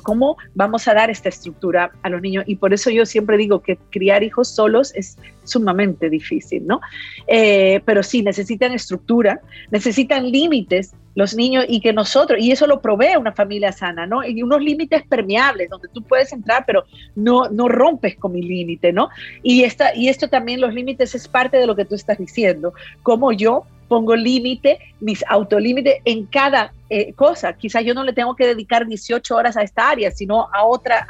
cómo 0.03 0.37
vamos 0.53 0.87
a 0.87 0.93
dar 0.93 1.09
esta 1.09 1.27
estructura 1.27 1.89
a 2.03 2.09
los 2.09 2.21
niños. 2.21 2.43
Y 2.45 2.57
por 2.57 2.71
eso 2.71 2.91
yo 2.91 3.03
siempre 3.03 3.35
digo 3.35 3.63
que 3.63 3.79
criar 3.89 4.21
hijos 4.21 4.47
solos 4.47 4.93
es 4.93 5.17
sumamente 5.43 6.07
difícil, 6.07 6.67
¿no? 6.67 6.79
Eh, 7.25 7.81
pero 7.83 8.03
sí, 8.03 8.21
necesitan 8.21 8.71
estructura, 8.71 9.41
necesitan 9.71 10.29
límites 10.29 10.93
los 11.15 11.35
niños 11.35 11.65
y 11.67 11.81
que 11.81 11.93
nosotros, 11.93 12.39
y 12.39 12.51
eso 12.51 12.67
lo 12.67 12.79
provee 12.79 13.17
una 13.17 13.31
familia 13.31 13.71
sana, 13.71 14.05
¿no? 14.05 14.23
Y 14.23 14.43
unos 14.43 14.61
límites 14.61 15.01
permeables 15.01 15.67
donde 15.67 15.87
tú 15.87 16.03
puedes 16.03 16.31
entrar, 16.31 16.63
pero 16.67 16.83
no, 17.15 17.49
no 17.49 17.69
rompes 17.69 18.17
con 18.17 18.33
mi 18.33 18.43
límite, 18.43 18.93
¿no? 18.93 19.09
Y, 19.41 19.63
esta, 19.63 19.95
y 19.95 20.09
esto 20.09 20.27
también, 20.27 20.61
los 20.61 20.75
límites 20.75 21.15
es 21.15 21.27
parte 21.27 21.57
de 21.57 21.65
lo 21.65 21.75
que 21.75 21.85
tú 21.85 21.95
estás 21.95 22.19
diciendo, 22.19 22.73
como 23.01 23.31
yo 23.31 23.65
pongo 23.89 24.15
límite, 24.15 24.79
mis 25.01 25.25
autolímites 25.27 25.97
en 26.05 26.25
cada 26.27 26.71
eh, 26.89 27.11
cosa. 27.13 27.51
Quizás 27.53 27.83
yo 27.83 27.93
no 27.93 28.05
le 28.05 28.13
tengo 28.13 28.35
que 28.35 28.47
dedicar 28.47 28.87
18 28.87 29.35
horas 29.35 29.57
a 29.57 29.63
esta 29.63 29.89
área, 29.89 30.11
sino 30.11 30.47
a 30.53 30.63
otra, 30.63 31.05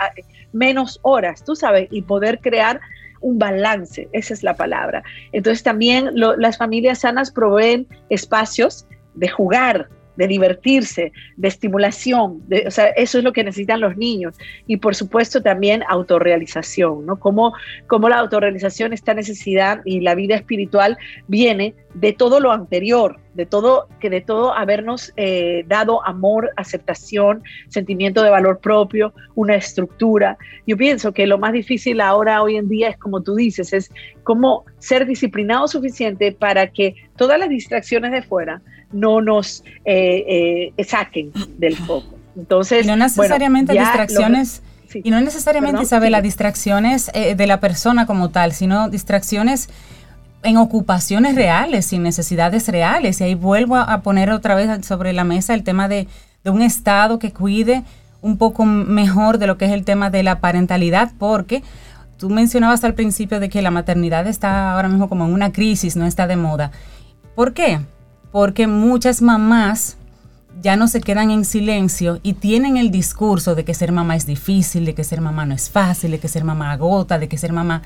menos 0.51 0.99
horas, 1.03 1.43
tú 1.43 1.55
sabes, 1.55 1.87
y 1.91 2.01
poder 2.01 2.39
crear 2.39 2.79
un 3.21 3.37
balance, 3.37 4.07
esa 4.13 4.33
es 4.33 4.43
la 4.43 4.55
palabra. 4.55 5.03
Entonces 5.31 5.63
también 5.63 6.11
las 6.15 6.57
familias 6.57 6.99
sanas 6.99 7.31
proveen 7.31 7.87
espacios 8.09 8.87
de 9.13 9.27
jugar, 9.27 9.89
de 10.15 10.27
divertirse, 10.27 11.11
de 11.37 11.47
estimulación, 11.47 12.43
o 12.67 12.71
sea, 12.71 12.87
eso 12.87 13.17
es 13.17 13.23
lo 13.23 13.31
que 13.31 13.43
necesitan 13.43 13.79
los 13.79 13.95
niños. 13.95 14.35
Y 14.67 14.77
por 14.77 14.95
supuesto 14.95 15.41
también 15.41 15.83
autorrealización, 15.87 17.05
¿no? 17.05 17.17
Como, 17.19 17.53
como 17.87 18.09
la 18.09 18.19
autorrealización, 18.19 18.91
esta 18.91 19.13
necesidad 19.13 19.81
y 19.85 20.01
la 20.01 20.15
vida 20.15 20.35
espiritual 20.35 20.97
viene 21.27 21.73
de 21.93 22.13
todo 22.13 22.39
lo 22.39 22.51
anterior, 22.51 23.19
de 23.33 23.45
todo, 23.45 23.87
que 23.99 24.09
de 24.09 24.21
todo 24.21 24.53
habernos 24.53 25.11
eh, 25.17 25.63
dado 25.67 26.05
amor, 26.05 26.51
aceptación, 26.55 27.43
sentimiento 27.67 28.21
de 28.21 28.29
valor 28.29 28.59
propio, 28.59 29.13
una 29.35 29.55
estructura. 29.55 30.37
Yo 30.67 30.77
pienso 30.77 31.13
que 31.13 31.25
lo 31.25 31.37
más 31.37 31.53
difícil 31.53 32.01
ahora, 32.01 32.41
hoy 32.43 32.57
en 32.57 32.69
día, 32.69 32.89
es 32.89 32.97
como 32.97 33.21
tú 33.21 33.35
dices, 33.35 33.73
es 33.73 33.91
cómo 34.23 34.65
ser 34.77 35.05
disciplinado 35.05 35.67
suficiente 35.67 36.31
para 36.31 36.67
que 36.67 36.95
todas 37.15 37.39
las 37.39 37.49
distracciones 37.49 38.11
de 38.11 38.21
fuera 38.21 38.61
no 38.91 39.21
nos 39.21 39.63
eh, 39.85 40.73
eh, 40.77 40.83
saquen 40.83 41.31
del 41.57 41.75
foco. 41.75 42.17
Entonces, 42.35 42.85
no 42.85 42.95
necesariamente 42.95 43.73
distracciones. 43.73 44.63
Y 44.91 45.11
no 45.11 45.21
necesariamente, 45.21 45.83
Isabela, 45.83 46.19
distracciones 46.21 47.11
eh, 47.13 47.35
de 47.35 47.47
la 47.47 47.59
persona 47.59 48.07
como 48.07 48.29
tal, 48.29 48.53
sino 48.53 48.89
distracciones 48.89 49.69
en 50.43 50.57
ocupaciones 50.57 51.35
reales, 51.35 51.85
sin 51.85 52.03
necesidades 52.03 52.67
reales. 52.67 53.21
Y 53.21 53.25
ahí 53.25 53.35
vuelvo 53.35 53.75
a, 53.75 54.01
poner 54.01 54.31
otra 54.31 54.55
vez 54.55 54.85
sobre 54.85 55.13
la 55.13 55.23
mesa 55.23 55.53
el 55.53 55.63
tema 55.63 55.87
de, 55.87 56.07
de, 56.43 56.49
un 56.49 56.61
Estado 56.61 57.19
que 57.19 57.31
cuide 57.31 57.83
un 58.21 58.37
poco 58.37 58.65
mejor 58.65 59.37
de 59.37 59.47
lo 59.47 59.57
que 59.57 59.65
es 59.65 59.71
el 59.71 59.85
tema 59.85 60.09
de 60.09 60.23
la 60.23 60.39
parentalidad, 60.39 61.11
porque 61.17 61.63
tú 62.17 62.29
mencionabas 62.29 62.83
al 62.83 62.93
principio 62.93 63.39
de 63.39 63.49
que 63.49 63.61
la 63.61 63.71
maternidad 63.71 64.27
está 64.27 64.73
ahora 64.73 64.89
mismo 64.89 65.07
como 65.07 65.25
en 65.25 65.33
una 65.33 65.51
crisis, 65.51 65.95
no 65.95 66.05
está 66.05 66.27
de 66.27 66.35
moda. 66.35 66.71
¿Por 67.35 67.53
qué? 67.53 67.79
porque 68.31 68.67
muchas 68.67 69.21
mamás 69.21 69.97
ya 70.61 70.75
no 70.75 70.87
se 70.87 71.01
quedan 71.01 71.31
en 71.31 71.45
silencio 71.45 72.19
y 72.21 72.33
tienen 72.33 72.77
el 72.77 72.91
discurso 72.91 73.55
de 73.55 73.63
que 73.63 73.73
ser 73.73 73.91
mamá 73.91 74.15
es 74.15 74.25
difícil, 74.25 74.85
de 74.85 74.93
que 74.93 75.03
ser 75.03 75.21
mamá 75.21 75.45
no 75.45 75.55
es 75.55 75.69
fácil, 75.69 76.11
de 76.11 76.19
que 76.19 76.27
ser 76.27 76.43
mamá 76.43 76.71
agota, 76.71 77.17
de 77.19 77.27
que 77.27 77.37
ser 77.37 77.53
mamá... 77.53 77.81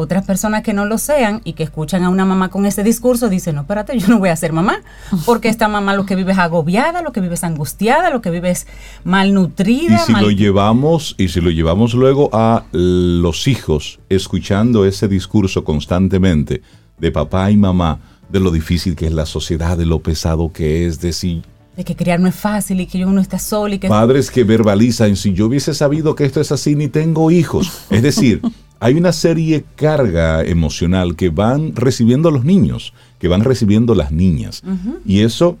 Otras 0.00 0.24
personas 0.24 0.62
que 0.62 0.72
no 0.72 0.84
lo 0.84 0.96
sean 0.96 1.40
y 1.42 1.54
que 1.54 1.64
escuchan 1.64 2.04
a 2.04 2.08
una 2.08 2.24
mamá 2.24 2.50
con 2.50 2.66
ese 2.66 2.84
discurso 2.84 3.28
dicen, 3.28 3.56
no, 3.56 3.62
espérate, 3.62 3.98
yo 3.98 4.06
no 4.06 4.20
voy 4.20 4.28
a 4.28 4.36
ser 4.36 4.52
mamá, 4.52 4.80
porque 5.26 5.48
esta 5.48 5.66
mamá 5.66 5.94
lo 5.94 6.06
que 6.06 6.14
vive 6.14 6.30
es 6.30 6.38
agobiada, 6.38 7.02
lo 7.02 7.10
que 7.10 7.20
vive 7.20 7.34
es 7.34 7.42
angustiada, 7.42 8.08
lo 8.08 8.20
que 8.20 8.30
vive 8.30 8.50
es 8.50 8.68
malnutrida. 9.02 9.96
Y 9.96 9.98
si 9.98 10.12
lo 10.12 10.30
llevamos, 10.30 11.16
y 11.18 11.26
si 11.30 11.40
lo 11.40 11.50
llevamos 11.50 11.94
luego 11.94 12.30
a 12.32 12.62
los 12.70 13.48
hijos 13.48 13.98
escuchando 14.08 14.84
ese 14.84 15.08
discurso 15.08 15.64
constantemente 15.64 16.62
de 16.96 17.10
papá 17.10 17.50
y 17.50 17.56
mamá, 17.56 17.98
de 18.28 18.38
lo 18.38 18.52
difícil 18.52 18.94
que 18.94 19.06
es 19.06 19.12
la 19.12 19.26
sociedad, 19.26 19.76
de 19.76 19.86
lo 19.86 19.98
pesado 19.98 20.52
que 20.52 20.86
es, 20.86 21.00
de 21.00 21.12
si 21.12 21.42
de 21.78 21.84
que 21.84 21.94
criar 21.94 22.18
no 22.18 22.26
es 22.26 22.34
fácil 22.34 22.80
y 22.80 22.86
que 22.86 23.04
uno 23.06 23.20
está 23.20 23.38
solo 23.38 23.72
y 23.72 23.78
que... 23.78 23.86
Padres 23.86 24.32
que 24.32 24.42
verbalizan, 24.42 25.14
si 25.14 25.32
yo 25.32 25.46
hubiese 25.46 25.72
sabido 25.74 26.16
que 26.16 26.24
esto 26.24 26.40
es 26.40 26.50
así, 26.50 26.74
ni 26.74 26.88
tengo 26.88 27.30
hijos. 27.30 27.70
Es 27.88 28.02
decir, 28.02 28.42
hay 28.80 28.94
una 28.94 29.12
serie 29.12 29.64
carga 29.76 30.42
emocional 30.42 31.14
que 31.14 31.28
van 31.28 31.76
recibiendo 31.76 32.32
los 32.32 32.44
niños, 32.44 32.94
que 33.20 33.28
van 33.28 33.44
recibiendo 33.44 33.94
las 33.94 34.10
niñas. 34.10 34.64
Y 35.06 35.20
eso 35.20 35.56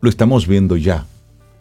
lo 0.00 0.10
estamos 0.10 0.48
viendo 0.48 0.76
ya. 0.76 1.06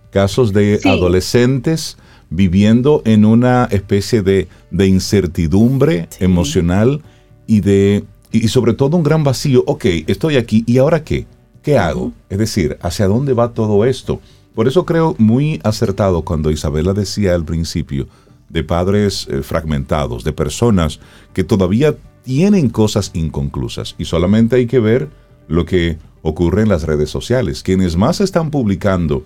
Casos 0.09 0.53
de 0.53 0.79
adolescentes 0.83 1.97
viviendo 2.31 3.03
en 3.05 3.25
una 3.25 3.65
especie 3.65 4.23
de, 4.23 4.47
incertidumbre 4.71 6.09
emocional 6.19 7.03
y 7.45 7.59
de 7.61 8.05
y 8.31 8.47
sobre 8.47 8.73
todo 8.73 8.97
un 8.97 9.03
gran 9.03 9.23
vacío. 9.23 9.63
Ok, 9.67 9.85
estoy 10.07 10.37
aquí, 10.37 10.63
¿y 10.65 10.79
ahora 10.79 11.03
qué? 11.03 11.27
¿Qué 11.67 11.77
hago? 11.77 12.13
Es 12.29 12.37
decir, 12.37 12.77
¿hacia 12.81 13.09
dónde 13.09 13.33
va 13.33 13.51
todo 13.51 13.83
esto? 13.83 14.21
Por 14.55 14.69
eso 14.69 14.85
creo 14.85 15.15
muy 15.17 15.59
acertado 15.65 16.21
cuando 16.21 16.49
Isabela 16.49 16.93
decía 16.93 17.35
al 17.35 17.43
principio 17.43 18.07
de 18.47 18.63
padres 18.63 19.27
eh, 19.29 19.41
fragmentados, 19.41 20.23
de 20.23 20.31
personas 20.31 21.01
que 21.33 21.43
todavía 21.43 21.93
tienen 22.23 22.69
cosas 22.69 23.11
inconclusas 23.13 23.95
y 23.97 24.05
solamente 24.05 24.55
hay 24.55 24.65
que 24.65 24.79
ver 24.79 25.09
lo 25.49 25.65
que 25.65 25.97
ocurre 26.21 26.61
en 26.61 26.69
las 26.69 26.83
redes 26.83 27.09
sociales. 27.09 27.63
Quienes 27.63 27.97
más 27.97 28.21
están 28.21 28.49
publicando 28.49 29.25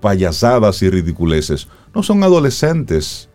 payasadas 0.00 0.80
y 0.80 0.90
ridiculeces 0.90 1.66
no 1.92 2.04
son 2.04 2.22
adolescentes, 2.22 3.30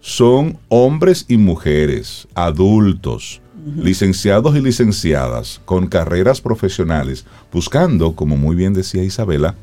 son 0.00 0.58
hombres 0.66 1.26
y 1.28 1.36
mujeres, 1.36 2.26
adultos, 2.34 3.40
licenciados 3.64 4.56
y 4.56 4.60
licenciadas, 4.60 5.60
con 5.64 5.86
carreras 5.86 6.40
profesionales, 6.40 7.24
buscando, 7.52 8.14
como 8.14 8.36
muy 8.36 8.56
bien 8.56 8.74
decía 8.74 9.02
Isabela, 9.02 9.54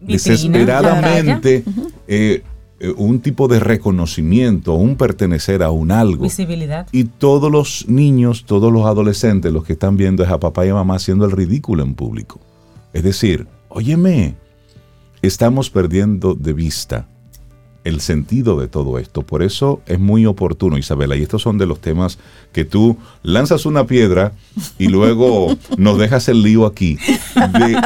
desesperadamente 0.00 1.64
eh, 2.06 2.42
eh, 2.78 2.94
un 2.96 3.20
tipo 3.20 3.48
de 3.48 3.58
reconocimiento, 3.58 4.74
un 4.74 4.96
pertenecer 4.96 5.62
a 5.62 5.70
un 5.70 5.90
algo. 5.90 6.24
Visibilidad. 6.24 6.86
Y 6.92 7.04
todos 7.04 7.50
los 7.50 7.86
niños, 7.88 8.44
todos 8.44 8.72
los 8.72 8.84
adolescentes, 8.84 9.52
los 9.52 9.64
que 9.64 9.72
están 9.72 9.96
viendo 9.96 10.22
es 10.22 10.30
a 10.30 10.38
papá 10.38 10.66
y 10.66 10.68
a 10.68 10.74
mamá 10.74 10.96
haciendo 10.96 11.24
el 11.24 11.32
ridículo 11.32 11.82
en 11.82 11.94
público. 11.94 12.40
Es 12.92 13.02
decir, 13.02 13.46
óyeme, 13.68 14.36
estamos 15.22 15.70
perdiendo 15.70 16.34
de 16.34 16.52
vista 16.52 17.08
el 17.86 18.00
sentido 18.00 18.58
de 18.58 18.66
todo 18.66 18.98
esto. 18.98 19.22
Por 19.22 19.44
eso 19.44 19.80
es 19.86 20.00
muy 20.00 20.26
oportuno, 20.26 20.76
Isabela, 20.76 21.14
y 21.14 21.22
estos 21.22 21.42
son 21.42 21.56
de 21.56 21.66
los 21.66 21.80
temas 21.80 22.18
que 22.52 22.64
tú 22.64 22.98
lanzas 23.22 23.64
una 23.64 23.86
piedra 23.86 24.32
y 24.76 24.88
luego 24.88 25.56
nos 25.78 25.96
dejas 25.96 26.28
el 26.28 26.42
lío 26.42 26.66
aquí, 26.66 26.98
de, 27.36 27.80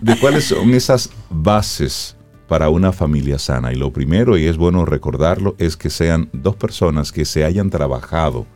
de 0.00 0.18
cuáles 0.18 0.44
son 0.44 0.72
esas 0.72 1.10
bases 1.28 2.16
para 2.48 2.70
una 2.70 2.90
familia 2.92 3.38
sana. 3.38 3.70
Y 3.70 3.76
lo 3.76 3.92
primero, 3.92 4.38
y 4.38 4.46
es 4.46 4.56
bueno 4.56 4.86
recordarlo, 4.86 5.56
es 5.58 5.76
que 5.76 5.90
sean 5.90 6.30
dos 6.32 6.56
personas 6.56 7.12
que 7.12 7.26
se 7.26 7.44
hayan 7.44 7.68
trabajado 7.68 8.46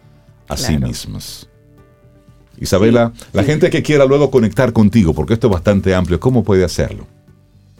a 0.48 0.56
sí 0.56 0.78
mismas. 0.78 1.50
Isabela, 2.58 3.12
la 3.34 3.44
gente 3.44 3.68
que 3.68 3.82
quiera 3.82 4.06
luego 4.06 4.30
conectar 4.30 4.72
contigo, 4.72 5.12
porque 5.12 5.34
esto 5.34 5.48
es 5.48 5.52
bastante 5.52 5.94
amplio, 5.94 6.18
¿cómo 6.18 6.44
puede 6.44 6.64
hacerlo? 6.64 7.06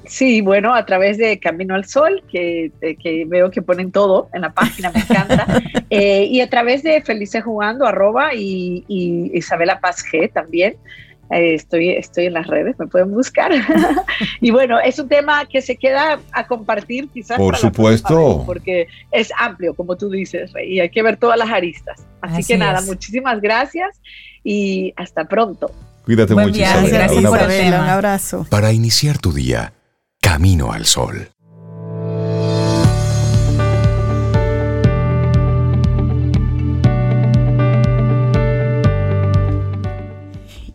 Sí, 0.09 0.40
bueno, 0.40 0.75
a 0.75 0.85
través 0.87 1.18
de 1.18 1.38
Camino 1.38 1.75
al 1.75 1.85
Sol, 1.85 2.23
que, 2.31 2.73
que 2.81 3.25
veo 3.27 3.51
que 3.51 3.62
ponen 3.62 3.92
todo 3.92 4.29
en 4.33 4.40
la 4.40 4.53
página, 4.53 4.90
me 4.90 5.01
encanta. 5.01 5.47
Eh, 5.90 6.25
y 6.31 6.42
a 6.42 6.51
través 6.51 6.83
de 6.83 7.01
Felices 7.01 7.42
Jugando, 7.42 7.87
arroba, 7.87 8.35
y, 8.35 8.85
y 8.88 9.31
Isabela 9.33 9.81
Paz 9.81 10.05
G 10.05 10.31
también. 10.31 10.77
Eh, 11.31 11.55
estoy, 11.55 11.90
estoy 11.90 12.27
en 12.27 12.35
las 12.35 12.47
redes, 12.47 12.79
me 12.79 12.87
pueden 12.87 13.12
buscar. 13.12 13.53
y 14.40 14.51
bueno, 14.51 14.79
es 14.81 14.99
un 14.99 15.09
tema 15.09 15.47
que 15.47 15.61
se 15.61 15.77
queda 15.77 16.21
a 16.33 16.47
compartir 16.47 17.09
quizás. 17.09 17.37
Por 17.37 17.57
supuesto. 17.57 18.44
porque 18.47 18.87
es 19.11 19.31
amplio, 19.38 19.75
como 19.75 19.97
tú 19.97 20.11
dices, 20.11 20.53
y 20.66 20.81
hay 20.81 20.90
que 20.90 21.03
ver 21.03 21.18
todas 21.18 21.38
las 21.38 21.51
aristas. 21.51 22.05
Así, 22.21 22.44
que 22.44 22.57
nada, 22.59 22.81
muchísimas 22.83 23.40
gracias 23.40 24.01
y 24.42 24.92
hasta 24.97 25.25
pronto. 25.27 25.71
Cuídate 26.05 26.35
mucho. 26.35 26.59
Gracias, 26.59 27.12
un 27.12 27.75
abrazo. 27.75 28.47
Para 28.49 28.73
iniciar 28.73 29.18
tu 29.18 29.33
día, 29.33 29.75
camino 30.21 30.73
al 30.73 30.85
sol. 30.87 31.33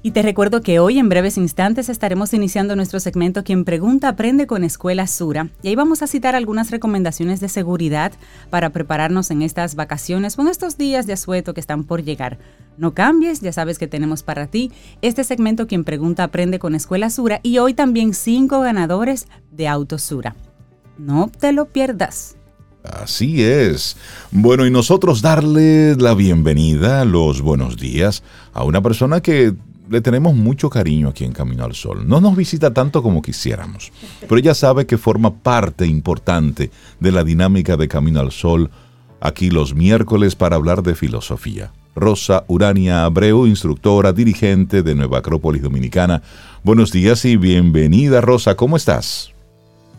Y 0.06 0.12
te 0.12 0.22
recuerdo 0.22 0.62
que 0.62 0.80
hoy 0.80 1.00
en 1.00 1.08
breves 1.08 1.38
instantes 1.38 1.88
estaremos 1.88 2.34
iniciando 2.34 2.76
nuestro 2.76 3.00
segmento 3.00 3.46
Quien 3.46 3.63
pregunta 3.63 4.10
aprende 4.10 4.48
con 4.48 4.66
Escuela 4.66 5.08
Sura. 5.08 5.48
Y 5.62 5.70
ahí 5.70 5.76
vamos 5.76 6.02
a 6.02 6.08
citar 6.08 6.36
algunas 6.36 6.72
recomendaciones 6.72 7.39
de 7.39 7.48
seguridad 7.48 8.12
para 8.50 8.72
prepararnos 8.72 9.32
en 9.32 9.42
estas 9.42 9.76
vacaciones 9.76 10.38
en 10.38 10.50
estos 10.50 10.78
días 10.78 11.08
de 11.08 11.13
asueto 11.13 11.54
que 11.54 11.62
están 11.62 11.86
por 11.86 12.04
llegar. 12.04 12.38
No 12.78 12.94
cambies, 12.94 13.39
ya 13.39 13.54
sabes 13.54 13.80
que 13.80 13.88
tenemos 13.88 14.24
para 14.24 14.48
ti 14.48 14.74
este 15.02 15.24
segmento 15.24 15.68
Quien 15.68 15.86
pregunta 15.86 16.26
aprende 16.26 16.60
con 16.60 16.76
Escuela 16.76 17.10
Sura 17.10 17.39
y 17.42 17.60
hoy 17.60 17.74
también 17.74 18.13
cinco 18.13 18.60
ganadores 18.60 19.28
de 19.52 19.70
Autosura. 19.70 20.36
No 20.98 21.32
te 21.39 21.54
lo 21.54 21.70
pierdas. 21.70 22.36
Así 22.84 23.42
es. 23.42 23.96
Bueno, 24.32 24.66
y 24.66 24.70
nosotros 24.70 25.22
darle 25.22 25.96
la 25.96 26.13
bienvenida, 26.13 27.06
los 27.06 27.42
buenos 27.42 27.78
días 27.78 28.22
a 28.52 28.66
una 28.66 28.82
persona 28.82 29.22
que 29.22 29.56
le 29.94 30.02
tenemos 30.02 30.34
mucho 30.34 30.72
cariño 30.72 31.10
aquí 31.10 31.24
en 31.24 31.34
Camino 31.34 31.64
al 31.64 31.76
Sol. 31.76 32.08
No 32.08 32.20
nos 32.20 32.36
visita 32.36 32.74
tanto 32.74 33.04
como 33.04 33.22
quisiéramos, 33.22 33.92
pero 34.22 34.38
ella 34.38 34.56
sabe 34.56 34.88
que 34.88 34.98
forma 34.98 35.36
parte 35.36 35.86
importante 35.86 36.72
de 37.00 37.12
la 37.12 37.24
dinámica 37.24 37.78
de 37.78 37.88
Camino 37.88 38.20
al 38.20 38.32
Sol 38.32 38.72
aquí 39.22 39.52
los 39.52 39.76
miércoles 39.76 40.36
para 40.36 40.56
hablar 40.56 40.82
de 40.82 40.96
filosofía. 40.96 41.72
Rosa 41.96 42.44
Urania 42.48 43.06
Abreu, 43.06 43.46
instructora, 43.46 44.14
dirigente 44.14 44.82
de 44.82 44.96
Nueva 44.96 45.20
Acrópolis 45.20 45.62
Dominicana. 45.62 46.24
Buenos 46.64 46.92
días 46.92 47.24
y 47.26 47.38
bienvenida, 47.38 48.20
Rosa. 48.20 48.56
¿Cómo 48.56 48.78
estás? 48.78 49.32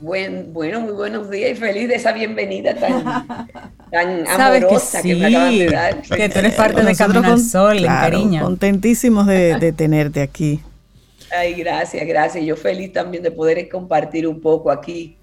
Buen, 0.00 0.52
bueno, 0.52 0.80
muy 0.80 0.92
buenos 0.92 1.30
días 1.30 1.52
y 1.52 1.54
feliz 1.54 1.88
de 1.88 1.94
esa 1.94 2.12
bienvenida 2.12 2.74
tan, 2.74 3.38
tan 3.94 4.26
amorosa 4.26 5.02
que, 5.02 5.14
me 5.14 5.26
acaban 5.26 5.56
de 5.56 5.66
dar. 5.66 6.02
Que 6.02 6.28
tú 6.28 6.38
eres 6.40 6.54
parte 6.54 6.82
de 6.82 6.96
Camino 6.96 7.32
al 7.32 7.40
Sol, 7.40 7.80
cariño. 7.84 8.42
Contentísimos 8.42 9.26
de, 9.28 9.56
de, 9.58 9.72
tenerte 9.72 10.20
aquí. 10.20 10.60
Ay, 11.30 11.54
gracias, 11.54 12.04
gracias. 12.04 12.44
Yo 12.44 12.56
feliz 12.56 12.92
también 12.92 13.22
de 13.22 13.30
poder 13.30 13.68
compartir 13.68 14.26
un 14.26 14.40
poco 14.40 14.72
aquí 14.72 15.16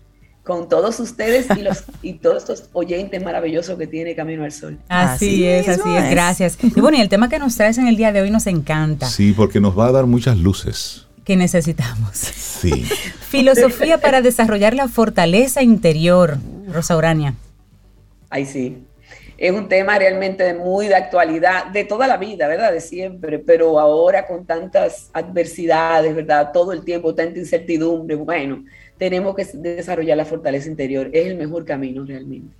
con 0.44 0.70
todos 0.70 1.00
ustedes 1.02 1.48
y, 1.58 1.62
los, 1.62 1.84
y 2.02 2.14
todos 2.14 2.38
estos 2.38 2.70
oyentes 2.72 3.22
maravillosos 3.22 3.78
que 3.78 3.88
tiene 3.88 4.16
Camino 4.16 4.46
al 4.46 4.54
Sol. 4.54 4.80
Así, 4.88 5.46
es, 5.46 5.68
así 5.68 5.90
es, 5.94 6.10
gracias. 6.10 6.58
Y 6.62 6.80
bueno, 6.80 6.98
y 6.98 7.02
el 7.02 7.10
tema 7.10 7.28
que 7.28 7.40
nos 7.40 7.58
traes 7.58 7.78
en 7.78 7.88
el 7.88 7.98
día 7.98 8.14
de 8.14 8.22
hoy 8.22 8.32
nos 8.32 8.48
encanta. 8.48 9.08
Sí, 9.08 9.34
porque 9.34 9.60
nos 9.60 9.78
va 9.78 9.88
a 9.88 9.92
dar 9.92 10.06
muchas 10.06 10.38
luces 10.38 11.08
que 11.26 11.36
necesitamos. 11.36 12.16
Sí. 12.16 12.86
Filosofía 13.30 14.00
para 14.00 14.22
desarrollar 14.22 14.74
la 14.74 14.88
fortaleza 14.88 15.62
interior, 15.62 16.38
Rosa 16.72 16.96
Urania. 16.96 17.36
Ay, 18.32 18.46
sí. 18.46 18.84
Es 19.38 19.52
un 19.52 19.67
tema 19.67 20.00
realmente 20.00 20.54
muy 20.56 20.88
de 20.88 20.96
actualidad, 20.96 21.67
de 21.67 21.84
toda 21.84 22.08
la 22.08 22.17
vida, 22.17 22.48
¿verdad? 22.48 22.72
De 22.72 22.82
siempre, 22.82 23.38
pero 23.38 23.80
ahora 23.80 24.26
con 24.26 24.46
tantas 24.46 25.12
adversidades, 25.13 26.15
¿verdad? 26.15 26.52
Todo 26.52 26.72
el 26.72 26.84
tiempo, 26.84 27.13
tanta 27.13 27.38
incertidumbre, 27.38 28.15
bueno, 28.15 28.63
tenemos 28.98 29.36
que 29.36 29.46
desarrollar 29.54 30.17
la 30.17 30.26
fortaleza 30.26 30.67
interior. 30.67 31.10
Es 31.13 31.28
el 31.28 31.36
mejor 31.36 31.65
camino 31.65 32.04
realmente. 32.06 32.56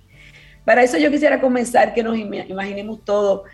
Para 0.64 0.84
eso 0.84 0.96
yo 0.98 1.10
quisiera 1.10 1.40
comenzar 1.40 1.92
que 1.94 2.04
nos 2.04 2.16
imaginemos 2.16 3.04
todo 3.04 3.44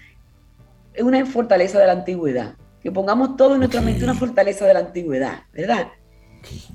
una 0.99 1.25
fortaleza 1.25 1.79
de 1.79 1.87
la 1.87 1.93
antigüedad 1.93 2.55
que 2.83 2.93
pongamos 2.93 3.37
todo 3.37 3.55
en 3.55 3.61
nuestra 3.61 3.81
mente 3.81 4.05
una 4.05 4.15
fortaleza 4.15 4.67
de 4.67 4.75
la 4.75 4.81
antigüedad, 4.81 5.43
¿verdad? 5.53 5.89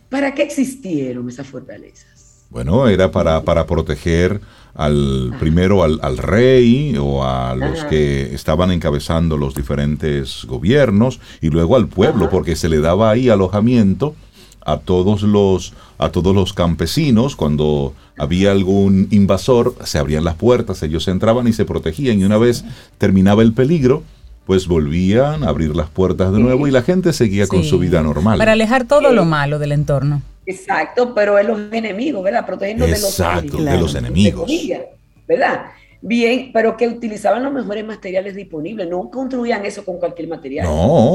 ¿Para 0.09 0.33
qué 0.33 0.43
existieron 0.43 1.27
esas 1.29 1.47
fortalezas? 1.47 2.45
Bueno, 2.49 2.87
era 2.87 3.09
para, 3.09 3.41
para 3.41 3.65
proteger 3.65 4.41
al 4.75 5.35
primero 5.39 5.83
al, 5.83 6.17
rey 6.17 6.95
o 6.99 7.23
a 7.23 7.55
los 7.55 7.83
que 7.85 8.33
estaban 8.33 8.71
encabezando 8.71 9.37
los 9.37 9.53
diferentes 9.53 10.45
gobiernos 10.45 11.19
y 11.41 11.49
luego 11.49 11.75
al 11.75 11.87
pueblo, 11.87 12.29
porque 12.29 12.55
se 12.55 12.69
le 12.69 12.79
daba 12.79 13.11
ahí 13.11 13.29
alojamiento 13.29 14.15
a 14.65 14.77
todos 14.77 15.23
los 15.23 15.73
a 15.97 16.09
todos 16.09 16.33
los 16.33 16.53
campesinos. 16.53 17.35
Cuando 17.35 17.93
había 18.17 18.51
algún 18.51 19.07
invasor 19.11 19.75
se 19.83 19.99
abrían 19.99 20.23
las 20.23 20.35
puertas 20.35 20.81
ellos 20.83 21.07
entraban 21.07 21.47
y 21.47 21.53
se 21.53 21.65
protegían. 21.65 22.19
Y 22.19 22.23
una 22.23 22.37
vez 22.37 22.65
terminaba 22.97 23.43
el 23.43 23.53
peligro 23.53 24.03
pues 24.45 24.67
volvían 24.67 25.43
a 25.43 25.49
abrir 25.49 25.73
las 25.73 25.89
puertas 25.89 26.33
de 26.33 26.39
nuevo 26.39 26.67
y 26.67 26.71
la 26.71 26.81
gente 26.81 27.13
seguía 27.13 27.47
con 27.47 27.63
su 27.63 27.79
vida 27.79 28.03
normal. 28.03 28.37
Para 28.37 28.51
alejar 28.53 28.85
todo 28.85 29.13
lo 29.13 29.23
malo 29.23 29.57
del 29.57 29.71
entorno. 29.71 30.21
Exacto, 30.45 31.13
pero 31.13 31.37
es 31.37 31.47
los 31.47 31.71
enemigos, 31.71 32.23
¿verdad? 32.23 32.45
Protegiendo 32.45 32.85
de 32.85 32.91
los 32.91 33.19
enemigos. 33.19 33.65
De 33.65 33.77
los 33.77 33.95
enemigos. 33.95 34.51
¿Verdad? 35.27 35.65
Bien, 36.05 36.49
pero 36.51 36.75
que 36.75 36.85
utilizaban 36.85 37.43
los 37.43 37.53
mejores 37.53 37.85
materiales 37.85 38.35
disponibles, 38.35 38.89
no 38.89 39.09
construían 39.09 39.65
eso 39.65 39.85
con 39.85 39.99
cualquier 39.99 40.27
material, 40.27 40.67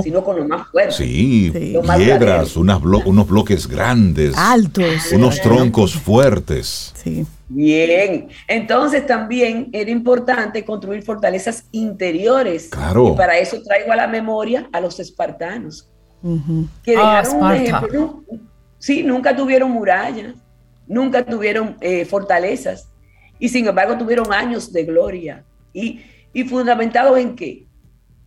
sino 0.02 0.24
con 0.24 0.36
lo 0.38 0.48
más 0.48 0.66
fuerte. 0.68 0.92
Sí, 0.92 1.52
piedras, 1.52 2.56
unos 2.56 3.28
bloques 3.28 3.66
grandes, 3.66 4.34
altos, 4.34 5.12
unos 5.12 5.42
troncos 5.42 5.92
fuertes. 5.92 6.94
Sí. 6.96 7.26
Bien, 7.50 8.28
entonces 8.46 9.06
también 9.06 9.68
era 9.72 9.90
importante 9.90 10.64
construir 10.64 11.02
fortalezas 11.02 11.64
interiores. 11.70 12.68
Claro. 12.70 13.12
Y 13.12 13.16
para 13.16 13.36
eso 13.38 13.62
traigo 13.62 13.92
a 13.92 13.96
la 13.96 14.06
memoria 14.06 14.70
a 14.72 14.80
los 14.80 14.98
espartanos, 15.00 15.86
que 16.82 16.96
ah, 16.96 17.22
dejaron 17.22 17.42
un 17.42 17.52
ejemplo. 17.52 18.24
Sí, 18.78 19.02
nunca 19.02 19.34
tuvieron 19.34 19.70
murallas, 19.70 20.34
nunca 20.86 21.24
tuvieron 21.24 21.76
eh, 21.80 22.04
fortalezas 22.04 22.88
y 23.38 23.48
sin 23.48 23.66
embargo 23.66 23.96
tuvieron 23.98 24.32
años 24.32 24.72
de 24.72 24.84
gloria. 24.84 25.44
¿Y, 25.72 26.00
y 26.32 26.44
fundamentados 26.44 27.18
en 27.18 27.34
qué? 27.34 27.66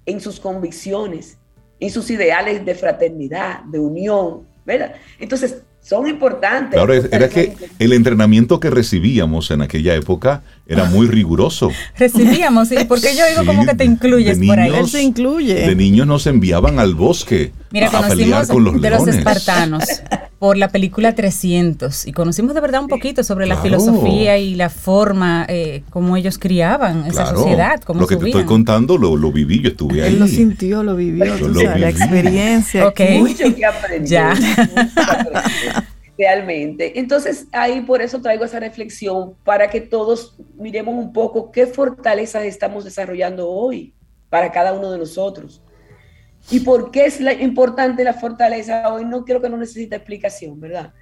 En 0.05 0.19
sus 0.19 0.39
convicciones, 0.39 1.37
en 1.79 1.89
sus 1.89 2.09
ideales 2.09 2.65
de 2.65 2.75
fraternidad, 2.75 3.63
de 3.63 3.79
unión, 3.79 4.47
¿verdad? 4.65 4.95
Entonces, 5.19 5.63
son 5.81 6.07
importantes. 6.07 6.73
Claro, 6.73 6.93
era 6.93 7.27
que 7.27 7.55
el 7.79 7.93
entrenamiento 7.93 8.59
que 8.59 8.69
recibíamos 8.69 9.49
en 9.49 9.63
aquella 9.63 9.95
época 9.95 10.43
era 10.67 10.85
muy 10.85 11.07
riguroso. 11.07 11.71
Recibíamos, 11.97 12.67
sí, 12.67 12.75
porque 12.87 13.15
yo 13.15 13.25
digo 13.27 13.45
como 13.45 13.65
que 13.65 13.73
te 13.73 13.83
incluyes 13.83 14.37
por 14.37 14.59
ahí. 14.59 14.71
Él 14.75 14.87
se 14.87 15.01
incluye. 15.01 15.55
De 15.55 15.75
niños 15.75 16.05
nos 16.05 16.27
enviaban 16.27 16.77
al 16.77 16.93
bosque 16.93 17.51
Mira, 17.71 17.87
a 17.87 18.07
pelear 18.07 18.47
con 18.47 18.63
los 18.63 18.79
de 18.79 18.89
los 18.91 19.07
espartanos 19.07 19.83
por 20.41 20.57
la 20.57 20.69
película 20.69 21.13
300 21.13 22.07
y 22.07 22.13
conocimos 22.13 22.55
de 22.55 22.61
verdad 22.61 22.81
un 22.81 22.87
poquito 22.87 23.23
sobre 23.23 23.45
la 23.45 23.57
filosofía 23.57 24.39
y 24.39 24.55
la 24.55 24.71
forma 24.71 25.45
eh, 25.47 25.83
como 25.91 26.17
ellos 26.17 26.39
criaban 26.39 27.05
esa 27.05 27.27
sociedad. 27.27 27.79
Cómo 27.81 28.01
lo 28.01 28.07
que 28.07 28.17
te 28.17 28.25
estoy 28.25 28.45
contando 28.45 28.97
lo, 28.97 29.15
lo, 29.15 29.31
viví, 29.31 29.61
yo 29.61 29.69
estuve 29.69 30.01
ahí. 30.01 30.13
Él 30.13 30.19
lo 30.19 30.25
sintió, 30.25 30.81
lo 30.81 30.95
vivió, 30.95 31.25
la 31.47 31.89
experiencia. 31.89 32.87
Okay. 32.87 33.19
Mucho 33.19 33.55
que 33.55 33.63
aprender. 33.63 34.09
Ya. 34.09 34.33
Realmente. 36.17 36.99
Entonces, 36.99 37.45
ahí 37.51 37.81
por 37.81 38.01
eso 38.01 38.19
traigo 38.19 38.43
esa 38.43 38.59
reflexión 38.59 39.35
para 39.43 39.69
que 39.69 39.79
todos 39.79 40.37
miremos 40.57 40.95
un 40.95 41.13
poco 41.13 41.51
qué 41.51 41.67
fortalezas 41.67 42.45
estamos 42.45 42.83
desarrollando 42.83 43.47
hoy 43.47 43.93
para 44.31 44.51
cada 44.51 44.73
uno 44.73 44.91
de 44.91 44.97
nosotros 44.97 45.61
¿Y 46.49 46.61
por 46.61 46.91
qué 46.91 47.05
es 47.05 47.21
la, 47.21 47.33
importante 47.33 48.03
la 48.03 48.13
fortaleza 48.13 48.91
hoy? 48.91 49.05
No 49.05 49.23
creo 49.23 49.41
que 49.41 49.49
no 49.49 49.57
necesita 49.57 49.95
explicación, 49.97 50.59
¿verdad? 50.59 50.93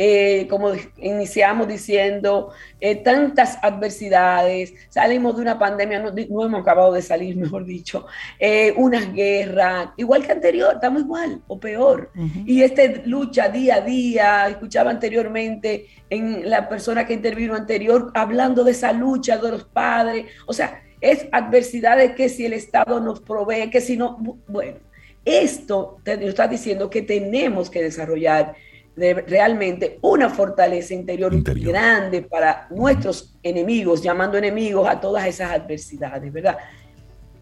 Eh, 0.00 0.46
como 0.48 0.70
iniciamos 0.98 1.66
diciendo, 1.66 2.52
eh, 2.80 2.94
tantas 2.94 3.58
adversidades, 3.62 4.72
salimos 4.90 5.34
de 5.34 5.42
una 5.42 5.58
pandemia, 5.58 5.98
no, 5.98 6.12
hemos 6.16 6.60
acabado 6.60 6.92
de 6.92 7.02
salir, 7.02 7.36
mejor 7.36 7.64
dicho, 7.64 8.06
eh, 8.38 8.72
una 8.76 9.00
guerra, 9.06 9.94
igual 9.96 10.24
que 10.24 10.30
anterior, 10.30 10.74
estamos 10.74 11.02
igual 11.02 11.42
o 11.48 11.58
peor. 11.58 12.12
Y 12.46 12.62
esta 12.62 12.82
lucha 13.06 13.48
día 13.48 13.76
a 13.76 13.80
día, 13.80 14.48
escuchaba 14.48 14.92
anteriormente 14.92 15.88
en 16.08 16.48
la 16.48 16.68
persona 16.68 17.04
que 17.04 17.14
intervino 17.14 17.56
anterior, 17.56 18.12
hablando 18.14 18.62
de 18.62 18.70
esa 18.70 18.92
lucha 18.92 19.36
de 19.36 19.50
los 19.50 19.64
padres, 19.64 20.26
o 20.46 20.52
sea, 20.52 20.80
es 21.00 21.26
adversidades 21.32 22.12
que 22.12 22.28
si 22.28 22.46
el 22.46 22.52
Estado 22.52 23.00
nos 23.00 23.20
provee, 23.20 23.68
que 23.68 23.80
si 23.80 23.96
no, 23.96 24.16
bueno, 24.46 24.78
esto 25.24 25.98
te 26.02 26.26
está 26.26 26.48
diciendo 26.48 26.88
que 26.90 27.02
tenemos 27.02 27.70
que 27.70 27.82
desarrollar 27.82 28.54
realmente 28.96 29.98
una 30.02 30.28
fortaleza 30.28 30.92
interior, 30.92 31.32
grande 31.42 32.22
para 32.22 32.66
nuestros 32.70 33.34
enemigos, 33.42 34.02
llamando 34.02 34.36
enemigos 34.36 34.88
a 34.88 35.00
todas 35.00 35.26
esas 35.26 35.52
adversidades, 35.52 36.32
¿verdad? 36.32 36.58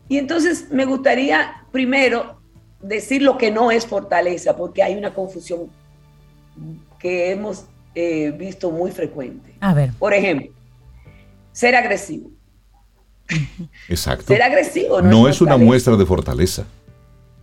Y 0.09 0.19
entonces 0.19 0.71
me 0.71 0.85
gustaría 0.85 1.65
primero 1.73 2.41
decir 2.81 3.23
lo 3.23 3.39
que 3.39 3.51
no 3.51 3.71
es 3.71 3.87
fortaleza, 3.87 4.57
porque 4.57 4.83
hay 4.83 4.97
una 4.97 5.15
confusión 5.15 5.71
que 6.99 7.31
hemos 7.31 7.65
eh, 7.95 8.33
visto 8.37 8.71
muy 8.71 8.91
frecuente. 8.91 9.55
A 9.61 9.75
ver. 9.75 9.93
Por 9.99 10.13
ejemplo, 10.13 10.53
ser 11.53 11.75
agresivo. 11.75 12.31
Exacto. 13.89 14.25
Ser 14.29 14.43
agresivo 14.43 15.03
no, 15.03 15.29
es 15.29 15.41
una 15.41 15.57
muestra 15.57 15.97
de 15.97 16.07
fortaleza. 16.07 16.65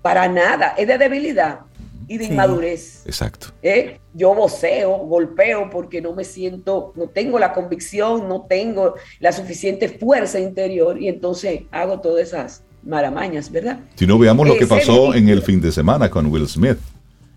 Para 0.03 0.27
nada, 0.27 0.75
es 0.77 0.87
de 0.87 0.97
debilidad 0.99 1.61
y 2.07 2.17
de 2.17 2.25
inmadurez. 2.25 3.03
Exacto. 3.05 3.47
¿Eh? 3.63 3.99
Yo 4.13 4.35
voceo, 4.35 4.97
golpeo 4.97 5.69
porque 5.71 6.01
no 6.01 6.13
me 6.13 6.25
siento, 6.25 6.93
no 6.95 7.05
tengo 7.07 7.39
la 7.39 7.53
convicción, 7.53 8.27
no 8.27 8.45
tengo 8.47 8.95
la 9.19 9.31
suficiente 9.31 9.89
fuerza 9.89 10.39
interior 10.39 11.01
y 11.01 11.07
entonces 11.07 11.61
hago 11.71 12.01
todas 12.01 12.27
esas 12.27 12.63
maramañas, 12.83 13.49
¿verdad? 13.49 13.79
Si 13.95 14.05
no 14.05 14.19
veamos 14.19 14.45
lo 14.45 14.57
que 14.57 14.67
pasó 14.67 15.13
en 15.15 15.29
el 15.29 15.41
fin 15.41 15.61
de 15.61 15.71
semana 15.71 16.09
con 16.09 16.27
Will 16.27 16.47
Smith. 16.47 16.77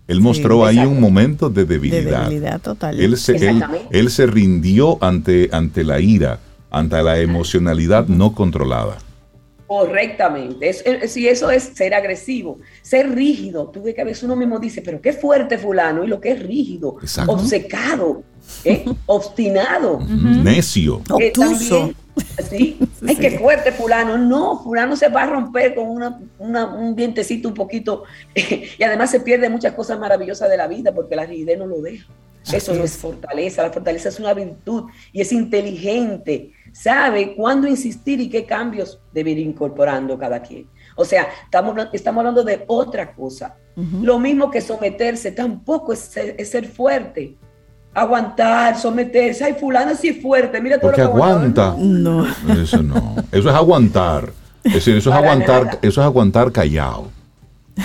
Él 0.05 0.21
mostró 0.21 0.65
ahí 0.65 0.79
un 0.79 1.01
momento 1.01 1.49
de 1.49 1.65
debilidad. 1.65 2.23
De 2.23 2.29
debilidad 2.29 2.61
total. 2.61 2.99
Él 2.99 3.17
se, 3.17 3.35
él 3.91 4.09
se 4.09 4.25
rindió 4.25 4.97
ante, 5.01 5.49
ante 5.51 5.83
la 5.83 5.99
ira, 5.99 6.39
ante 6.69 7.01
la 7.01 7.19
emocionalidad 7.19 8.07
no 8.07 8.33
controlada. 8.33 8.97
Correctamente. 9.67 10.71
si 11.07 11.27
eso 11.27 11.51
es 11.51 11.63
ser 11.63 11.93
agresivo, 11.93 12.59
ser 12.81 13.13
rígido. 13.13 13.67
Tú 13.67 13.83
ves 13.83 13.93
que 13.93 14.01
a 14.01 14.05
veces 14.05 14.23
uno 14.23 14.37
mismo 14.37 14.59
dice, 14.59 14.81
pero 14.81 15.01
qué 15.01 15.11
fuerte 15.11 15.57
fulano, 15.57 16.05
y 16.05 16.07
lo 16.07 16.21
que 16.21 16.31
es 16.31 16.41
rígido, 16.41 16.95
obcecado, 17.27 18.23
¿eh? 18.63 18.85
obstinado, 19.05 19.99
necio, 19.99 21.01
eh, 21.19 21.33
obtuso. 21.33 21.91
¿sí? 22.49 22.79
Ay, 23.05 23.17
qué 23.17 23.37
fuerte 23.37 23.73
fulano. 23.73 24.17
No, 24.17 24.63
fulano 24.63 24.95
se 24.95 25.09
va 25.09 25.23
a 25.23 25.27
romper 25.27 25.75
con 25.75 26.01
un 26.39 26.95
vientecito 26.95 27.49
un 27.49 27.53
poquito. 27.53 28.03
y 28.35 28.83
además 28.83 29.11
se 29.11 29.19
pierde 29.19 29.49
muchas 29.49 29.73
cosas 29.73 29.99
maravillosas 29.99 30.49
de 30.49 30.57
la 30.57 30.67
vida 30.67 30.93
porque 30.95 31.15
la 31.15 31.25
rigidez 31.25 31.59
no 31.59 31.67
lo 31.67 31.81
deja. 31.81 32.07
Eso 32.51 32.73
no 32.73 32.85
es 32.85 32.95
fortaleza. 32.95 33.63
La 33.63 33.71
fortaleza 33.71 34.07
es 34.07 34.19
una 34.19 34.33
virtud 34.33 34.85
y 35.11 35.19
es 35.19 35.33
inteligente 35.33 36.53
sabe 36.81 37.33
cuándo 37.35 37.67
insistir 37.67 38.19
y 38.19 38.29
qué 38.29 38.45
cambios 38.45 38.99
debe 39.11 39.31
ir 39.31 39.39
incorporando 39.39 40.17
cada 40.17 40.41
quien. 40.41 40.67
O 40.95 41.05
sea, 41.05 41.27
estamos, 41.43 41.75
estamos 41.91 42.21
hablando 42.21 42.43
de 42.43 42.63
otra 42.67 43.13
cosa. 43.13 43.55
Lo 44.01 44.17
mismo 44.19 44.49
que 44.49 44.59
someterse 44.59 45.31
tampoco 45.31 45.93
es 45.93 45.99
ser, 45.99 46.67
fuerte. 46.67 47.35
Aguantar, 47.93 48.77
someterse. 48.77 49.43
Ay, 49.43 49.53
fulano 49.53 49.95
sí 49.95 50.07
es 50.09 50.21
fuerte. 50.21 50.59
Mira 50.59 50.77
todo 50.79 50.89
Porque 50.89 51.03
lo 51.03 51.13
que 51.13 51.13
aguanta. 51.15 51.75
No. 51.77 52.27
Eso 52.61 52.81
no. 52.81 53.15
Eso 53.31 53.49
es 53.49 53.55
aguantar. 53.55 54.29
Es 54.63 54.73
decir, 54.73 54.97
eso 54.97 55.09
es 55.11 55.15
aguantar, 55.15 55.79
eso 55.81 56.01
es 56.01 56.05
aguantar 56.05 56.51
callado. 56.51 57.11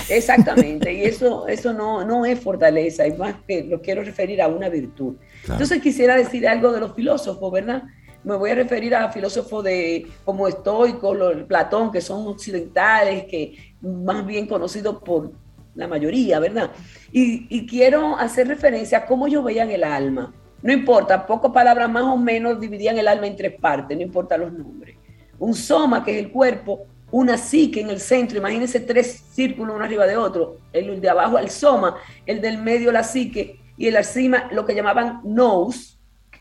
Exactamente, 0.09 0.91
y 0.91 1.03
eso, 1.03 1.47
eso 1.47 1.71
no, 1.71 2.03
no 2.03 2.25
es 2.25 2.39
fortaleza, 2.39 3.05
y 3.05 3.13
más 3.13 3.35
que 3.47 3.63
lo 3.63 3.79
quiero 3.79 4.03
referir 4.03 4.41
a 4.41 4.47
una 4.47 4.67
virtud. 4.67 5.15
Entonces 5.47 5.81
quisiera 5.81 6.17
decir 6.17 6.47
algo 6.47 6.71
de 6.71 6.79
los 6.79 6.93
filósofos, 6.95 7.51
¿verdad? 7.51 7.83
Me 8.23 8.35
voy 8.35 8.51
a 8.51 8.55
referir 8.55 8.95
a 8.95 9.11
filósofos 9.11 9.63
de, 9.63 10.07
como 10.23 10.47
estoico, 10.47 11.15
Platón, 11.47 11.91
que 11.91 12.01
son 12.01 12.27
occidentales, 12.27 13.25
que 13.25 13.75
más 13.81 14.25
bien 14.25 14.47
conocidos 14.47 15.01
por 15.03 15.31
la 15.75 15.87
mayoría, 15.87 16.39
¿verdad? 16.39 16.71
Y, 17.11 17.65
quiero 17.65 18.17
hacer 18.17 18.47
referencia 18.47 18.99
a 18.99 19.05
cómo 19.05 19.27
ellos 19.27 19.43
veían 19.43 19.71
el 19.71 19.83
alma. 19.83 20.33
No 20.61 20.71
importa, 20.71 21.25
pocas 21.25 21.51
palabras 21.51 21.89
más 21.89 22.03
o 22.03 22.15
menos 22.15 22.59
dividían 22.59 22.97
el 22.97 23.07
alma 23.07 23.27
en 23.27 23.35
tres 23.35 23.59
partes, 23.59 23.97
no 23.97 24.03
importa 24.03 24.37
los 24.37 24.53
nombres. 24.53 24.95
Un 25.39 25.53
soma, 25.53 26.03
que 26.03 26.17
es 26.17 26.25
el 26.25 26.31
cuerpo, 26.31 26.85
una 27.11 27.37
psique 27.37 27.81
en 27.81 27.89
el 27.89 27.99
centro, 27.99 28.37
imagínense 28.37 28.79
tres 28.79 29.23
círculos 29.31 29.75
uno 29.75 29.83
arriba 29.83 30.07
de 30.07 30.17
otro, 30.17 30.57
el 30.71 30.99
de 30.99 31.09
abajo 31.09 31.37
el 31.37 31.49
soma, 31.49 31.97
el 32.25 32.41
del 32.41 32.57
medio 32.57 32.91
la 32.91 33.03
psique 33.03 33.59
y 33.77 33.87
el 33.87 33.95
encima 33.95 34.49
lo 34.51 34.65
que 34.65 34.73
llamaban 34.73 35.21
nous, 35.23 35.92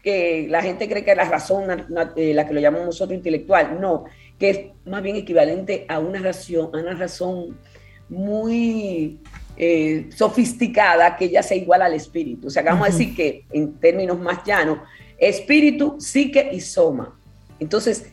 que 0.03 0.47
la 0.51 0.63
gente 0.63 0.89
cree 0.89 1.05
que 1.05 1.15
la 1.15 1.25
razón, 1.25 1.87
eh, 2.17 2.35
la 2.35 2.47
que 2.47 2.55
lo 2.55 2.61
llamamos 2.61 2.87
nosotros 2.87 3.17
intelectual, 3.17 3.81
no, 3.81 4.05
que 4.39 4.51
es 4.51 4.61
más 4.85 5.03
bien 5.03 5.17
equivalente 5.17 5.87
a 5.89 6.01
una 6.01 6.19
razón, 6.19 6.71
a 6.75 6.79
una 6.79 6.95
razón 6.95 7.57
muy 8.09 9.21
eh, 9.57 10.11
sofisticada 10.15 11.17
que 11.17 11.31
ya 11.31 11.43
sea 11.43 11.57
igual 11.57 11.83
al 11.83 11.95
espíritu. 11.95 12.49
O 12.49 12.51
sea, 12.51 12.63
vamos 12.63 12.89
a 12.89 12.91
decir 12.91 13.15
que 13.15 13.45
en 13.53 13.75
términos 13.75 14.19
más 14.19 14.45
llanos, 14.45 14.79
espíritu, 15.19 15.97
psique 16.01 16.51
y 16.53 16.61
soma. 16.61 17.17
Entonces, 17.61 18.11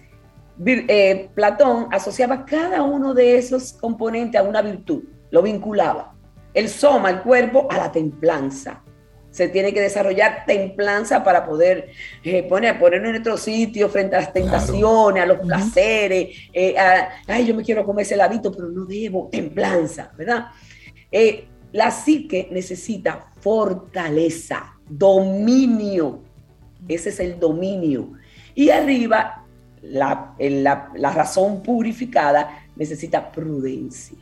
eh, 0.64 1.30
Platón 1.34 1.88
asociaba 1.92 2.46
cada 2.46 2.84
uno 2.84 3.16
de 3.16 3.38
esos 3.38 3.74
componentes 3.74 4.40
a 4.40 4.44
una 4.44 4.62
virtud, 4.62 5.04
lo 5.32 5.42
vinculaba. 5.42 6.14
El 6.54 6.70
soma, 6.70 7.10
el 7.10 7.22
cuerpo, 7.22 7.68
a 7.72 7.78
la 7.78 7.92
templanza 7.92 8.84
se 9.32 9.48
tiene 9.48 9.74
que 9.74 9.82
desarrollar 9.82 10.46
templanza 10.46 11.24
para 11.24 11.46
poder 11.46 11.90
eh, 12.24 12.44
poner, 12.44 12.80
ponernos 12.80 13.08
en 13.08 13.12
nuestro 13.14 13.38
sitio 13.38 13.90
frente 13.90 14.16
a 14.16 14.22
las 14.22 14.34
tentaciones, 14.34 15.24
a 15.24 15.26
los 15.26 15.40
placeres, 15.40 16.30
eh, 16.54 16.76
ay, 17.28 17.46
yo 17.46 17.54
me 17.54 17.64
quiero 17.64 17.86
comer 17.86 18.06
ese 18.06 18.16
ladito, 18.16 18.52
pero 18.52 18.70
no 18.70 18.86
debo, 18.86 19.30
templanza, 19.32 20.12
¿verdad? 20.18 20.48
Eh, 21.12 21.46
la 21.72 21.92
psique 21.92 22.48
necesita 22.52 23.32
fortaleza, 23.40 24.78
dominio, 24.88 26.22
ese 26.88 27.10
es 27.10 27.20
el 27.20 27.40
dominio. 27.40 28.14
Y 28.56 28.72
arriba, 28.72 29.46
la, 29.82 30.36
la, 30.40 31.12
razón 31.12 31.62
purificada 31.62 32.66
necesita 32.76 33.32
prudencia. 33.32 34.18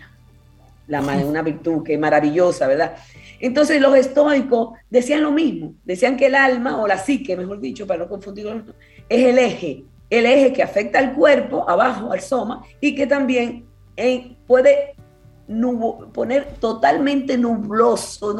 La, 0.87 1.01
una 1.01 1.41
virtud 1.41 1.83
que 1.83 1.93
es 1.93 1.99
maravillosa, 1.99 2.67
¿verdad? 2.67 2.95
Entonces 3.39 3.81
los 3.81 3.95
estoicos 3.95 4.77
decían 4.89 5.21
lo 5.21 5.31
mismo, 5.31 5.75
decían 5.83 6.17
que 6.17 6.27
el 6.27 6.35
alma 6.35 6.81
o 6.81 6.87
la 6.87 6.97
psique, 6.97 7.35
mejor 7.35 7.59
dicho, 7.59 7.85
para 7.85 7.99
no 7.99 8.09
confundirlo, 8.09 8.63
es 9.09 9.25
el 9.25 9.37
eje, 9.37 9.83
el 10.09 10.25
eje 10.25 10.53
que 10.53 10.63
afecta 10.63 10.99
al 10.99 11.13
cuerpo, 11.13 11.69
abajo, 11.69 12.11
al 12.11 12.21
soma, 12.21 12.63
y 12.79 12.95
que 12.95 13.05
también 13.05 13.65
eh, 13.95 14.35
puede 14.47 14.95
poner 16.13 16.55
totalmente 16.59 17.37
nubloso, 17.37 18.35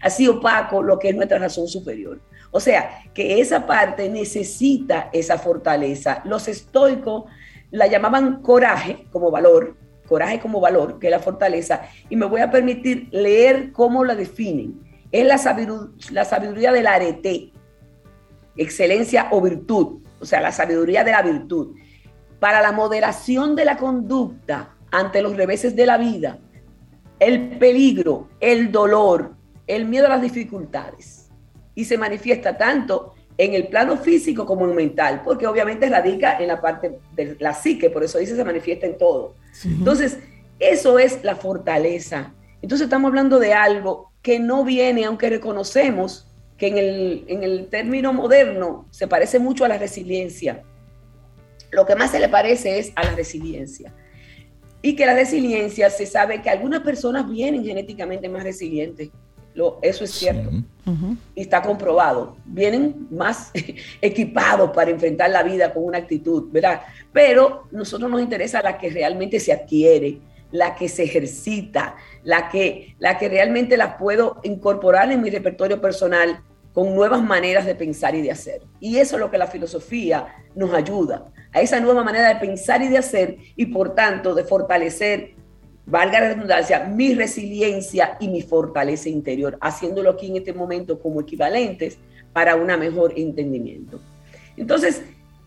así 0.00 0.28
opaco 0.28 0.82
lo 0.82 0.98
que 0.98 1.08
es 1.08 1.16
nuestra 1.16 1.38
razón 1.38 1.66
superior. 1.66 2.20
O 2.50 2.60
sea, 2.60 3.02
que 3.12 3.40
esa 3.40 3.66
parte 3.66 4.08
necesita 4.08 5.10
esa 5.12 5.38
fortaleza. 5.38 6.22
Los 6.24 6.46
estoicos 6.46 7.24
la 7.72 7.88
llamaban 7.88 8.40
coraje 8.42 9.06
como 9.10 9.32
valor, 9.32 9.76
coraje 10.08 10.40
como 10.40 10.60
valor, 10.60 10.98
que 10.98 11.06
es 11.06 11.10
la 11.10 11.18
fortaleza, 11.18 11.82
y 12.08 12.16
me 12.16 12.26
voy 12.26 12.40
a 12.40 12.50
permitir 12.50 13.08
leer 13.10 13.72
cómo 13.72 14.04
la 14.04 14.14
definen. 14.14 14.80
Es 15.10 15.26
la 15.26 15.38
sabiduría, 15.38 15.94
la 16.10 16.24
sabiduría 16.24 16.72
del 16.72 16.86
arete, 16.86 17.52
excelencia 18.56 19.28
o 19.30 19.40
virtud, 19.40 20.00
o 20.20 20.24
sea, 20.24 20.40
la 20.40 20.52
sabiduría 20.52 21.04
de 21.04 21.12
la 21.12 21.22
virtud. 21.22 21.76
Para 22.40 22.60
la 22.60 22.72
moderación 22.72 23.56
de 23.56 23.64
la 23.64 23.76
conducta 23.76 24.74
ante 24.90 25.22
los 25.22 25.36
reveses 25.36 25.74
de 25.76 25.86
la 25.86 25.98
vida, 25.98 26.38
el 27.18 27.58
peligro, 27.58 28.28
el 28.40 28.70
dolor, 28.70 29.34
el 29.66 29.86
miedo 29.86 30.06
a 30.06 30.10
las 30.10 30.22
dificultades 30.22 31.30
y 31.74 31.84
se 31.84 31.98
manifiesta 31.98 32.56
tanto 32.56 33.13
en 33.36 33.54
el 33.54 33.66
plano 33.68 33.96
físico 33.96 34.46
como 34.46 34.66
en 34.66 34.74
mental, 34.74 35.22
porque 35.24 35.46
obviamente 35.46 35.88
radica 35.88 36.38
en 36.38 36.48
la 36.48 36.60
parte 36.60 36.98
de 37.14 37.36
la 37.40 37.52
psique, 37.52 37.90
por 37.90 38.04
eso 38.04 38.18
dice 38.18 38.36
se 38.36 38.44
manifiesta 38.44 38.86
en 38.86 38.96
todo. 38.96 39.34
Entonces, 39.64 40.18
eso 40.58 40.98
es 40.98 41.22
la 41.24 41.34
fortaleza. 41.34 42.32
Entonces 42.62 42.86
estamos 42.86 43.08
hablando 43.08 43.38
de 43.38 43.52
algo 43.52 44.12
que 44.22 44.38
no 44.38 44.64
viene, 44.64 45.04
aunque 45.04 45.28
reconocemos 45.28 46.28
que 46.56 46.68
en 46.68 46.78
el, 46.78 47.24
en 47.26 47.42
el 47.42 47.66
término 47.68 48.12
moderno 48.12 48.86
se 48.90 49.08
parece 49.08 49.38
mucho 49.38 49.64
a 49.64 49.68
la 49.68 49.78
resiliencia. 49.78 50.62
Lo 51.72 51.84
que 51.84 51.96
más 51.96 52.12
se 52.12 52.20
le 52.20 52.28
parece 52.28 52.78
es 52.78 52.92
a 52.94 53.04
la 53.04 53.14
resiliencia. 53.16 53.92
Y 54.80 54.94
que 54.94 55.06
la 55.06 55.14
resiliencia 55.14 55.90
se 55.90 56.06
sabe 56.06 56.40
que 56.40 56.50
algunas 56.50 56.80
personas 56.80 57.28
vienen 57.28 57.64
genéticamente 57.64 58.28
más 58.28 58.44
resilientes 58.44 59.10
eso 59.82 60.04
es 60.04 60.10
cierto. 60.10 60.50
Y 61.34 61.42
está 61.42 61.62
comprobado. 61.62 62.36
Vienen 62.44 63.06
más 63.10 63.50
equipados 64.00 64.70
para 64.70 64.90
enfrentar 64.90 65.30
la 65.30 65.42
vida 65.42 65.72
con 65.72 65.84
una 65.84 65.98
actitud, 65.98 66.50
¿verdad? 66.50 66.82
Pero 67.12 67.64
nosotros 67.70 68.10
nos 68.10 68.20
interesa 68.20 68.62
la 68.62 68.78
que 68.78 68.90
realmente 68.90 69.40
se 69.40 69.52
adquiere, 69.52 70.18
la 70.50 70.74
que 70.74 70.88
se 70.88 71.04
ejercita, 71.04 71.96
la 72.22 72.48
que, 72.48 72.94
la 72.98 73.18
que 73.18 73.28
realmente 73.28 73.76
la 73.76 73.96
puedo 73.96 74.40
incorporar 74.42 75.10
en 75.10 75.22
mi 75.22 75.30
repertorio 75.30 75.80
personal 75.80 76.42
con 76.72 76.94
nuevas 76.94 77.22
maneras 77.22 77.64
de 77.66 77.76
pensar 77.76 78.14
y 78.14 78.22
de 78.22 78.32
hacer. 78.32 78.62
Y 78.80 78.98
eso 78.98 79.16
es 79.16 79.20
lo 79.20 79.30
que 79.30 79.38
la 79.38 79.46
filosofía 79.46 80.26
nos 80.54 80.74
ayuda, 80.74 81.32
a 81.52 81.60
esa 81.60 81.78
nueva 81.78 82.02
manera 82.02 82.28
de 82.28 82.36
pensar 82.36 82.82
y 82.82 82.88
de 82.88 82.98
hacer, 82.98 83.38
y 83.54 83.66
por 83.66 83.94
tanto 83.94 84.34
de 84.34 84.42
fortalecer 84.42 85.34
valga 85.86 86.20
la 86.20 86.28
redundancia, 86.34 86.84
mi 86.84 87.14
resiliencia 87.14 88.16
y 88.20 88.28
mi 88.28 88.42
fortaleza 88.42 89.08
interior, 89.08 89.58
haciéndolo 89.60 90.10
aquí 90.10 90.28
en 90.28 90.36
este 90.36 90.52
momento 90.52 90.98
como 90.98 91.20
equivalentes 91.20 91.98
para 92.32 92.56
un 92.56 92.66
mejor 92.66 93.12
entendimiento. 93.16 94.00
Entonces, 94.56 95.02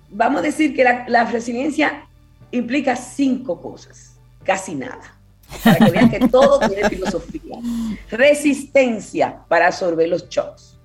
vamos 0.10 0.40
a 0.40 0.44
decir 0.44 0.76
que 0.76 0.84
la, 0.84 1.26
resiliencia 1.26 2.08
implica 2.52 2.96
cinco 2.96 3.62
cosas, 3.62 4.20
casi 4.44 4.76
nada, 4.76 5.20
para 5.64 5.86
que 5.86 5.92
vean 5.92 6.10
que 6.10 6.28
todo 6.28 6.60
tiene 6.68 6.90
filosofía. 6.90 7.58
Resistencia 8.10 9.44
para 9.48 9.68
absorber 9.68 10.08
los 10.08 10.30
shocks. 10.30 10.76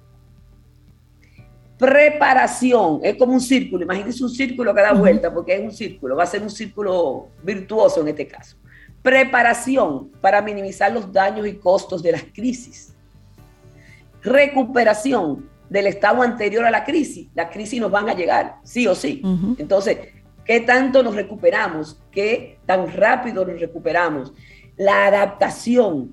Preparación, 1.78 3.00
es 3.02 3.16
como 3.16 3.32
un 3.32 3.40
círculo, 3.40 3.82
imagínense 3.82 4.22
un 4.22 4.30
círculo 4.30 4.72
que 4.72 4.80
da 4.80 4.92
vuelta, 4.92 5.34
porque 5.34 5.56
es 5.56 5.60
un 5.60 5.72
círculo, 5.72 6.14
va 6.14 6.22
a 6.22 6.26
ser 6.26 6.40
un 6.40 6.50
círculo 6.50 7.28
virtuoso 7.42 8.00
en 8.02 8.08
este 8.08 8.28
caso 8.28 8.56
Preparación 9.02 10.10
para 10.20 10.40
minimizar 10.40 10.92
los 10.92 11.12
daños 11.12 11.46
y 11.46 11.54
costos 11.54 12.02
de 12.02 12.12
las 12.12 12.22
crisis. 12.32 12.94
Recuperación 14.22 15.48
del 15.68 15.88
estado 15.88 16.22
anterior 16.22 16.64
a 16.64 16.70
la 16.70 16.84
crisis. 16.84 17.28
Las 17.34 17.50
crisis 17.50 17.80
nos 17.80 17.90
van 17.90 18.08
a 18.08 18.14
llegar, 18.14 18.56
sí 18.62 18.86
o 18.86 18.94
sí. 18.94 19.22
Entonces, 19.58 19.98
¿qué 20.44 20.60
tanto 20.60 21.02
nos 21.02 21.16
recuperamos? 21.16 22.00
¿Qué 22.10 22.58
tan 22.66 22.92
rápido 22.92 23.44
nos 23.44 23.58
recuperamos? 23.58 24.32
La 24.76 25.06
adaptación 25.06 26.12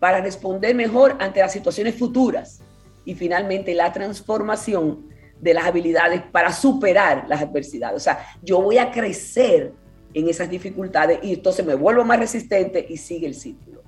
para 0.00 0.20
responder 0.20 0.74
mejor 0.74 1.16
ante 1.20 1.40
las 1.40 1.52
situaciones 1.52 1.96
futuras. 1.96 2.60
Y 3.04 3.14
finalmente, 3.14 3.74
la 3.74 3.92
transformación 3.92 5.08
de 5.40 5.54
las 5.54 5.64
habilidades 5.66 6.22
para 6.22 6.52
superar 6.52 7.26
las 7.28 7.42
adversidades. 7.42 7.96
O 7.96 8.00
sea, 8.00 8.26
yo 8.42 8.62
voy 8.62 8.78
a 8.78 8.90
crecer 8.90 9.72
en 10.14 10.28
esas 10.28 10.48
dificultades 10.48 11.18
y 11.22 11.34
entonces 11.34 11.66
me 11.66 11.74
vuelvo 11.74 12.04
más 12.04 12.18
resistente 12.18 12.86
y 12.88 12.96
sigue 12.96 13.26
el 13.26 13.34
círculo. 13.34 13.82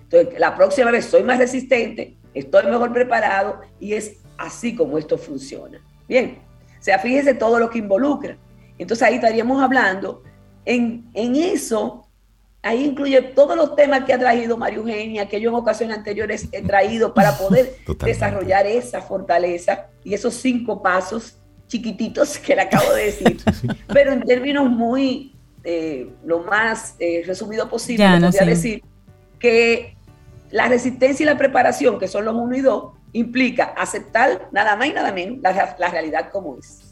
Entonces, 0.00 0.38
la 0.38 0.56
próxima 0.56 0.90
vez 0.90 1.04
soy 1.04 1.22
más 1.22 1.38
resistente, 1.38 2.16
estoy 2.34 2.66
mejor 2.66 2.92
preparado 2.92 3.60
y 3.80 3.94
es 3.94 4.18
así 4.36 4.74
como 4.74 4.98
esto 4.98 5.16
funciona. 5.16 5.80
Bien, 6.08 6.38
o 6.78 6.82
sea, 6.82 6.98
fíjese 6.98 7.34
todo 7.34 7.58
lo 7.58 7.70
que 7.70 7.78
involucra. 7.78 8.36
Entonces 8.78 9.06
ahí 9.06 9.16
estaríamos 9.16 9.62
hablando 9.62 10.22
en, 10.64 11.08
en 11.14 11.36
eso, 11.36 12.08
ahí 12.62 12.84
incluye 12.84 13.20
todos 13.22 13.56
los 13.56 13.74
temas 13.74 14.04
que 14.04 14.12
ha 14.12 14.18
traído 14.18 14.56
María 14.56 14.78
Eugenia, 14.78 15.28
que 15.28 15.40
yo 15.40 15.50
en 15.50 15.56
ocasiones 15.56 15.96
anteriores 15.96 16.48
he 16.52 16.62
traído 16.62 17.14
para 17.14 17.36
poder 17.36 17.76
desarrollar 18.04 18.66
esa 18.66 19.00
fortaleza 19.00 19.86
y 20.04 20.14
esos 20.14 20.34
cinco 20.34 20.82
pasos 20.82 21.36
chiquititos 21.66 22.38
que 22.38 22.54
le 22.54 22.62
acabo 22.62 22.92
de 22.94 23.04
decir, 23.06 23.40
pero 23.92 24.12
en 24.12 24.22
términos 24.22 24.70
muy 24.70 25.37
eh, 25.64 26.10
lo 26.24 26.40
más 26.40 26.94
eh, 26.98 27.22
resumido 27.26 27.68
posible, 27.68 28.06
podría 28.20 28.44
decir 28.44 28.82
que 29.38 29.96
la 30.50 30.68
resistencia 30.68 31.24
y 31.24 31.26
la 31.26 31.36
preparación, 31.36 31.98
que 31.98 32.08
son 32.08 32.24
los 32.24 32.34
uno 32.34 32.56
y 32.56 32.60
dos, 32.60 32.94
implica 33.12 33.64
aceptar 33.76 34.48
nada 34.52 34.76
más 34.76 34.88
y 34.88 34.92
nada 34.92 35.12
menos 35.12 35.38
la, 35.42 35.76
la 35.78 35.88
realidad 35.88 36.30
como 36.30 36.58
es. 36.58 36.88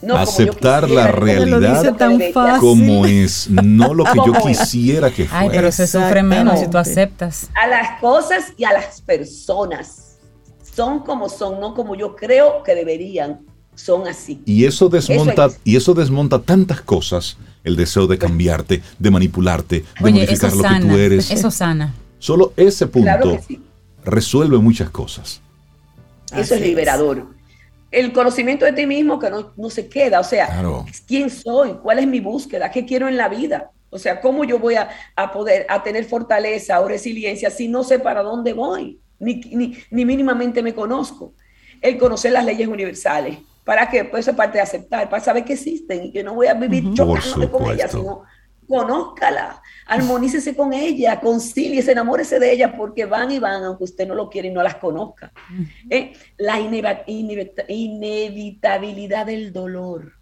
No 0.00 0.16
aceptar 0.16 0.88
la 0.88 1.08
realidad 1.08 1.96
como 2.60 3.04
es, 3.04 3.50
no 3.50 3.94
lo 3.94 4.04
que 4.04 4.18
yo 4.24 4.32
quisiera 4.32 5.10
que 5.10 5.24
fuera. 5.24 5.40
Ay, 5.40 5.48
pero 5.50 5.72
se 5.72 5.88
sufre 5.88 6.22
menos 6.22 6.60
si 6.60 6.68
tú 6.68 6.78
aceptas. 6.78 7.48
A 7.54 7.66
las 7.66 8.00
cosas 8.00 8.52
y 8.56 8.64
a 8.64 8.72
las 8.72 9.00
personas. 9.00 10.18
Son 10.72 11.00
como 11.00 11.28
son, 11.28 11.58
no 11.58 11.74
como 11.74 11.96
yo 11.96 12.14
creo 12.14 12.62
que 12.62 12.76
deberían 12.76 13.44
son 13.78 14.08
así. 14.08 14.42
Y 14.44 14.64
eso 14.64 14.88
desmonta, 14.88 15.48
y 15.64 15.76
eso 15.76 15.94
desmonta 15.94 16.40
tantas 16.40 16.80
cosas, 16.80 17.36
el 17.64 17.76
deseo 17.76 18.06
de 18.06 18.18
cambiarte, 18.18 18.82
de 18.98 19.10
manipularte, 19.10 19.84
de 20.00 20.10
modificar 20.10 20.52
lo 20.54 20.62
que 20.62 20.80
tú 20.80 20.96
eres. 20.96 21.30
Eso 21.30 21.50
sana. 21.50 21.94
Solo 22.18 22.52
ese 22.56 22.86
punto 22.88 23.38
resuelve 24.04 24.58
muchas 24.58 24.90
cosas. 24.90 25.40
Eso 26.36 26.54
es 26.54 26.60
liberador. 26.60 27.26
El 27.90 28.12
conocimiento 28.12 28.64
de 28.64 28.72
ti 28.72 28.84
mismo 28.84 29.18
que 29.18 29.30
no, 29.30 29.70
se 29.70 29.88
queda, 29.88 30.20
o 30.20 30.24
sea, 30.24 30.62
quién 31.06 31.30
soy, 31.30 31.74
cuál 31.82 32.00
es 32.00 32.06
mi 32.06 32.20
búsqueda, 32.20 32.70
qué 32.70 32.84
quiero 32.84 33.08
en 33.08 33.16
la 33.16 33.28
vida. 33.28 33.70
O 33.90 33.98
sea, 33.98 34.20
¿cómo 34.20 34.44
yo 34.44 34.58
voy 34.58 34.74
a, 34.74 34.90
poder 35.32 35.64
a 35.70 35.82
tener 35.82 36.04
fortaleza 36.04 36.80
o 36.80 36.88
resiliencia 36.88 37.48
si 37.48 37.68
no 37.68 37.84
sé 37.84 37.98
para 37.98 38.22
dónde 38.22 38.52
voy, 38.52 39.00
ni, 39.18 39.36
ni, 39.36 39.78
ni 39.90 40.04
mínimamente 40.04 40.62
me 40.62 40.74
conozco? 40.74 41.32
El 41.80 41.96
conocer 41.96 42.32
las 42.32 42.44
leyes 42.44 42.68
universales, 42.68 43.38
¿Para 43.68 43.88
qué? 43.90 44.02
Pues 44.02 44.26
esa 44.26 44.34
parte 44.34 44.56
de 44.56 44.62
aceptar, 44.62 45.10
para 45.10 45.22
saber 45.22 45.44
que 45.44 45.52
existen 45.52 46.04
y 46.04 46.10
que 46.10 46.24
no 46.24 46.32
voy 46.32 46.46
a 46.46 46.54
vivir 46.54 46.94
chocándome 46.94 47.50
con 47.50 47.70
ella, 47.70 47.86
sino 47.86 48.22
conózcala, 48.66 49.60
armonícese 49.84 50.56
con 50.56 50.72
ella, 50.72 51.20
concíliese, 51.20 51.92
enamórese 51.92 52.38
de 52.38 52.50
ella, 52.50 52.74
porque 52.74 53.04
van 53.04 53.30
y 53.30 53.38
van, 53.38 53.62
aunque 53.64 53.84
usted 53.84 54.08
no 54.08 54.14
lo 54.14 54.30
quiere 54.30 54.48
y 54.48 54.52
no 54.52 54.62
las 54.62 54.76
conozca. 54.76 55.34
¿Eh? 55.90 56.14
La 56.38 56.58
inevitabilidad 56.58 59.26
del 59.26 59.52
dolor. 59.52 60.14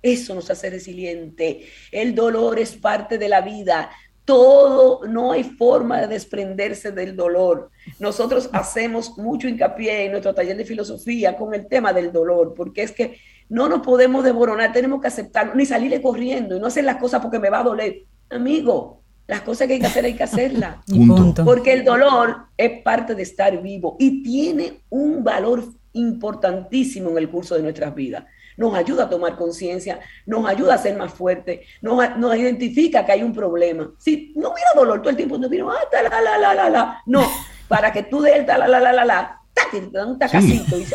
Eso 0.00 0.34
nos 0.34 0.50
hace 0.50 0.70
resiliente. 0.70 1.66
El 1.92 2.14
dolor 2.14 2.58
es 2.58 2.74
parte 2.74 3.18
de 3.18 3.28
la 3.28 3.42
vida 3.42 3.90
todo, 4.28 5.06
no 5.08 5.32
hay 5.32 5.42
forma 5.42 6.02
de 6.02 6.06
desprenderse 6.06 6.92
del 6.92 7.16
dolor. 7.16 7.70
Nosotros 7.98 8.50
hacemos 8.52 9.16
mucho 9.16 9.48
hincapié 9.48 10.04
en 10.04 10.10
nuestro 10.10 10.34
taller 10.34 10.54
de 10.54 10.66
filosofía 10.66 11.34
con 11.34 11.54
el 11.54 11.66
tema 11.66 11.94
del 11.94 12.12
dolor, 12.12 12.52
porque 12.54 12.82
es 12.82 12.92
que 12.92 13.16
no 13.48 13.70
nos 13.70 13.80
podemos 13.80 14.22
desboronar, 14.22 14.70
tenemos 14.70 15.00
que 15.00 15.06
aceptarlo, 15.06 15.54
ni 15.54 15.64
salirle 15.64 16.02
corriendo 16.02 16.54
y 16.54 16.60
no 16.60 16.66
hacer 16.66 16.84
las 16.84 16.98
cosas 16.98 17.22
porque 17.22 17.38
me 17.38 17.48
va 17.48 17.60
a 17.60 17.64
doler. 17.64 18.02
Amigo, 18.28 19.00
las 19.26 19.40
cosas 19.40 19.66
que 19.66 19.72
hay 19.72 19.80
que 19.80 19.86
hacer 19.86 20.04
hay 20.04 20.12
que 20.12 20.24
hacerlas. 20.24 20.76
Porque 21.46 21.72
el 21.72 21.82
dolor 21.82 22.48
es 22.54 22.82
parte 22.82 23.14
de 23.14 23.22
estar 23.22 23.62
vivo 23.62 23.96
y 23.98 24.22
tiene 24.22 24.80
un 24.90 25.24
valor 25.24 25.64
importantísimo 25.94 27.08
en 27.12 27.16
el 27.16 27.30
curso 27.30 27.54
de 27.54 27.62
nuestras 27.62 27.94
vidas. 27.94 28.24
Nos 28.58 28.74
ayuda 28.74 29.04
a 29.04 29.08
tomar 29.08 29.36
conciencia, 29.36 30.00
nos 30.26 30.46
ayuda 30.46 30.74
a 30.74 30.78
ser 30.78 30.96
más 30.98 31.14
fuerte, 31.14 31.62
nos, 31.80 32.18
nos, 32.18 32.36
identifica 32.36 33.06
que 33.06 33.12
hay 33.12 33.22
un 33.22 33.32
problema. 33.32 33.90
Si 33.98 34.32
no 34.36 34.50
hubiera 34.50 34.70
dolor 34.74 35.00
todo 35.00 35.10
el 35.10 35.16
tiempo, 35.16 35.38
no 35.38 35.46
hubiera, 35.46 35.66
ah, 35.70 36.02
la, 36.02 36.20
la, 36.20 36.38
la, 36.38 36.54
la, 36.54 36.70
la. 36.70 37.02
No, 37.06 37.26
para 37.68 37.92
que 37.92 38.02
tú 38.02 38.20
des 38.20 38.46
la, 38.46 38.58
la, 38.58 38.68
la, 38.68 38.80
la, 38.80 38.92
la, 38.92 39.04
la, 39.04 40.06
un 40.06 40.18
tacacito 40.18 40.76
y 40.76 40.86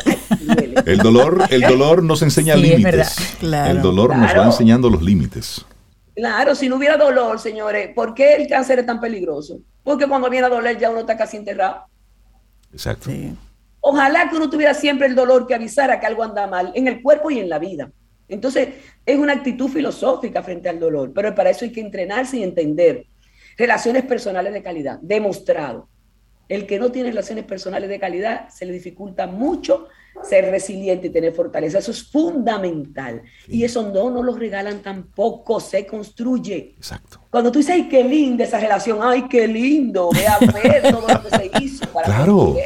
El 0.86 0.98
dolor, 0.98 1.46
el 1.50 1.62
dolor 1.62 2.02
nos 2.02 2.22
enseña 2.22 2.54
límites. 2.54 3.16
El 3.42 3.80
dolor 3.80 4.14
nos 4.16 4.36
va 4.36 4.44
enseñando 4.44 4.90
los 4.90 5.02
límites. 5.02 5.64
Claro, 6.14 6.54
si 6.54 6.68
no 6.68 6.76
hubiera 6.76 6.96
dolor, 6.96 7.40
señores, 7.40 7.90
¿por 7.94 8.14
qué 8.14 8.34
el 8.36 8.46
cáncer 8.46 8.78
es 8.78 8.86
tan 8.86 9.00
peligroso? 9.00 9.58
Porque 9.82 10.06
cuando 10.06 10.30
viene 10.30 10.46
a 10.46 10.50
doler 10.50 10.78
ya 10.78 10.90
uno 10.90 11.00
está 11.00 11.16
casi 11.16 11.38
enterrado. 11.38 11.86
Exacto. 12.72 13.10
Ojalá 13.86 14.30
que 14.30 14.36
uno 14.36 14.48
tuviera 14.48 14.72
siempre 14.72 15.06
el 15.06 15.14
dolor 15.14 15.46
que 15.46 15.54
avisara 15.54 16.00
que 16.00 16.06
algo 16.06 16.22
anda 16.22 16.46
mal 16.46 16.72
en 16.74 16.88
el 16.88 17.02
cuerpo 17.02 17.30
y 17.30 17.38
en 17.38 17.50
la 17.50 17.58
vida. 17.58 17.92
Entonces, 18.28 18.68
es 19.04 19.18
una 19.18 19.34
actitud 19.34 19.68
filosófica 19.68 20.42
frente 20.42 20.70
al 20.70 20.80
dolor, 20.80 21.12
pero 21.14 21.34
para 21.34 21.50
eso 21.50 21.66
hay 21.66 21.70
que 21.70 21.82
entrenarse 21.82 22.38
y 22.38 22.42
entender. 22.42 23.04
Relaciones 23.58 24.04
personales 24.04 24.54
de 24.54 24.62
calidad, 24.62 25.00
demostrado. 25.02 25.90
El 26.48 26.66
que 26.66 26.78
no 26.78 26.90
tiene 26.90 27.10
relaciones 27.10 27.44
personales 27.44 27.90
de 27.90 28.00
calidad 28.00 28.48
se 28.48 28.64
le 28.64 28.72
dificulta 28.72 29.26
mucho 29.26 29.88
ser 30.22 30.50
resiliente 30.50 31.08
y 31.08 31.10
tener 31.10 31.34
fortaleza. 31.34 31.76
Eso 31.76 31.90
es 31.90 32.10
fundamental. 32.10 33.20
Y 33.48 33.64
eso 33.64 33.82
no 33.92 34.08
nos 34.08 34.24
lo 34.24 34.34
regalan 34.34 34.80
tampoco, 34.80 35.60
se 35.60 35.86
construye. 35.86 36.72
Exacto. 36.78 37.20
Cuando 37.28 37.52
tú 37.52 37.58
dices, 37.58 37.74
ay, 37.74 37.88
qué 37.90 38.02
linda 38.02 38.44
esa 38.44 38.58
relación, 38.58 39.00
ay, 39.02 39.28
qué 39.28 39.46
lindo, 39.46 40.08
ve 40.10 40.26
a 40.26 40.38
ver 40.38 40.90
todo 40.90 41.06
lo 41.06 41.22
que 41.22 41.36
se 41.36 41.50
hizo 41.60 41.86
para 41.88 42.06
claro. 42.24 42.56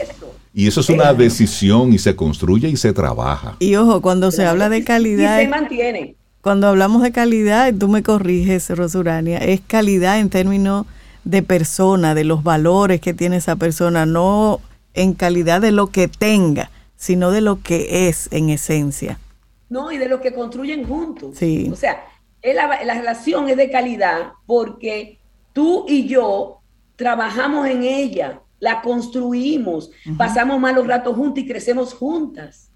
Y 0.59 0.66
eso 0.66 0.80
es 0.80 0.88
una 0.88 1.14
decisión 1.14 1.92
y 1.92 1.98
se 1.98 2.16
construye 2.16 2.68
y 2.68 2.76
se 2.76 2.92
trabaja. 2.92 3.54
Y 3.61 3.76
ojo, 3.76 4.02
cuando 4.02 4.32
se 4.32 4.44
habla 4.44 4.68
de 4.68 4.82
calidad... 4.82 5.38
Y 5.38 5.44
se 5.44 5.48
mantiene. 5.48 6.16
Cuando 6.40 6.66
hablamos 6.66 7.00
de 7.02 7.12
calidad, 7.12 7.72
tú 7.78 7.86
me 7.86 8.02
corriges, 8.02 8.68
Rosurania, 8.70 9.38
es 9.38 9.61
calidad 9.61 10.18
en 10.18 10.30
términos 10.30 10.84
de 11.22 11.44
persona, 11.44 12.16
de 12.16 12.24
los 12.24 12.42
valores 12.42 13.00
que 13.00 13.14
tiene 13.14 13.36
esa 13.36 13.54
persona, 13.54 14.04
no 14.04 14.61
en 14.94 15.12
calidad 15.12 15.61
de 15.61 15.70
lo 15.70 15.92
que 15.92 16.09
tenga, 16.09 16.72
sino 16.96 17.30
de 17.30 17.40
lo 17.40 17.62
que 17.62 18.09
es 18.09 18.28
en 18.32 18.48
esencia. 18.50 19.20
No, 19.68 19.92
y 19.92 19.96
de 19.98 20.09
lo 20.09 20.20
que 20.20 20.34
construyen 20.34 20.84
juntos. 20.88 21.36
Sí. 21.38 21.70
O 21.72 21.76
sea, 21.76 22.04
la, 22.42 22.82
la 22.84 22.94
relación 22.94 23.48
es 23.48 23.56
de 23.56 23.70
calidad 23.70 24.32
porque 24.44 25.20
tú 25.52 25.86
y 25.88 26.09
yo 26.09 26.62
trabajamos 26.96 27.68
en 27.68 27.84
ella, 27.84 28.40
la 28.61 28.82
construimos, 28.82 29.90
pasamos 30.16 30.59
malos 30.59 30.86
ratos 30.86 31.16
juntos 31.16 31.44
y 31.44 31.46
crecemos 31.46 31.94
juntas. 31.94 32.68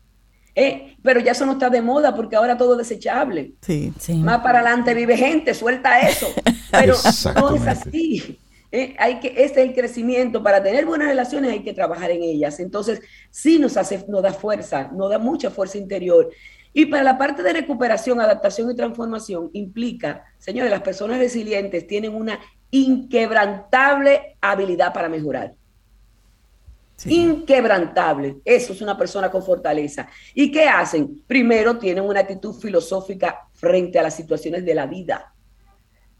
Eh, 0.54 0.96
pero 1.02 1.18
ya 1.20 1.32
eso 1.32 1.46
no 1.46 1.52
está 1.52 1.70
de 1.70 1.80
moda 1.80 2.14
porque 2.14 2.36
ahora 2.36 2.56
todo 2.56 2.72
es 2.72 2.88
desechable. 2.88 3.54
Sí, 3.62 3.92
sí. 3.98 4.14
Más 4.14 4.40
para 4.40 4.60
adelante 4.60 4.92
vive 4.94 5.16
gente, 5.16 5.54
suelta 5.54 6.00
eso. 6.00 6.28
Pero 6.70 6.94
no 7.34 7.56
es 7.56 7.66
así. 7.66 8.38
Eh, 8.70 8.94
hay 8.98 9.20
que, 9.20 9.28
este 9.28 9.62
es 9.62 9.68
el 9.68 9.74
crecimiento. 9.74 10.42
Para 10.42 10.62
tener 10.62 10.84
buenas 10.84 11.08
relaciones 11.08 11.52
hay 11.52 11.62
que 11.62 11.72
trabajar 11.72 12.10
en 12.10 12.22
ellas. 12.22 12.60
Entonces, 12.60 13.00
sí 13.30 13.58
nos, 13.58 13.76
hace, 13.76 14.04
nos 14.08 14.22
da 14.22 14.32
fuerza, 14.32 14.90
nos 14.92 15.10
da 15.10 15.18
mucha 15.18 15.50
fuerza 15.50 15.78
interior. 15.78 16.30
Y 16.74 16.86
para 16.86 17.02
la 17.02 17.18
parte 17.18 17.42
de 17.42 17.52
recuperación, 17.52 18.20
adaptación 18.20 18.70
y 18.70 18.74
transformación, 18.74 19.50
implica, 19.52 20.24
señores, 20.38 20.70
las 20.70 20.80
personas 20.80 21.18
resilientes 21.18 21.86
tienen 21.86 22.14
una 22.14 22.40
inquebrantable 22.70 24.36
habilidad 24.40 24.94
para 24.94 25.10
mejorar. 25.10 25.54
Inquebrantable. 27.07 28.38
Eso 28.45 28.72
es 28.72 28.80
una 28.80 28.97
persona 28.97 29.30
con 29.30 29.43
fortaleza. 29.43 30.09
¿Y 30.34 30.51
qué 30.53 30.68
hacen? 30.68 31.22
Primero 31.26 31.78
tienen 31.78 32.05
una 32.05 32.20
actitud 32.20 32.55
filosófica 32.55 33.49
frente 33.53 33.99
a 33.99 34.03
las 34.03 34.14
situaciones 34.14 34.64
de 34.64 34.74
la 34.74 34.86
vida. 34.86 35.34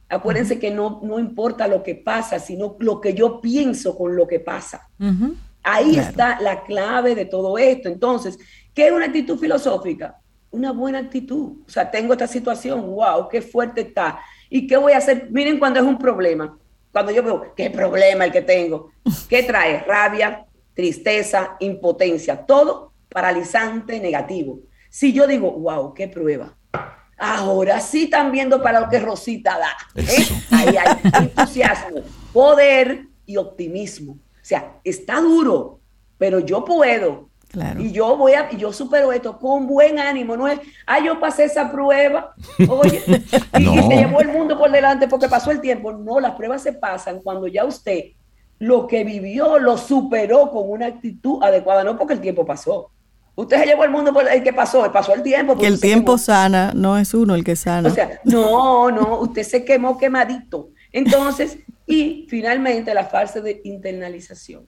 Acuérdense 0.09 0.59
que 0.59 0.71
no, 0.71 1.01
no 1.03 1.19
importa 1.19 1.67
lo 1.69 1.83
que 1.83 1.95
pasa, 1.95 2.39
sino 2.39 2.77
lo 2.81 3.01
que 3.01 3.15
yo 3.15 3.41
pienso 3.41 3.97
con 3.97 4.15
lo 4.15 4.27
que 4.27 4.41
pasa. 4.41 4.89
Ahí 5.63 5.97
está 5.97 6.41
la 6.41 6.65
clave 6.65 7.15
de 7.15 7.25
todo 7.25 7.57
esto. 7.57 7.89
Entonces, 7.89 8.39
¿qué 8.75 8.89
es 8.89 8.93
una 8.93 9.07
actitud 9.07 9.39
filosófica? 9.39 10.19
Una 10.51 10.73
buena 10.73 10.99
actitud. 10.99 11.63
O 11.67 11.71
sea, 11.71 11.91
tengo 11.91 12.13
esta 12.13 12.27
situación, 12.27 12.95
wow, 12.95 13.29
qué 13.29 13.41
fuerte 13.41 13.83
está. 13.83 14.19
¿Y 14.51 14.67
qué 14.67 14.77
voy 14.77 14.93
a 14.93 14.99
hacer? 14.99 15.29
Miren 15.31 15.59
cuando 15.59 15.81
es 15.81 15.87
un 15.87 15.97
problema. 15.97 16.59
Cuando 16.93 17.11
yo 17.11 17.23
veo, 17.23 17.55
¿qué 17.57 17.71
problema 17.71 18.27
el 18.27 18.33
que 18.33 18.43
tengo? 18.43 18.91
¿Qué 19.31 19.45
trae? 19.45 19.83
Rabia, 19.85 20.45
tristeza, 20.75 21.57
impotencia, 21.61 22.45
todo 22.47 22.93
paralizante, 23.09 24.01
negativo. 24.01 24.61
Si 24.91 25.13
yo 25.13 25.27
digo, 25.27 25.51
wow, 25.53 25.95
qué 25.95 26.09
prueba 26.09 26.57
Ahora 27.25 27.79
sí 27.81 28.05
están 28.05 28.33
viendo 28.33 28.61
para 28.61 28.81
lo 28.81 28.89
que 28.89 28.99
Rosita 28.99 29.57
da. 29.57 29.71
¿eh? 29.95 30.27
Ahí 30.51 30.77
hay 30.77 31.23
entusiasmo, 31.23 32.01
poder 32.33 33.07
y 33.25 33.37
optimismo. 33.37 34.15
O 34.15 34.45
sea, 34.45 34.81
está 34.83 35.21
duro, 35.21 35.79
pero 36.19 36.41
yo 36.41 36.65
puedo. 36.65 37.31
Y 37.79 37.93
yo 37.93 38.17
voy 38.17 38.33
a, 38.33 38.49
y 38.51 38.57
yo 38.57 38.73
supero 38.73 39.13
esto 39.13 39.39
con 39.39 39.69
buen 39.69 40.01
ánimo. 40.01 40.37
No 40.37 40.49
es, 40.49 40.59
ah, 40.85 40.99
yo 40.99 41.21
pasé 41.21 41.45
esa 41.45 41.71
prueba, 41.71 42.35
oye, 42.69 43.01
y, 43.07 43.65
se 43.89 43.97
llevó 43.97 44.21
el 44.21 44.29
mundo 44.29 44.59
por 44.59 44.73
delante 44.73 45.07
porque 45.07 45.29
pasó 45.29 45.53
el 45.53 45.61
tiempo. 45.61 45.93
No, 45.93 46.19
las 46.19 46.35
pruebas 46.35 46.63
se 46.63 46.73
pasan 46.73 47.21
cuando 47.23 47.47
ya 47.47 47.65
usted 47.65 48.03
lo 48.63 48.87
que 48.87 49.03
vivió 49.03 49.59
lo 49.59 49.77
superó 49.77 50.49
con 50.53 50.71
una 50.71 50.87
actitud 50.87 51.43
adecuada, 51.43 51.83
no 51.83 51.99
porque 51.99 52.15
el 52.15 52.21
tiempo 52.21 52.47
pasó. 52.47 52.93
Usted 53.35 53.59
se 53.59 53.67
llevó 53.67 53.83
el 53.83 53.91
mundo 53.91 54.13
por 54.13 54.31
el 54.31 54.41
que 54.41 54.53
pasó, 54.53 54.91
pasó 54.93 55.15
el 55.15 55.23
tiempo. 55.25 55.59
Que 55.59 55.67
el 55.67 55.81
tiempo 55.81 56.17
sana, 56.17 56.71
no 56.73 56.97
es 56.97 57.13
uno 57.13 57.35
el 57.35 57.43
que 57.43 57.57
sana. 57.57 57.89
O 57.89 57.93
sea, 57.93 58.21
no, 58.23 58.89
no, 58.93 59.19
usted 59.19 59.43
se 59.43 59.65
quemó 59.65 59.99
quemadito. 59.99 60.71
Entonces, 60.93 61.59
y 61.89 62.29
finalmente 62.31 62.95
la 62.95 63.07
fase 63.07 63.41
de 63.41 63.61
internalización. 63.65 64.65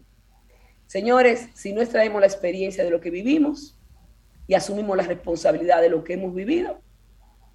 Señores, 0.86 1.50
si 1.54 1.72
no 1.72 1.80
extraemos 1.80 2.20
la 2.20 2.26
experiencia 2.26 2.82
de 2.82 2.90
lo 2.90 3.00
que 3.00 3.10
vivimos 3.10 3.78
y 4.48 4.54
asumimos 4.54 4.96
la 4.96 5.04
responsabilidad 5.04 5.80
de 5.80 5.90
lo 5.90 6.02
que 6.02 6.14
hemos 6.14 6.34
vivido, 6.34 6.80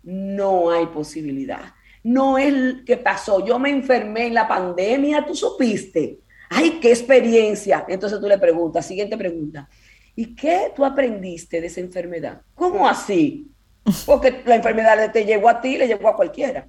no 0.04 0.72
hay 0.72 0.86
posibilidad. 0.86 1.74
No 2.02 2.38
es 2.38 2.76
que 2.86 2.96
pasó, 2.96 3.46
yo 3.46 3.60
me 3.60 3.72
enfermé 3.72 4.28
en 4.28 4.36
la 4.36 4.48
pandemia, 4.48 5.26
tú 5.26 5.36
supiste. 5.36 6.22
Ay, 6.50 6.80
qué 6.82 6.90
experiencia. 6.90 7.86
Entonces 7.88 8.20
tú 8.20 8.28
le 8.28 8.38
preguntas, 8.38 8.86
siguiente 8.86 9.18
pregunta, 9.18 9.70
¿Y 10.20 10.36
qué 10.36 10.74
tú 10.76 10.84
aprendiste 10.84 11.62
de 11.62 11.68
esa 11.68 11.80
enfermedad? 11.80 12.42
¿Cómo 12.54 12.86
así? 12.86 13.48
Porque 14.06 14.42
la 14.46 14.56
enfermedad 14.56 15.10
te 15.14 15.24
llegó 15.24 15.48
a 15.48 15.62
ti, 15.62 15.78
le 15.78 15.88
llegó 15.88 16.10
a 16.10 16.16
cualquiera. 16.18 16.68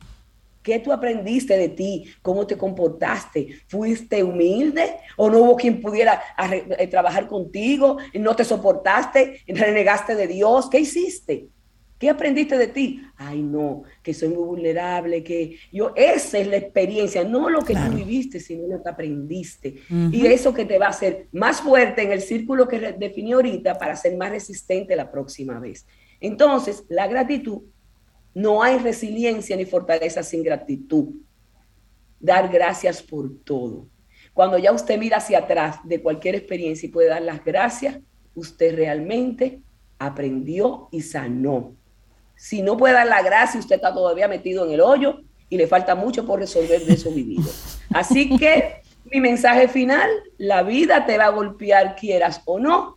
¿Qué 0.63 0.79
tú 0.79 0.93
aprendiste 0.93 1.57
de 1.57 1.71
ti? 1.71 2.05
¿Cómo 2.23 2.47
te 2.47 2.57
comportaste? 2.57 3.49
¿Fuiste 3.67 4.23
humilde? 4.23 4.99
¿O 5.17 5.29
no 5.29 5.39
hubo 5.39 5.57
quien 5.57 5.81
pudiera 5.81 6.23
eh, 6.79 6.87
trabajar 6.87 7.27
contigo? 7.27 7.97
¿No 8.15 8.37
te 8.37 8.45
soportaste? 8.45 9.41
¿Renegaste 9.49 10.15
de 10.15 10.29
Dios? 10.29 10.71
¿Qué 10.71 10.79
hiciste? 10.79 11.49
¿Qué 12.01 12.09
aprendiste 12.09 12.57
de 12.57 12.69
ti? 12.69 13.03
Ay, 13.19 13.43
no, 13.43 13.83
que 14.03 14.15
soy 14.15 14.31
muy 14.31 14.43
vulnerable, 14.43 15.23
que 15.23 15.59
yo, 15.71 15.93
esa 15.95 16.39
es 16.39 16.47
la 16.47 16.57
experiencia, 16.57 17.25
no 17.25 17.51
lo 17.51 17.61
que 17.61 17.75
tú 17.75 17.95
viviste, 17.95 18.41
sino 18.41 18.67
lo 18.67 18.83
que 18.83 18.89
aprendiste. 18.89 19.83
Y 20.11 20.25
eso 20.25 20.55
que 20.55 20.65
te 20.65 20.79
va 20.79 20.87
a 20.87 20.91
hacer 20.97 21.29
más 21.31 21.61
fuerte 21.61 22.01
en 22.01 22.13
el 22.13 22.23
círculo 22.23 22.67
que 22.67 22.93
definí 22.93 23.33
ahorita 23.33 23.77
para 23.77 23.95
ser 23.97 24.17
más 24.17 24.31
resistente 24.31 24.97
la 24.97 25.13
próxima 25.13 25.61
vez. 25.61 25.87
Entonces, 26.21 26.85
la 26.89 27.07
gratitud, 27.07 27.65
no 28.33 28.63
hay 28.63 28.79
resiliencia 28.79 29.55
ni 29.55 29.67
fortaleza 29.67 30.23
sin 30.23 30.43
gratitud. 30.43 31.09
Dar 32.19 32.51
gracias 32.51 33.03
por 33.03 33.31
todo. 33.45 33.91
Cuando 34.33 34.57
ya 34.57 34.73
usted 34.73 34.99
mira 34.99 35.19
hacia 35.19 35.41
atrás 35.41 35.77
de 35.85 36.01
cualquier 36.01 36.35
experiencia 36.35 36.87
y 36.87 36.91
puede 36.91 37.09
dar 37.09 37.21
las 37.21 37.45
gracias, 37.45 37.99
usted 38.35 38.75
realmente 38.75 39.61
aprendió 39.99 40.89
y 40.93 41.03
sanó 41.03 41.77
si 42.41 42.63
no 42.63 42.79
puede 42.79 42.95
dar 42.95 43.07
la 43.07 43.21
gracia, 43.21 43.61
usted 43.61 43.77
está 43.77 43.93
todavía 43.93 44.27
metido 44.27 44.65
en 44.65 44.73
el 44.73 44.81
hoyo 44.81 45.21
y 45.51 45.59
le 45.59 45.67
falta 45.67 45.95
mucho 45.95 46.25
por 46.25 46.39
resolver 46.39 46.83
de 46.87 46.95
eso 46.95 47.11
vivido. 47.11 47.51
Así 47.93 48.35
que 48.39 48.81
mi 49.05 49.21
mensaje 49.21 49.69
final, 49.69 50.09
la 50.39 50.63
vida 50.63 51.05
te 51.05 51.19
va 51.19 51.27
a 51.27 51.31
golpear 51.31 51.97
quieras 51.97 52.41
o 52.47 52.59
no, 52.59 52.97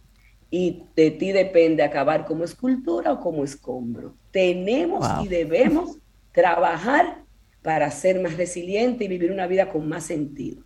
y 0.49 0.85
de 0.95 1.11
ti 1.11 1.33
depende 1.33 1.83
acabar 1.83 2.23
como 2.23 2.45
escultura 2.45 3.11
o 3.11 3.19
como 3.19 3.43
escombro. 3.43 4.15
Tenemos 4.31 5.05
y 5.21 5.27
debemos 5.27 5.97
trabajar 6.31 7.23
para 7.61 7.91
ser 7.91 8.21
más 8.21 8.37
resiliente 8.37 9.03
y 9.03 9.07
vivir 9.09 9.29
una 9.29 9.45
vida 9.45 9.69
con 9.69 9.89
más 9.89 10.05
sentido. 10.05 10.63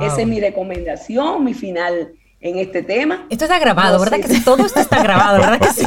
Esa 0.00 0.22
es 0.22 0.26
mi 0.26 0.40
recomendación, 0.40 1.44
mi 1.44 1.52
final 1.52 2.14
en 2.46 2.58
este 2.58 2.82
tema. 2.82 3.26
Esto 3.28 3.44
está 3.44 3.58
grabado, 3.58 3.98
¿verdad? 3.98 4.20
Que 4.20 4.40
todo 4.40 4.64
esto 4.64 4.80
está 4.80 5.02
grabado, 5.02 5.38
¿verdad 5.38 5.60
que 5.60 5.72
sí? 5.72 5.86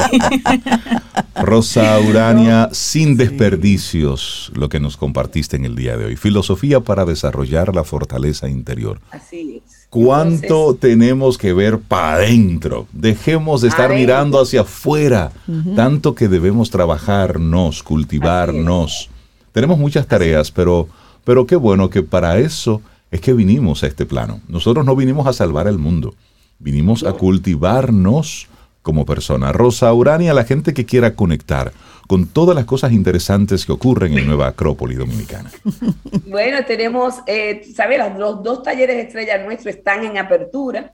Rosa 1.42 2.00
Urania, 2.00 2.70
sin 2.74 3.16
desperdicios, 3.16 4.52
lo 4.56 4.68
que 4.68 4.80
nos 4.80 4.98
compartiste 4.98 5.56
en 5.56 5.66
el 5.66 5.76
día 5.76 5.96
de 5.96 6.06
hoy. 6.06 6.16
Filosofía 6.16 6.82
para 6.82 7.06
desarrollar 7.06 7.74
la 7.74 7.84
fortaleza 7.84 8.50
interior. 8.50 9.00
Así 9.12 9.62
es. 9.66 9.88
¿Cuánto 9.90 10.76
tenemos 10.76 11.38
que 11.38 11.54
ver 11.54 11.80
para 11.80 12.16
adentro? 12.16 12.88
Dejemos 12.92 13.62
de 13.62 13.70
estar 13.70 13.86
Adentro. 13.86 14.00
mirando 14.00 14.42
hacia 14.42 14.62
afuera. 14.62 15.32
Tanto 15.76 16.14
que 16.14 16.28
debemos 16.28 16.70
trabajarnos, 16.70 17.82
cultivarnos. 17.82 19.10
Tenemos 19.52 19.80
muchas 19.80 20.06
tareas, 20.06 20.52
pero, 20.52 20.88
pero 21.24 21.48
qué 21.48 21.56
bueno 21.56 21.90
que 21.90 22.04
para 22.04 22.38
eso 22.38 22.82
es 23.10 23.22
que 23.22 23.34
vinimos 23.34 23.84
a 23.84 23.88
este 23.88 24.06
plano. 24.06 24.42
Nosotros 24.48 24.86
no 24.86 24.96
vinimos 24.96 25.26
a 25.26 25.34
salvar 25.34 25.68
el 25.68 25.80
mundo. 25.80 26.14
Vinimos 26.60 27.04
a 27.04 27.14
cultivarnos 27.14 28.48
como 28.82 29.06
persona. 29.06 29.52
Rosa 29.52 29.94
Urania, 29.94 30.34
la 30.34 30.44
gente 30.44 30.74
que 30.74 30.86
quiera 30.86 31.16
conectar 31.16 31.72
con 32.08 32.28
todas 32.28 32.56
las 32.56 32.66
cosas 32.66 32.92
interesantes 32.92 33.66
que 33.66 33.72
ocurren 33.72 34.18
en 34.18 34.26
Nueva 34.26 34.48
Acrópolis 34.48 34.98
Dominicana. 34.98 35.52
Bueno, 36.26 36.66
tenemos, 36.66 37.18
eh, 37.28 37.62
¿sabes? 37.76 38.00
Los, 38.18 38.42
dos 38.44 38.64
talleres 38.64 38.98
estrella 38.98 39.44
nuestros 39.44 39.76
están 39.76 40.04
en 40.04 40.18
apertura. 40.18 40.94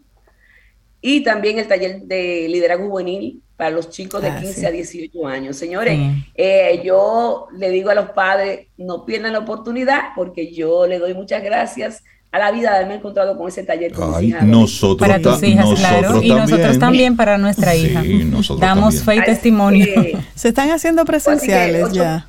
Y 1.03 1.23
también 1.23 1.59
el 1.59 1.67
taller 1.67 2.03
de 2.03 2.47
liderazgo 2.49 2.89
juvenil 2.89 3.41
para 3.57 3.71
los 3.71 3.91
chicos 3.91 4.21
de 4.23 4.29
Ah, 4.29 4.39
15 4.41 4.61
sí. 4.61 4.67
a 4.67 4.71
18 4.71 5.27
años. 5.27 5.57
Señores, 5.57 5.99
eh, 6.35 6.81
yo 6.85 7.49
le 7.57 7.71
digo 7.71 7.91
a 7.91 7.95
los 7.95 8.11
padres, 8.11 8.67
no 8.77 9.05
pierdan 9.07 9.33
la 9.33 9.39
oportunidad 9.41 10.01
porque 10.15 10.53
yo 10.53 10.87
le 10.87 10.99
doy 10.99 11.15
muchas 11.15 11.43
gracias 11.43 12.03
a 12.33 12.39
la 12.39 12.53
vida 12.53 12.71
de 12.71 12.77
haberme 12.77 12.95
encontrado 12.97 13.37
con 13.37 13.49
ese 13.49 13.65
taller 13.65 13.93
con 13.93 14.09
mis 14.11 14.17
Ay, 14.19 14.27
hijas. 14.29 14.45
nosotros, 14.45 15.09
Para 15.09 15.21
tus 15.21 15.43
hijas, 15.43 15.65
nosotros 15.65 15.81
claro. 16.01 16.23
Y 16.23 16.29
nosotros 16.31 16.79
también 16.79 17.17
para 17.17 17.39
nuestra 17.39 17.73
Sí, 17.73 17.87
hija. 17.87 18.03
nosotros 18.05 18.61
Damos 18.61 18.97
también. 19.03 19.25
fe 19.25 19.31
y 19.31 19.35
testimonio. 19.35 19.87
que, 19.87 20.17
Se 20.37 20.49
están 20.49 20.71
haciendo 20.71 21.05
presenciales 21.05 21.85
ocho- 21.85 21.95
ya, 21.95 22.27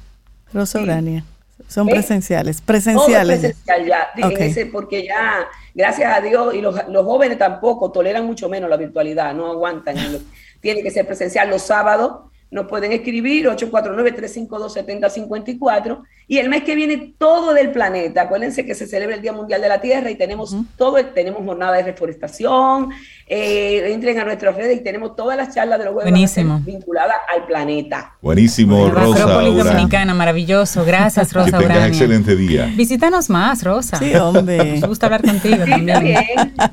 Rosa 0.53 0.79
Sí. 0.79 0.83
Urania. 0.85 1.23
Son 1.67 1.87
¿Eh? 1.87 1.91
presenciales, 1.91 2.57
todo 2.57 2.65
presenciales. 2.65 3.39
presencial 3.39 3.85
ya, 3.85 4.07
en 4.17 4.23
Ok. 4.25 4.39
ese, 4.41 4.65
porque 4.65 5.05
ya, 5.05 5.45
gracias 5.73 6.17
a 6.17 6.21
Dios, 6.21 6.53
y 6.53 6.61
los, 6.61 6.87
los 6.87 7.05
jóvenes 7.05 7.37
tampoco 7.37 7.91
toleran 7.91 8.25
mucho 8.25 8.47
menos 8.49 8.69
la 8.69 8.77
virtualidad, 8.77 9.33
no 9.33 9.51
aguantan. 9.51 9.95
Tiene 10.59 10.83
que 10.83 10.91
ser 10.91 11.07
presencial 11.07 11.49
los 11.49 11.63
sábados. 11.63 12.29
Nos 12.51 12.67
pueden 12.67 12.91
escribir 12.91 13.47
849-352-7054 13.47 16.03
y 16.31 16.37
el 16.37 16.47
mes 16.47 16.63
que 16.63 16.75
viene 16.75 17.13
todo 17.17 17.53
del 17.53 17.71
planeta. 17.71 18.21
Acuérdense 18.21 18.65
que 18.65 18.73
se 18.73 18.87
celebra 18.87 19.15
el 19.17 19.21
Día 19.21 19.33
Mundial 19.33 19.59
de 19.61 19.67
la 19.67 19.81
Tierra 19.81 20.09
y 20.09 20.15
tenemos 20.15 20.55
todo, 20.77 20.95
tenemos 21.07 21.43
jornada 21.43 21.75
de 21.75 21.83
reforestación. 21.83 22.89
eh, 23.33 23.93
entren 23.93 24.19
a 24.19 24.25
nuestras 24.25 24.53
redes 24.55 24.77
y 24.77 24.83
tenemos 24.83 25.15
todas 25.15 25.37
las 25.37 25.55
charlas 25.55 25.79
de 25.79 25.85
los 25.85 25.93
jueves 25.93 26.35
vinculadas 26.65 27.15
al 27.33 27.45
planeta. 27.45 28.13
Buenísimo, 28.21 28.89
Rosa 28.89 29.23
Acrópolis. 29.23 29.63
Dominicana, 29.63 30.13
maravilloso. 30.13 30.83
Gracias, 30.85 31.29
Que 31.29 31.35
Rosa 31.35 31.51
tengas 31.57 31.65
Urania. 31.65 31.87
excelente 31.87 32.35
día. 32.35 32.69
Visítanos 32.75 33.29
más, 33.29 33.63
Rosa. 33.63 33.97
Sí, 33.97 34.13
hombre. 34.15 34.57
Nos 34.81 34.89
gusta 34.89 35.05
hablar 35.05 35.21
contigo 35.21 35.63
Sí, 35.65 35.69
también. 35.71 36.03
bien. 36.03 36.25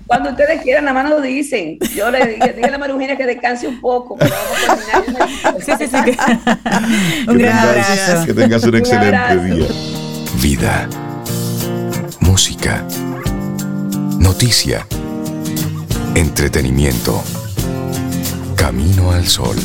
Cuando 0.07 0.31
ustedes 0.31 0.61
quieran, 0.63 0.85
nada 0.87 1.03
más 1.03 1.11
nos 1.13 1.23
dicen. 1.23 1.79
Yo 1.95 2.11
le 2.11 2.27
dije, 2.27 2.55
a 2.75 2.79
María 2.79 2.93
Eugenia 2.95 3.17
que 3.17 3.27
descanse 3.27 3.69
un 3.69 3.81
poco. 3.81 4.17
pero 4.19 4.35
vamos 4.35 4.85
a 4.95 5.03
terminar. 5.03 5.29
Sí, 5.61 5.73
sí, 5.79 5.87
sí. 5.87 6.05
que- 6.05 6.19
Un 7.31 7.37
Que 7.37 7.43
gran 7.45 7.57
tengas- 7.69 8.01
abrazo. 8.09 8.27
Que 8.27 8.35
tengas 8.35 8.65
un 8.65 8.75
excelente 8.77 9.17
abrazo. 9.17 9.48
Día. 9.55 9.69
Vida. 10.43 10.89
Música. 12.21 12.87
Noticia. 14.19 14.87
Entretenimiento. 16.15 17.23
Camino 18.57 19.13
al 19.13 19.27
sol. 19.27 19.57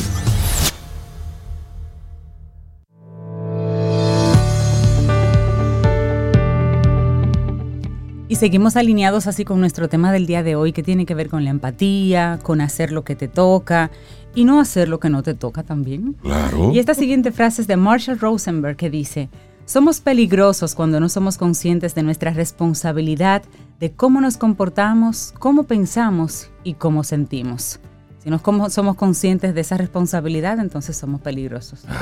Y 8.26 8.36
seguimos 8.36 8.76
alineados 8.76 9.26
así 9.26 9.44
con 9.44 9.60
nuestro 9.60 9.88
tema 9.88 10.10
del 10.10 10.26
día 10.26 10.42
de 10.42 10.56
hoy, 10.56 10.72
que 10.72 10.82
tiene 10.82 11.06
que 11.06 11.14
ver 11.14 11.28
con 11.28 11.44
la 11.44 11.50
empatía, 11.50 12.40
con 12.42 12.60
hacer 12.60 12.90
lo 12.90 13.04
que 13.04 13.14
te 13.14 13.28
toca 13.28 13.90
y 14.34 14.44
no 14.44 14.60
hacer 14.60 14.88
lo 14.88 14.98
que 14.98 15.10
no 15.10 15.22
te 15.22 15.34
toca 15.34 15.62
también. 15.62 16.14
Claro. 16.14 16.72
Y 16.72 16.78
esta 16.78 16.94
siguiente 16.94 17.30
frase 17.30 17.62
es 17.62 17.68
de 17.68 17.76
Marshall 17.76 18.18
Rosenberg 18.18 18.76
que 18.76 18.90
dice, 18.90 19.28
somos 19.66 20.00
peligrosos 20.00 20.74
cuando 20.74 21.00
no 21.00 21.08
somos 21.08 21.38
conscientes 21.38 21.94
de 21.94 22.02
nuestra 22.02 22.32
responsabilidad, 22.32 23.42
de 23.80 23.92
cómo 23.92 24.20
nos 24.20 24.36
comportamos, 24.36 25.32
cómo 25.38 25.64
pensamos 25.64 26.50
y 26.64 26.74
cómo 26.74 27.04
sentimos. 27.04 27.80
Si 28.22 28.30
no 28.30 28.40
somos 28.70 28.96
conscientes 28.96 29.54
de 29.54 29.60
esa 29.60 29.76
responsabilidad, 29.76 30.58
entonces 30.58 30.96
somos 30.96 31.20
peligrosos. 31.20 31.84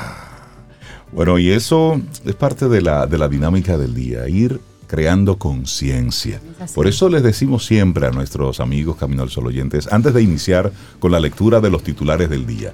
Bueno, 1.14 1.38
y 1.38 1.50
eso 1.50 2.00
es 2.24 2.34
parte 2.34 2.68
de 2.68 2.80
la, 2.80 3.06
de 3.06 3.18
la 3.18 3.28
dinámica 3.28 3.76
del 3.76 3.92
día, 3.92 4.26
ir 4.30 4.62
creando 4.86 5.36
conciencia. 5.36 6.40
Es. 6.58 6.72
Por 6.72 6.86
eso 6.86 7.10
les 7.10 7.22
decimos 7.22 7.66
siempre 7.66 8.06
a 8.06 8.12
nuestros 8.12 8.60
amigos 8.60 8.96
Camino 8.96 9.22
al 9.22 9.28
Sol 9.28 9.46
oyentes, 9.46 9.92
antes 9.92 10.14
de 10.14 10.22
iniciar 10.22 10.72
con 11.00 11.12
la 11.12 11.20
lectura 11.20 11.60
de 11.60 11.68
los 11.68 11.82
titulares 11.82 12.30
del 12.30 12.46
día. 12.46 12.72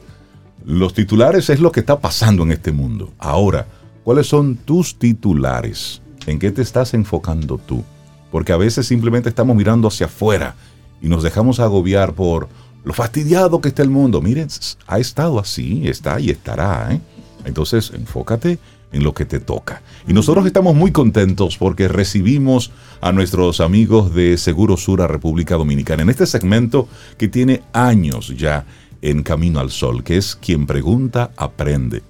Los 0.64 0.94
titulares 0.94 1.50
es 1.50 1.58
lo 1.58 1.72
que 1.72 1.80
está 1.80 1.98
pasando 1.98 2.44
en 2.44 2.52
este 2.52 2.70
mundo. 2.70 3.12
Ahora, 3.18 3.66
¿cuáles 4.08 4.26
son 4.26 4.56
tus 4.56 4.98
titulares? 4.98 6.00
¿En 6.24 6.38
qué 6.38 6.50
te 6.50 6.62
estás 6.62 6.94
enfocando 6.94 7.58
tú? 7.58 7.84
Porque 8.32 8.54
a 8.54 8.56
veces 8.56 8.86
simplemente 8.86 9.28
estamos 9.28 9.54
mirando 9.54 9.86
hacia 9.86 10.06
afuera 10.06 10.54
y 11.02 11.08
nos 11.08 11.22
dejamos 11.22 11.60
agobiar 11.60 12.14
por 12.14 12.48
lo 12.84 12.94
fastidiado 12.94 13.60
que 13.60 13.68
está 13.68 13.82
el 13.82 13.90
mundo. 13.90 14.22
Miren, 14.22 14.48
ha 14.86 14.98
estado 14.98 15.38
así, 15.38 15.86
está 15.86 16.18
y 16.20 16.30
estará. 16.30 16.88
¿eh? 16.90 17.02
Entonces, 17.44 17.92
enfócate 17.94 18.58
en 18.92 19.04
lo 19.04 19.12
que 19.12 19.26
te 19.26 19.40
toca. 19.40 19.82
Y 20.06 20.14
nosotros 20.14 20.46
estamos 20.46 20.74
muy 20.74 20.90
contentos 20.90 21.58
porque 21.58 21.86
recibimos 21.86 22.70
a 23.02 23.12
nuestros 23.12 23.60
amigos 23.60 24.14
de 24.14 24.38
Seguro 24.38 24.78
Sura 24.78 25.06
República 25.06 25.56
Dominicana 25.56 26.02
en 26.02 26.08
este 26.08 26.24
segmento 26.24 26.88
que 27.18 27.28
tiene 27.28 27.60
años 27.74 28.32
ya 28.38 28.64
en 29.02 29.22
Camino 29.22 29.60
al 29.60 29.70
Sol, 29.70 30.02
que 30.02 30.16
es 30.16 30.34
quien 30.34 30.64
pregunta, 30.64 31.30
aprende. 31.36 32.02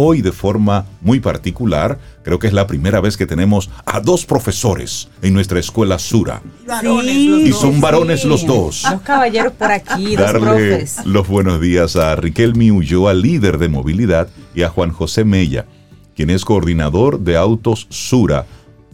Hoy 0.00 0.22
de 0.22 0.30
forma 0.30 0.86
muy 1.00 1.18
particular, 1.18 1.98
creo 2.22 2.38
que 2.38 2.46
es 2.46 2.52
la 2.52 2.68
primera 2.68 3.00
vez 3.00 3.16
que 3.16 3.26
tenemos 3.26 3.68
a 3.84 3.98
dos 3.98 4.24
profesores 4.26 5.08
en 5.22 5.34
nuestra 5.34 5.58
escuela 5.58 5.98
Sura. 5.98 6.40
Y 7.04 7.52
son 7.52 7.80
varones 7.80 8.24
los 8.24 8.46
dos. 8.46 8.84
Los 8.88 9.00
caballeros 9.00 9.54
por 9.54 9.72
aquí, 9.72 10.16
los 10.16 10.24
Darle 10.24 10.40
profes. 10.40 11.04
los 11.04 11.26
buenos 11.26 11.60
días 11.60 11.96
a 11.96 12.14
Riquelme 12.14 12.70
Ulloa, 12.70 13.12
líder 13.12 13.58
de 13.58 13.68
movilidad, 13.68 14.28
y 14.54 14.62
a 14.62 14.68
Juan 14.68 14.92
José 14.92 15.24
Mella, 15.24 15.66
quien 16.14 16.30
es 16.30 16.44
coordinador 16.44 17.18
de 17.18 17.36
Autos 17.36 17.88
Sura. 17.90 18.46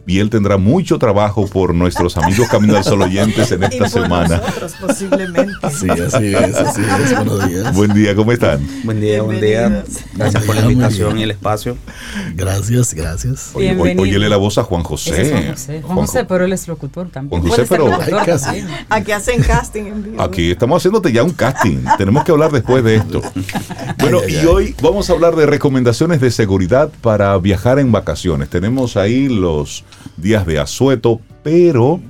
Y 0.06 0.18
él 0.18 0.28
tendrá 0.28 0.58
mucho 0.58 0.98
trabajo 0.98 1.46
por 1.46 1.74
nuestros 1.74 2.16
amigos 2.18 2.48
Camino 2.48 2.76
al 2.76 2.84
Sol 2.84 3.00
oyentes 3.00 3.50
en 3.52 3.64
esta 3.64 3.88
semana. 3.88 4.36
Nosotros 4.36 4.74
posiblemente. 4.80 5.70
Sí, 5.70 5.88
así 5.88 6.34
es, 6.34 6.54
así 6.54 6.82
es. 6.82 7.16
Buenos 7.16 7.48
días. 7.48 7.74
Buen 7.74 7.94
día, 7.94 8.14
¿cómo 8.14 8.32
están? 8.32 8.60
Buen 8.84 9.00
día, 9.00 9.22
buen 9.22 9.40
día. 9.40 9.82
Gracias 10.14 10.44
por 10.44 10.56
la 10.56 10.62
invitación 10.62 11.18
y 11.18 11.22
el 11.22 11.30
espacio. 11.30 11.78
Gracias, 12.34 12.92
gracias. 12.92 13.50
Oye, 13.54 13.74
óyele 13.98 14.28
la 14.28 14.36
voz 14.36 14.58
a 14.58 14.62
Juan 14.62 14.82
José. 14.82 15.22
Es 15.22 15.30
Juan 15.30 15.50
José. 15.52 15.82
Juan 15.82 16.26
pero 16.28 16.44
él 16.44 16.52
es 16.52 16.68
locutor 16.68 17.08
también. 17.08 17.40
Juan 17.40 17.50
José, 17.50 17.66
pero- 17.68 17.90
Ay. 18.46 18.66
Aquí 18.90 19.12
hacen 19.12 19.42
casting 19.42 19.84
en 19.84 20.02
vivo. 20.02 20.22
Aquí 20.22 20.50
estamos 20.50 20.80
haciéndote 20.82 21.12
ya 21.12 21.22
un 21.22 21.30
casting. 21.32 21.78
Tenemos 21.96 22.24
que 22.24 22.32
hablar 22.32 22.52
después 22.52 22.84
de 22.84 22.96
esto. 22.96 23.22
Bueno, 23.98 24.18
ay, 24.26 24.34
y 24.34 24.36
ay. 24.38 24.46
hoy 24.46 24.74
vamos 24.82 25.08
a 25.08 25.12
hablar 25.12 25.36
de 25.36 25.46
recomendaciones 25.46 26.20
de 26.20 26.30
seguridad 26.30 26.90
para 27.00 27.36
viajar 27.38 27.78
en 27.78 27.90
vacaciones. 27.92 28.50
Tenemos 28.50 28.96
ahí 28.96 29.28
los 29.28 29.84
días 30.16 30.46
de 30.46 30.58
asueto, 30.58 31.20
pero 31.42 32.00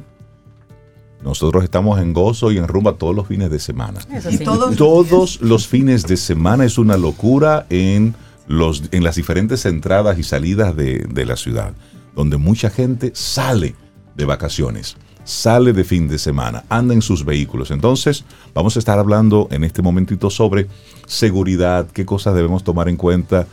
nosotros 1.23 1.65
estamos 1.65 1.99
en 2.01 2.13
gozo 2.13 2.53
y 2.53 2.59
en 2.59 2.69
rumba 2.69 2.95
todos 2.95 3.15
los 3.15 3.27
fines 3.27 3.51
de 3.51 3.59
semana. 3.59 4.01
Eso 4.13 4.31
Y 4.31 4.37
sí. 4.39 4.45
todos- 4.45 4.77
Todos 4.77 5.41
los 5.41 5.67
fines 5.67 6.07
de 6.07 6.17
semana 6.17 6.65
es 6.65 6.77
una 6.77 6.97
locura 6.99 7.67
en, 7.71 8.15
los, 8.47 8.83
en 8.93 9.03
las 9.03 9.17
diferentes 9.17 9.65
entradas 9.65 10.19
y 10.19 10.23
salidas 10.23 10.77
de, 10.77 10.99
de 11.09 11.25
la 11.25 11.37
ciudad, 11.37 11.73
donde 12.15 12.37
mucha 12.37 12.69
gente 12.69 13.11
sale 13.15 13.75
de 14.17 14.25
vacaciones, 14.27 14.97
sale 15.25 15.73
de 15.73 15.83
fin 15.85 16.09
de 16.09 16.19
semana, 16.19 16.65
anda 16.69 16.93
en 16.93 17.01
sus 17.01 17.25
vehículos. 17.25 17.71
Entonces, 17.71 18.25
vamos 18.53 18.77
a 18.77 18.79
estar 18.79 18.99
hablando 18.99 19.49
en 19.51 19.65
este 19.65 19.81
momentito 19.81 20.29
sobre 20.29 20.67
seguridad, 21.07 21.87
qué 21.91 22.05
cosas 22.05 22.35
debemos 22.35 22.65
tomar 22.65 22.91
en 22.91 22.97
cuenta 22.97 23.47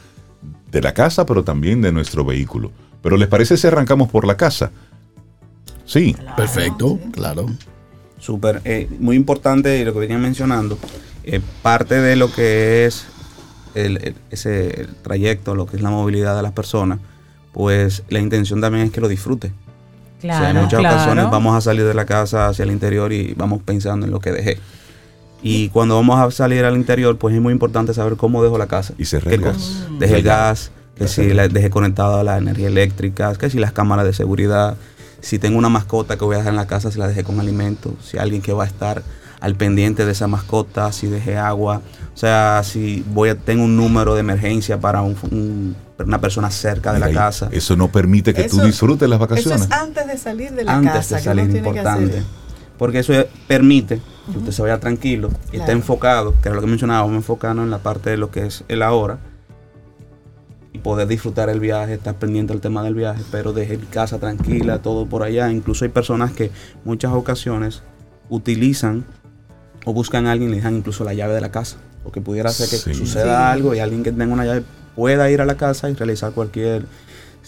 de 0.69 0.81
la 0.81 0.93
casa, 0.93 1.25
pero 1.25 1.43
también 1.45 1.81
de 1.81 1.93
nuestro 1.93 2.25
vehículo. 2.25 2.71
Pero 3.01 3.17
¿les 3.17 3.27
parece 3.27 3.57
si 3.57 3.67
arrancamos 3.67 4.09
por 4.09 4.25
la 4.25 4.37
casa? 4.37 4.71
Sí, 5.85 6.15
Perfecto, 6.37 6.99
claro. 7.11 7.47
Súper, 8.19 8.61
eh, 8.65 8.87
muy 8.99 9.15
importante 9.15 9.83
lo 9.83 9.93
que 9.93 9.99
venían 9.99 10.21
mencionando, 10.21 10.77
eh, 11.23 11.41
parte 11.63 11.95
de 11.99 12.15
lo 12.15 12.31
que 12.31 12.85
es 12.85 13.05
el, 13.73 13.97
el- 13.97 14.15
ese 14.29 14.81
el 14.81 14.95
trayecto, 14.95 15.55
lo 15.55 15.65
que 15.65 15.75
es 15.77 15.81
la 15.81 15.89
movilidad 15.89 16.35
de 16.35 16.43
las 16.43 16.51
personas, 16.51 16.99
pues 17.51 18.03
la 18.09 18.19
intención 18.19 18.61
también 18.61 18.85
es 18.85 18.91
que 18.91 19.01
lo 19.01 19.07
disfrute. 19.07 19.51
Claro, 20.21 20.37
o 20.37 20.41
sea, 20.41 20.49
en 20.51 20.57
muchas 20.63 20.79
claro. 20.81 20.95
ocasiones 20.97 21.25
vamos 21.31 21.55
a 21.57 21.61
salir 21.61 21.83
de 21.83 21.95
la 21.95 22.05
casa 22.05 22.47
hacia 22.47 22.61
el 22.63 22.71
interior 22.71 23.11
y 23.11 23.33
vamos 23.33 23.63
pensando 23.63 24.05
en 24.05 24.11
lo 24.11 24.19
que 24.19 24.31
dejé. 24.31 24.59
Y 25.41 25.69
cuando 25.69 25.95
vamos 25.95 26.19
a 26.19 26.29
salir 26.29 26.63
al 26.63 26.75
interior, 26.75 27.17
pues 27.17 27.33
es 27.33 27.41
muy 27.41 27.51
importante 27.51 27.95
saber 27.95 28.15
cómo 28.17 28.43
dejo 28.43 28.59
la 28.59 28.67
casa. 28.67 28.93
Y 28.99 29.05
cerrar 29.05 29.29
¿Qué 29.29 29.35
el 29.35 29.41
gas. 29.41 29.55
cosa? 29.55 29.87
Deje 29.97 30.15
el 30.17 30.21
gas, 30.23 30.71
que 31.01 31.07
si 31.07 31.33
la 31.33 31.47
dejé 31.47 31.69
conectada 31.69 32.19
a 32.21 32.23
la 32.23 32.37
energía 32.37 32.67
eléctrica, 32.67 33.33
que 33.35 33.49
si 33.49 33.59
las 33.59 33.71
cámaras 33.71 34.05
de 34.05 34.13
seguridad, 34.13 34.75
si 35.21 35.39
tengo 35.39 35.57
una 35.57 35.69
mascota 35.69 36.17
que 36.17 36.25
voy 36.25 36.35
a 36.35 36.39
dejar 36.39 36.53
en 36.53 36.57
la 36.57 36.67
casa, 36.67 36.91
si 36.91 36.99
la 36.99 37.07
dejé 37.07 37.23
con 37.23 37.39
alimento, 37.39 37.93
si 38.03 38.17
alguien 38.17 38.41
que 38.41 38.53
va 38.53 38.63
a 38.63 38.67
estar 38.67 39.03
al 39.39 39.55
pendiente 39.55 40.05
de 40.05 40.11
esa 40.11 40.27
mascota, 40.27 40.91
si 40.91 41.07
dejé 41.07 41.37
agua, 41.37 41.81
o 42.13 42.17
sea, 42.17 42.61
si 42.63 43.03
voy 43.07 43.29
a, 43.29 43.35
tengo 43.35 43.63
un 43.63 43.75
número 43.75 44.13
de 44.13 44.19
emergencia 44.19 44.79
para 44.79 45.01
un- 45.01 45.15
un- 45.31 45.75
una 46.05 46.19
persona 46.21 46.49
cerca 46.51 46.91
de 46.93 46.99
Mira, 46.99 47.07
la 47.09 47.13
casa. 47.13 47.49
Eso 47.51 47.75
no 47.75 47.87
permite 47.91 48.33
que 48.33 48.43
tú 48.43 48.57
Eso- 48.57 48.65
disfrutes 48.65 49.07
las 49.09 49.17
Eso 49.17 49.27
vacaciones. 49.27 49.61
es 49.61 49.71
antes 49.71 50.07
de 50.07 50.17
salir 50.17 50.51
de 50.51 50.63
la 50.63 50.75
antes 50.75 50.91
casa. 50.93 51.15
de 51.15 51.21
que 51.21 51.25
salir 51.25 51.43
tiene 51.45 51.61
que 51.61 51.67
importante. 51.69 52.09
hacer. 52.11 52.23
Porque 52.77 52.99
eso 52.99 53.13
permite 53.47 53.99
que 54.31 54.37
usted 54.39 54.51
se 54.51 54.61
vaya 54.63 54.79
tranquilo 54.79 55.29
y 55.29 55.57
esté 55.57 55.57
Claro. 55.57 55.71
enfocado, 55.73 56.33
que 56.41 56.49
era 56.49 56.55
lo 56.55 56.61
que 56.61 56.67
mencionábamos, 56.67 57.15
enfocarnos 57.15 57.63
en 57.65 57.71
la 57.71 57.77
parte 57.79 58.09
de 58.11 58.17
lo 58.17 58.31
que 58.31 58.45
es 58.47 58.63
el 58.67 58.81
ahora 58.81 59.17
y 60.73 60.79
poder 60.79 61.07
disfrutar 61.07 61.49
el 61.49 61.59
viaje, 61.59 61.95
estar 61.95 62.15
pendiente 62.15 62.53
del 62.53 62.61
tema 62.61 62.83
del 62.83 62.95
viaje, 62.95 63.21
pero 63.31 63.51
deje 63.53 63.77
mi 63.77 63.85
casa 63.87 64.19
tranquila, 64.19 64.81
todo 64.81 65.05
por 65.05 65.23
allá. 65.23 65.51
Incluso 65.51 65.83
hay 65.85 65.89
personas 65.91 66.31
que 66.31 66.49
muchas 66.85 67.11
ocasiones 67.13 67.83
utilizan 68.29 69.03
o 69.85 69.93
buscan 69.93 70.27
a 70.27 70.31
alguien 70.31 70.49
y 70.49 70.51
le 70.51 70.57
dejan 70.57 70.77
incluso 70.77 71.03
la 71.03 71.13
llave 71.13 71.33
de 71.33 71.41
la 71.41 71.51
casa, 71.51 71.77
porque 72.03 72.21
pudiera 72.21 72.49
ser 72.51 72.69
que 72.69 72.77
Sí. 72.77 72.93
suceda 72.93 73.51
algo 73.51 73.73
y 73.75 73.79
alguien 73.79 74.03
que 74.03 74.11
tenga 74.11 74.33
una 74.33 74.45
llave 74.45 74.63
pueda 74.95 75.29
ir 75.29 75.41
a 75.41 75.45
la 75.45 75.57
casa 75.57 75.89
y 75.89 75.93
realizar 75.93 76.31
cualquier, 76.31 76.85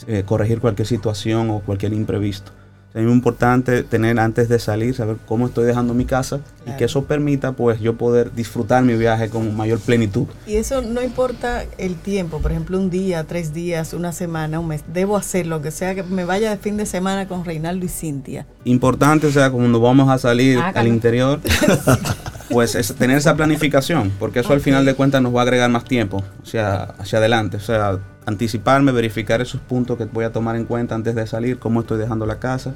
eh, 0.07 0.23
corregir 0.25 0.59
cualquier 0.59 0.87
situación 0.87 1.49
o 1.49 1.59
cualquier 1.61 1.93
imprevisto. 1.93 2.51
Es 2.93 3.01
muy 3.01 3.11
importante 3.11 3.81
tener 3.81 4.19
antes 4.19 4.49
de 4.49 4.59
salir, 4.59 4.93
saber 4.93 5.17
cómo 5.25 5.47
estoy 5.47 5.65
dejando 5.65 5.95
mi 5.95 6.05
casa 6.05 6.41
y 6.67 6.77
que 6.77 6.85
eso 6.85 7.05
permita 7.05 7.53
pues 7.53 7.79
yo 7.79 7.95
poder 7.97 8.31
disfrutar 8.33 8.83
mi 8.83 8.93
viaje 8.93 9.29
con 9.29 9.55
mayor 9.57 9.79
plenitud. 9.79 10.27
Y 10.45 10.57
eso 10.57 10.83
no 10.83 11.01
importa 11.01 11.65
el 11.79 11.95
tiempo, 11.95 12.39
por 12.39 12.51
ejemplo, 12.51 12.77
un 12.77 12.91
día, 12.91 13.23
tres 13.23 13.51
días, 13.51 13.93
una 13.93 14.11
semana, 14.11 14.59
un 14.59 14.67
mes. 14.67 14.83
Debo 14.93 15.17
hacerlo, 15.17 15.61
que 15.61 15.71
sea 15.71 15.95
que 15.95 16.03
me 16.03 16.23
vaya 16.23 16.51
de 16.51 16.57
fin 16.57 16.77
de 16.77 16.85
semana 16.85 17.27
con 17.27 17.45
Reinaldo 17.45 17.83
y 17.83 17.89
Cintia. 17.89 18.45
Importante, 18.63 19.25
o 19.25 19.31
sea, 19.31 19.49
cuando 19.49 19.79
vamos 19.79 20.07
a 20.09 20.19
salir 20.19 20.59
al 20.59 20.87
interior, 20.87 21.39
pues 22.49 22.75
es 22.75 22.93
tener 22.95 23.17
esa 23.17 23.35
planificación, 23.35 24.11
porque 24.19 24.39
eso 24.39 24.53
al 24.53 24.61
final 24.61 24.85
de 24.85 24.93
cuentas 24.93 25.21
nos 25.21 25.35
va 25.35 25.41
a 25.41 25.43
agregar 25.43 25.69
más 25.69 25.85
tiempo, 25.85 26.23
sea, 26.43 26.93
hacia 26.97 27.19
adelante, 27.19 27.57
o 27.57 27.59
sea, 27.61 27.99
anticiparme, 28.25 28.91
verificar 28.91 29.41
esos 29.41 29.61
puntos 29.61 29.97
que 29.97 30.05
voy 30.05 30.25
a 30.25 30.31
tomar 30.31 30.55
en 30.55 30.65
cuenta 30.65 30.95
antes 30.95 31.15
de 31.15 31.25
salir, 31.27 31.59
cómo 31.59 31.81
estoy 31.81 31.97
dejando 31.97 32.25
la 32.25 32.39
casa, 32.39 32.73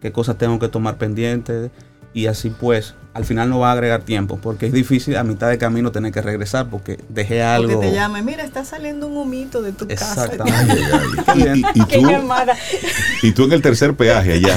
qué 0.00 0.12
cosas 0.12 0.38
tengo 0.38 0.58
que 0.58 0.68
tomar 0.68 0.96
pendientes 0.96 1.70
y 2.12 2.26
así 2.26 2.50
pues 2.50 2.94
al 3.12 3.24
final 3.24 3.50
no 3.50 3.58
va 3.58 3.70
a 3.70 3.72
agregar 3.72 4.02
tiempo, 4.02 4.38
porque 4.40 4.66
es 4.66 4.72
difícil 4.72 5.16
a 5.16 5.24
mitad 5.24 5.48
de 5.48 5.58
camino 5.58 5.90
tener 5.90 6.12
que 6.12 6.22
regresar 6.22 6.70
porque 6.70 6.98
dejé 7.08 7.42
algo. 7.42 7.72
Porque 7.74 7.88
te 7.88 7.92
llame, 7.94 8.22
mira, 8.22 8.44
está 8.44 8.64
saliendo 8.64 9.08
un 9.08 9.16
humito 9.16 9.62
de 9.62 9.72
tu 9.72 9.88
casa. 9.88 10.26
Exactamente. 10.26 10.80
Y, 11.34 11.42
y- 11.42 11.64
y 11.74 11.84
Qué 11.86 11.98
tú, 11.98 12.08
llamada. 12.10 12.56
y 13.22 13.32
tú 13.32 13.44
en 13.44 13.52
el 13.52 13.62
tercer 13.62 13.94
peaje 13.94 14.34
allá. 14.34 14.56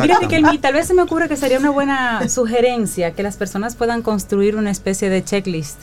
Mira. 0.00 0.18
Riquelme, 0.20 0.58
tal 0.58 0.72
vez 0.74 0.86
se 0.86 0.94
me 0.94 1.02
ocurre 1.02 1.28
que 1.28 1.36
sería 1.36 1.58
una 1.58 1.70
buena 1.70 2.26
sugerencia 2.28 3.12
que 3.12 3.22
las 3.22 3.36
personas 3.36 3.74
puedan 3.76 4.00
construir 4.02 4.56
una 4.56 4.70
especie 4.70 5.10
de 5.10 5.22
checklist 5.22 5.80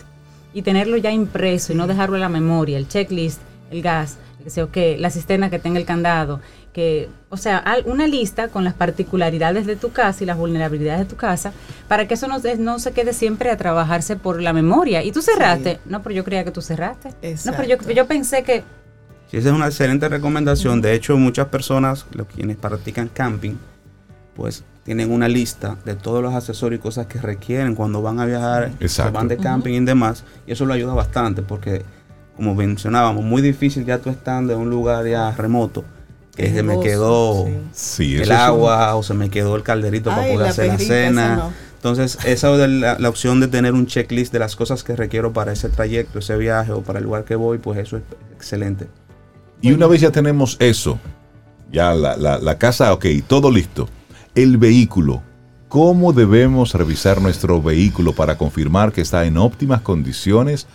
y 0.54 0.62
tenerlo 0.64 0.98
ya 0.98 1.12
impreso 1.12 1.72
y 1.74 1.76
no 1.76 1.86
dejarlo 1.86 2.16
en 2.16 2.22
la 2.22 2.30
memoria, 2.30 2.78
el 2.78 2.88
checklist, 2.88 3.40
el 3.72 3.82
gas, 3.84 4.18
que 4.44 4.50
sea, 4.50 4.66
que 4.68 4.98
la 4.98 5.10
cisterna 5.12 5.50
que 5.50 5.60
tenga 5.60 5.80
el 5.80 5.86
candado, 5.86 6.40
que, 6.76 7.08
o 7.30 7.38
sea, 7.38 7.64
una 7.86 8.06
lista 8.06 8.50
con 8.50 8.66
las 8.66 8.74
particularidades 8.74 9.66
de 9.66 9.78
tu 9.78 9.94
casa 9.94 10.24
y 10.24 10.28
las 10.28 10.38
vulnerabilidades 10.38 11.00
de 11.00 11.06
tu 11.06 11.16
casa, 11.16 11.54
para 11.88 12.06
que 12.06 12.16
eso 12.16 12.28
no, 12.28 12.38
se- 12.42 12.58
no 12.58 12.80
se 12.80 12.92
quede 12.92 13.14
siempre 13.14 13.50
a 13.50 13.56
trabajarse 13.56 14.18
por 14.18 14.42
la 14.42 14.52
memoria. 14.52 15.02
Y 15.02 15.14
tú 15.14 15.22
cerraste, 15.22 15.80
no, 15.86 16.04
pero 16.04 16.14
yo 16.14 16.26
creía 16.26 16.44
que 16.44 16.52
tú 16.52 16.62
cerraste. 16.62 17.10
No, 17.46 17.52
pero 17.54 17.64
yo, 17.64 17.76
Exacto. 17.76 17.92
yo 17.94 18.06
pensé 18.08 18.44
que 18.44 18.64
Sí, 19.32 19.38
esa 19.38 19.50
es 19.50 19.56
una 19.56 19.68
excelente 19.68 20.10
recomendación. 20.10 20.82
De 20.82 20.94
hecho, 20.94 21.16
muchas 21.18 21.48
personas, 21.48 22.06
los 22.12 22.28
quienes 22.28 22.58
practican 22.58 23.08
camping, 23.08 23.56
pues 24.36 24.66
tienen 24.84 25.12
una 25.14 25.30
lista 25.30 25.78
de 25.86 25.96
todos 25.96 26.22
los 26.22 26.34
accesorios 26.36 26.80
y 26.80 26.82
cosas 26.84 27.08
que 27.08 27.20
requieren 27.20 27.74
cuando 27.74 28.02
van 28.02 28.20
a 28.20 28.26
viajar, 28.26 28.72
se 28.80 28.86
Exacto. 28.86 29.14
van 29.14 29.30
de 29.30 29.38
camping 29.38 29.82
y 29.82 29.86
demás. 29.86 30.26
Y 30.46 30.52
eso 30.52 30.66
lo 30.66 30.74
ayuda 30.74 30.94
bastante 30.94 31.42
porque, 31.42 31.84
como 32.36 32.54
mencionábamos, 32.54 33.24
muy 33.24 33.42
difícil 33.42 33.86
ya 33.86 33.98
tú 33.98 34.10
estando 34.10 34.52
en 34.54 34.60
un 34.60 34.70
lugar 34.70 35.08
ya 35.08 35.32
remoto, 35.32 35.86
que 36.36 36.52
se 36.54 36.64
me 36.64 36.80
quedó 36.80 37.46
sí. 37.74 38.16
El 38.18 38.30
un- 38.30 38.36
agua 38.36 38.96
o 38.96 39.04
se 39.04 39.14
me 39.14 39.30
quedó 39.30 39.56
el 39.56 39.64
calderito 39.64 40.10
para 40.10 40.24
poder 40.24 40.38
la 40.40 40.50
hacer 40.50 40.68
la 40.68 40.78
cena. 40.78 41.36
no. 41.38 41.66
Entonces, 41.76 42.18
esa 42.26 42.52
es 42.64 42.70
la, 42.70 42.98
la 42.98 43.10
opción 43.10 43.40
de 43.40 43.48
tener 43.48 43.74
un 43.74 43.86
checklist 43.86 44.34
de 44.34 44.40
las 44.40 44.56
cosas 44.56 44.84
que 44.84 44.96
requiero 44.96 45.34
para 45.34 45.54
ese 45.54 45.70
trayecto, 45.70 46.18
ese 46.20 46.36
viaje 46.36 46.72
o 46.72 46.82
para 46.82 46.98
el 47.00 47.06
lugar 47.06 47.26
que 47.26 47.36
voy, 47.36 47.60
pues 47.60 47.78
eso 47.80 47.98
es 47.98 48.04
excelente. 48.36 48.88
Y 49.62 49.72
una 49.72 49.86
vez 49.88 50.02
ya 50.02 50.12
tenemos 50.12 50.58
eso, 50.60 51.00
ya 51.72 51.94
la, 51.94 52.18
la- 52.18 52.40
la 52.40 52.58
casa, 52.58 52.92
ok, 52.92 53.06
todo 53.28 53.52
listo. 53.52 53.88
El 54.34 54.58
vehículo, 54.58 55.22
¿cómo 55.70 56.12
debemos 56.12 56.74
revisar 56.74 57.22
nuestro 57.22 57.62
vehículo 57.62 58.14
para 58.14 58.36
confirmar 58.38 58.92
que 58.92 59.02
está 59.02 59.24
en 59.26 59.38
óptimas 59.38 59.82
condiciones 59.82 60.66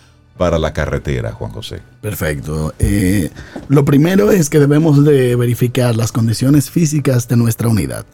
para 0.41 0.57
la 0.57 0.73
carretera, 0.73 1.33
Juan 1.33 1.51
José? 1.51 1.83
Perfecto. 2.01 2.73
Eh, 2.79 3.29
lo 3.67 3.85
primero 3.85 4.31
es 4.31 4.49
que 4.49 4.57
debemos 4.57 5.05
de 5.05 5.35
verificar 5.35 5.95
las 5.95 6.11
condiciones 6.11 6.71
físicas 6.71 7.27
de 7.27 7.37
nuestra 7.37 7.67
unidad. 7.67 8.07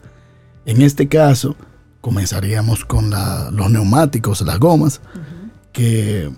En 0.66 0.82
este 0.82 1.08
caso, 1.08 1.56
comenzaríamos 2.02 2.84
con 2.84 3.08
la- 3.08 3.50
los 3.50 3.70
neumáticos, 3.70 4.42
las 4.42 4.58
gomas, 4.58 5.00
que 5.72 6.30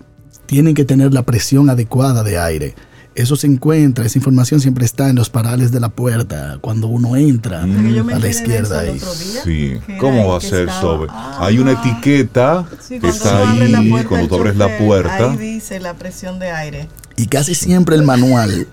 tienen 0.45 0.75
que 0.75 0.85
tener 0.85 1.13
la 1.13 1.23
presión 1.23 1.69
adecuada 1.69 2.23
de 2.23 2.39
aire. 2.39 2.73
Eso 3.13 3.35
se 3.35 3.45
encuentra, 3.45 4.05
esa 4.05 4.17
información 4.17 4.61
siempre 4.61 4.85
está 4.85 5.09
en 5.09 5.17
los 5.17 5.29
parales 5.29 5.71
de 5.73 5.81
la 5.81 5.89
puerta, 5.89 6.57
cuando 6.61 6.87
uno 6.87 7.17
entra 7.17 7.63
a 7.63 7.67
la 7.67 8.27
izquierda 8.29 8.79
ahí. 8.79 9.01
Sí, 9.43 9.73
¿cómo 9.99 10.29
va 10.29 10.37
a 10.37 10.41
ser 10.41 10.69
estaba- 10.69 10.81
sobre? 10.81 11.07
Ah, 11.11 11.39
Hay 11.41 11.59
una 11.59 11.73
etiqueta 11.73 12.65
Sí, 12.79 12.99
que 13.01 13.09
está 13.09 13.43
la 13.53 13.79
ahí, 13.79 13.89
puerta 13.89 14.07
cuando 14.09 14.27
tú 14.29 14.35
abres 14.35 14.55
la 14.55 14.77
puerta. 14.77 15.31
Ahí 15.31 15.37
dice 15.37 15.81
la 15.81 15.93
presión 15.95 16.39
de 16.39 16.51
aire. 16.51 16.87
Y 17.17 17.25
casi 17.27 17.53
siempre 17.53 17.95
el 17.97 18.03
manual 18.03 18.65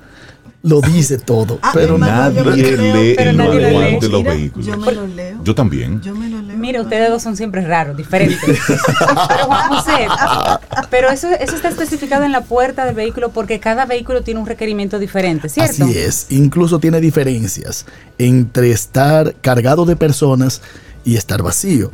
lo 0.63 0.81
dice 0.83 1.19
todo, 1.19 1.59
Ah, 1.63 1.71
pero 1.75 1.99
Nadie 1.99 2.43
lo 2.45 2.51
leo, 2.55 2.95
lee 2.95 3.15
pero 3.17 3.31
el 3.31 3.37
nadie 3.37 3.61
manual 3.73 4.01
de 4.01 4.09
los 4.09 4.23
vehículos. 4.25 4.67
Yo 4.69 4.77
me 4.77 4.93
lo 4.93 5.07
leo. 5.09 5.41
Yo 5.43 5.55
también. 5.55 6.01
Yo 6.01 6.15
me 6.15 6.29
lo 6.29 6.41
leo. 6.43 6.48
Mira, 6.59 6.83
ustedes 6.83 7.11
dos 7.11 7.23
son 7.23 7.37
siempre 7.37 7.61
raros, 7.67 7.97
diferentes. 7.97 8.39
pero 9.29 9.49
pero 10.91 11.11
eso, 11.11 11.29
eso 11.29 11.57
está 11.57 11.69
especificado 11.69 12.25
en 12.25 12.33
la 12.33 12.43
puerta 12.43 12.85
del 12.85 12.95
vehículo 12.95 13.31
porque 13.31 13.61
cada 13.61 13.87
vehículo 13.87 14.23
tiene 14.23 14.41
un 14.41 14.47
requerimiento 14.47 14.99
diferente, 14.99 15.49
¿cierto? 15.49 15.85
Así 15.85 15.99
es, 15.99 16.27
incluso 16.31 16.79
tiene 16.79 17.01
diferencias 17.01 17.87
entre 18.19 18.71
estar 18.71 19.35
cargado 19.41 19.85
de 19.85 19.97
personas 19.97 20.61
y 21.05 21.17
estar 21.17 21.43
vacío. 21.43 21.91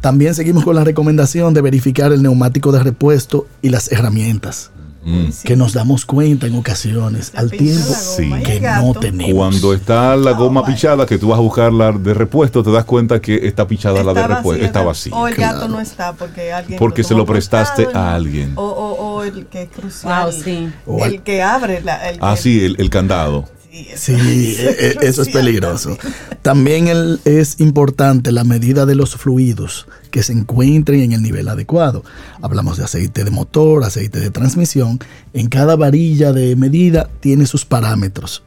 También 0.00 0.34
seguimos 0.34 0.64
con 0.64 0.76
la 0.76 0.84
recomendación 0.84 1.52
de 1.54 1.60
verificar 1.60 2.12
el 2.12 2.22
neumático 2.22 2.72
de 2.72 2.82
repuesto 2.82 3.46
y 3.62 3.70
las 3.70 3.92
herramientas, 3.92 4.70
Mm. 5.06 5.30
Sí. 5.30 5.46
que 5.46 5.54
nos 5.54 5.72
damos 5.72 6.04
cuenta 6.04 6.48
en 6.48 6.56
ocasiones 6.56 7.30
al 7.36 7.48
tiempo 7.50 7.94
sí. 7.94 8.28
que 8.44 8.60
no 8.60 8.92
tenemos. 8.94 9.34
Cuando 9.36 9.72
está 9.72 10.16
la 10.16 10.32
goma 10.32 10.62
Oh, 10.62 10.64
pichada, 10.64 11.06
que 11.06 11.16
tú 11.16 11.28
vas 11.28 11.38
a 11.38 11.42
buscarla 11.42 11.92
de 11.92 12.12
repuesto, 12.12 12.62
te 12.64 12.72
das 12.72 12.84
cuenta 12.84 13.20
que 13.20 13.46
está 13.46 13.68
pichada 13.68 14.02
la 14.02 14.12
de 14.12 14.22
repuesto, 14.26 14.48
vacía, 14.50 14.66
está 14.66 14.82
vacía. 14.82 15.14
O 15.14 15.28
el 15.28 15.34
Claro. 15.36 15.54
gato 15.60 15.68
no 15.68 15.80
está 15.80 16.12
porque 16.14 16.52
alguien. 16.52 16.78
Porque 16.78 17.04
se 17.04 17.14
lo 17.14 17.24
prestaste 17.24 17.86
a 17.94 18.14
alguien. 18.16 18.52
O, 18.56 18.64
o- 18.64 19.14
o 19.16 19.22
el 19.22 19.46
que 19.46 19.62
es 19.62 19.68
crucial. 19.70 20.24
Wow, 20.24 20.32
sí. 20.32 20.68
El 21.04 21.22
que 21.22 21.40
abre 21.42 21.80
la. 21.82 22.10
El 22.10 22.18
Ah, 22.20 22.36
sí, 22.36 22.64
el, 22.64 22.74
el 22.80 22.90
candado. 22.90 23.48
Sí, 23.96 24.14
Sí, 24.16 24.56
eso- 24.58 24.68
e- 24.70 24.96
e- 25.02 25.06
eso 25.08 25.22
es 25.22 25.28
peligroso. 25.28 25.98
También 26.42 26.88
el- 26.88 27.20
es 27.24 27.60
importante 27.60 28.32
la 28.32 28.44
medida 28.44 28.86
de 28.86 28.94
los 28.94 29.16
fluidos 29.16 29.86
que 30.10 30.22
se 30.22 30.32
encuentren 30.32 31.00
en 31.00 31.12
el 31.12 31.22
nivel 31.22 31.48
adecuado. 31.48 32.02
Hablamos 32.40 32.78
de 32.78 32.84
aceite 32.84 33.24
de 33.24 33.30
motor, 33.30 33.84
aceite 33.84 34.20
de 34.20 34.30
transmisión. 34.30 34.98
En 35.34 35.48
cada 35.48 35.76
varilla 35.76 36.32
de 36.32 36.56
medida 36.56 37.10
tiene 37.20 37.46
sus 37.46 37.64
parámetros. 37.64 38.42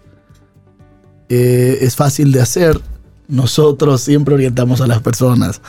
Eh, 1.30 1.80
es 1.82 1.96
fácil 1.96 2.32
de 2.32 2.42
hacer. 2.42 2.80
Nosotros 3.28 4.02
siempre 4.02 4.34
orientamos 4.34 4.82
a 4.82 4.88
las 4.88 5.02
personas 5.02 5.62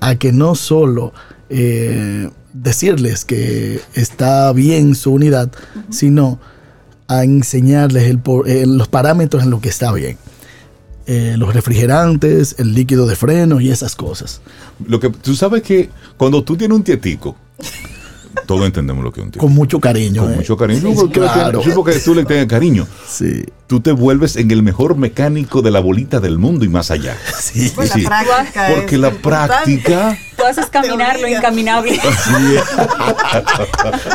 a 0.00 0.14
que 0.16 0.32
no 0.32 0.54
solo 0.54 1.12
eh, 1.50 2.30
decirles 2.54 3.26
que 3.26 3.80
está 3.94 4.50
bien 4.54 4.94
su 4.94 5.12
unidad, 5.12 5.52
sino 5.90 6.40
a 7.18 7.24
enseñarles 7.24 8.04
el 8.04 8.18
por- 8.18 8.48
eh, 8.48 8.64
los 8.66 8.88
parámetros 8.88 9.42
en 9.42 9.50
lo 9.50 9.60
que 9.60 9.68
está 9.68 9.92
bien. 9.92 10.16
Eh, 11.06 11.34
los 11.36 11.52
refrigerantes, 11.52 12.54
el 12.58 12.74
líquido 12.74 13.06
de 13.06 13.16
freno 13.16 13.60
y 13.60 13.70
esas 13.70 13.96
cosas. 13.96 14.40
Lo 14.86 15.00
que 15.00 15.10
tú 15.10 15.34
sabes 15.34 15.62
que 15.62 15.90
cuando 16.16 16.44
tú 16.44 16.56
tienes 16.56 16.76
un 16.76 16.84
tietico, 16.84 17.34
todos 18.46 18.66
entendemos 18.66 19.04
lo 19.04 19.12
que 19.12 19.20
es 19.20 19.24
un 19.24 19.30
tietico. 19.30 19.46
Con 19.46 19.54
mucho 19.54 19.80
cariño. 19.80 20.22
Con 20.22 20.32
eh. 20.32 20.36
mucho 20.36 20.56
cariño. 20.56 20.80
Sí, 20.80 20.94
porque 20.94 21.14
tú 21.14 21.20
le 21.20 21.26
claro. 21.32 21.62
sí, 21.62 21.70
porque 21.74 21.92
tú 21.98 22.14
le 22.14 22.24
tienes 22.24 22.46
cariño. 22.46 22.86
Sí, 23.08 23.44
Tú 23.66 23.80
te 23.80 23.92
vuelves 23.92 24.36
en 24.36 24.50
el 24.50 24.62
mejor 24.62 24.96
mecánico 24.96 25.62
de 25.62 25.70
la 25.70 25.80
bolita 25.80 26.20
del 26.20 26.38
mundo 26.38 26.64
y 26.66 26.68
más 26.68 26.90
allá. 26.90 27.16
sí. 27.40 27.72
Pues 27.74 27.90
Sí, 27.90 28.02
la 28.02 28.08
práctica 28.08 28.68
es 28.68 28.74
Porque 28.74 28.98
la 28.98 29.08
importante. 29.08 29.54
práctica 29.54 30.18
tú 30.36 30.44
haces 30.44 30.66
caminar 30.66 31.18
lo 31.20 31.28
incaminable. 31.28 31.98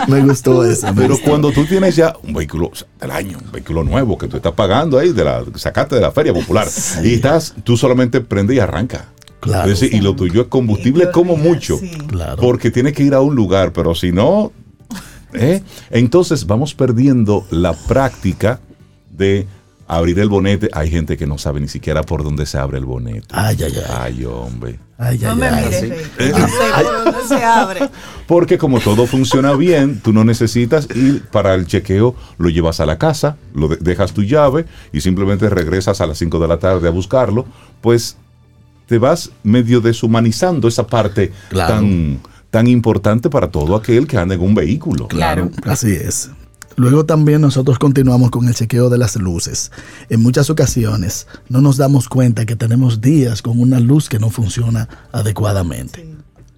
Me 0.08 0.22
gustó 0.22 0.64
eso. 0.64 0.88
Pero 0.96 1.18
cuando 1.24 1.52
tú 1.52 1.66
tienes 1.66 1.96
ya 1.96 2.16
un 2.24 2.34
vehículo 2.34 2.72
del 3.00 3.12
año, 3.12 3.40
un 3.44 3.52
vehículo 3.52 3.84
nuevo 3.84 4.18
que 4.18 4.28
tú 4.28 4.38
estás 4.38 4.54
pagando 4.54 5.00
ahí, 5.00 5.12
de 5.12 5.24
la, 5.24 5.44
sacaste 5.56 5.96
de 5.96 6.02
la 6.02 6.12
feria 6.12 6.34
popular, 6.34 6.68
y 7.04 7.16
estás, 7.16 7.56
tú 7.64 7.78
solamente 7.78 8.22
prendes 8.22 8.58
y 8.58 8.60
arranca. 8.60 9.08
Claro. 9.48 9.72
Es 9.72 9.80
decir, 9.80 9.96
y 9.98 10.02
lo 10.02 10.16
tuyo 10.16 10.42
es 10.42 10.48
combustible 10.48 11.12
como 11.12 11.36
mucho. 11.38 11.80
Claro. 12.08 12.38
Porque 12.42 12.72
tienes 12.72 12.94
que 12.94 13.04
ir 13.04 13.14
a 13.14 13.22
un 13.22 13.36
lugar, 13.36 13.74
pero 13.74 13.96
si 13.96 14.12
no, 14.12 14.52
¿eh? 15.34 15.62
entonces 15.90 16.46
vamos 16.46 16.74
perdiendo 16.74 17.46
la 17.50 17.74
práctica 17.74 18.60
de 19.12 19.48
abrir 19.88 20.20
el 20.20 20.30
bonete. 20.30 20.70
Hay 20.74 20.90
gente 20.90 21.16
que 21.18 21.26
no 21.26 21.38
sabe 21.38 21.60
ni 21.62 21.68
siquiera 21.70 22.04
por 22.04 22.24
dónde 22.24 22.46
se 22.46 22.58
abre 22.58 22.78
el 22.78 22.86
bonete. 22.86 23.28
Ay, 23.32 23.58
ay, 23.64 23.74
ay. 23.76 23.84
Ay, 24.20 24.26
hombre. 24.26 24.80
Ay, 25.00 25.20
No 25.20 25.32
ay, 25.32 25.38
me 25.38 25.46
ay. 25.48 25.64
mires, 25.66 25.80
sí. 25.80 25.88
Rey, 26.18 26.32
no 26.32 26.48
sé 26.48 26.84
por 26.84 27.04
dónde 27.06 27.28
se 27.28 27.36
abre. 27.44 27.80
Porque 28.26 28.58
como 28.58 28.80
todo 28.80 29.06
funciona 29.06 29.54
bien, 29.54 30.02
tú 30.02 30.12
no 30.12 30.24
necesitas 30.24 30.88
ir 30.96 31.24
para 31.32 31.54
el 31.54 31.68
chequeo, 31.68 32.16
lo 32.38 32.50
llevas 32.50 32.80
a 32.80 32.86
la 32.86 32.98
casa, 32.98 33.38
lo 33.54 33.68
de- 33.70 33.78
dejas 33.78 34.12
tu 34.14 34.24
llave 34.24 34.66
y 34.92 35.02
simplemente 35.02 35.50
regresas 35.50 36.02
a 36.02 36.08
las 36.08 36.18
5 36.18 36.40
de 36.40 36.48
la 36.48 36.58
tarde 36.58 36.88
a 36.88 36.92
buscarlo, 36.92 37.46
pues 37.82 38.18
te 38.88 38.98
vas 38.98 39.30
medio 39.44 39.82
deshumanizando 39.82 40.68
esa 40.68 40.88
parte 40.88 41.32
Claro. 41.50 41.76
tan, 41.76 42.20
tan 42.50 42.68
importante 42.68 43.30
para 43.30 43.52
todo 43.52 43.76
aquel 43.76 44.08
que 44.08 44.18
anda 44.18 44.34
en 44.36 44.42
un 44.42 44.56
vehículo. 44.56 45.08
Claro, 45.08 45.52
así 45.66 45.92
es. 45.92 46.32
Luego 46.78 47.06
también 47.06 47.42
nosotros 47.42 47.80
continuamos 47.80 48.30
con 48.30 48.48
el 48.48 48.54
chequeo 48.54 48.90
de 48.90 49.00
las 49.00 49.16
luces. 49.16 49.72
En 50.10 50.22
muchas 50.22 50.50
ocasiones 50.52 51.26
no 51.50 51.60
nos 51.60 51.78
damos 51.78 52.08
cuenta 52.08 52.46
que 52.46 52.56
tenemos 52.56 53.02
días 53.02 53.42
con 53.42 53.60
una 53.60 53.80
luz 53.80 54.10
que 54.10 54.20
no 54.20 54.30
funciona 54.30 54.88
adecuadamente. 55.12 56.08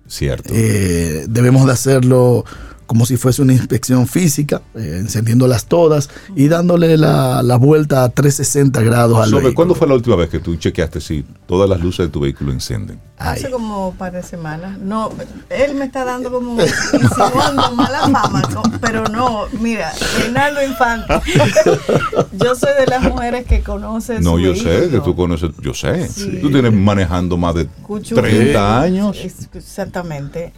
Cierto. 0.08 0.50
Eh, 0.54 1.26
debemos 1.30 1.66
de 1.68 1.72
hacerlo 1.72 2.44
como 2.90 3.06
si 3.06 3.18
fuese 3.18 3.44
una 3.44 3.54
inspección 3.54 4.08
física, 4.08 4.64
eh, 4.74 4.98
encendiéndolas 5.00 5.66
todas 5.68 6.10
y 6.36 6.48
dándole 6.48 6.98
la, 6.98 7.44
la 7.44 7.56
vuelta 7.56 8.04
a 8.04 8.10
360 8.10 8.82
grados 8.82 9.18
al 9.20 9.26
Sobre, 9.30 9.36
vehículo. 9.44 9.56
¿Cuándo 9.56 9.76
fue 9.76 9.88
la 9.88 9.94
última 9.94 10.16
vez 10.16 10.30
que 10.30 10.40
tú 10.40 10.56
chequeaste 10.56 11.00
si 11.00 11.24
todas 11.46 11.70
las 11.70 11.80
luces 11.82 12.08
de 12.08 12.12
tu 12.12 12.20
vehículo 12.22 12.52
encenden? 12.52 13.00
Ay, 13.22 13.38
Hace 13.42 13.52
como 13.52 13.90
un 13.90 13.96
par 13.98 14.14
de 14.14 14.24
semanas. 14.24 14.80
No, 14.80 15.12
él 15.50 15.76
me 15.76 15.86
está 15.86 16.04
dando 16.04 16.32
como 16.32 16.60
insinuando 16.64 17.72
mala 17.76 18.00
fama, 18.10 18.42
pero 18.82 19.04
no, 19.04 19.44
mira, 19.60 19.92
Reinaldo 20.20 20.64
Infante. 20.66 21.14
Yo 22.32 22.56
soy 22.56 22.70
de 22.80 22.88
las 22.88 23.04
mujeres 23.04 23.46
que 23.46 23.62
conoce 23.62 24.20
No, 24.22 24.40
yo 24.40 24.56
sé 24.56 24.90
que 24.90 25.00
tú 25.02 25.16
conoces, 25.16 25.52
yo 25.62 25.74
sé. 25.74 26.08
Sí. 26.08 26.40
Tú 26.42 26.50
tienes 26.50 26.74
manejando 26.74 27.36
más 27.38 27.54
de 27.56 27.68
Cuchu- 27.88 28.16
30 28.16 28.82
años. 28.82 29.18
Exactamente. 29.54 30.54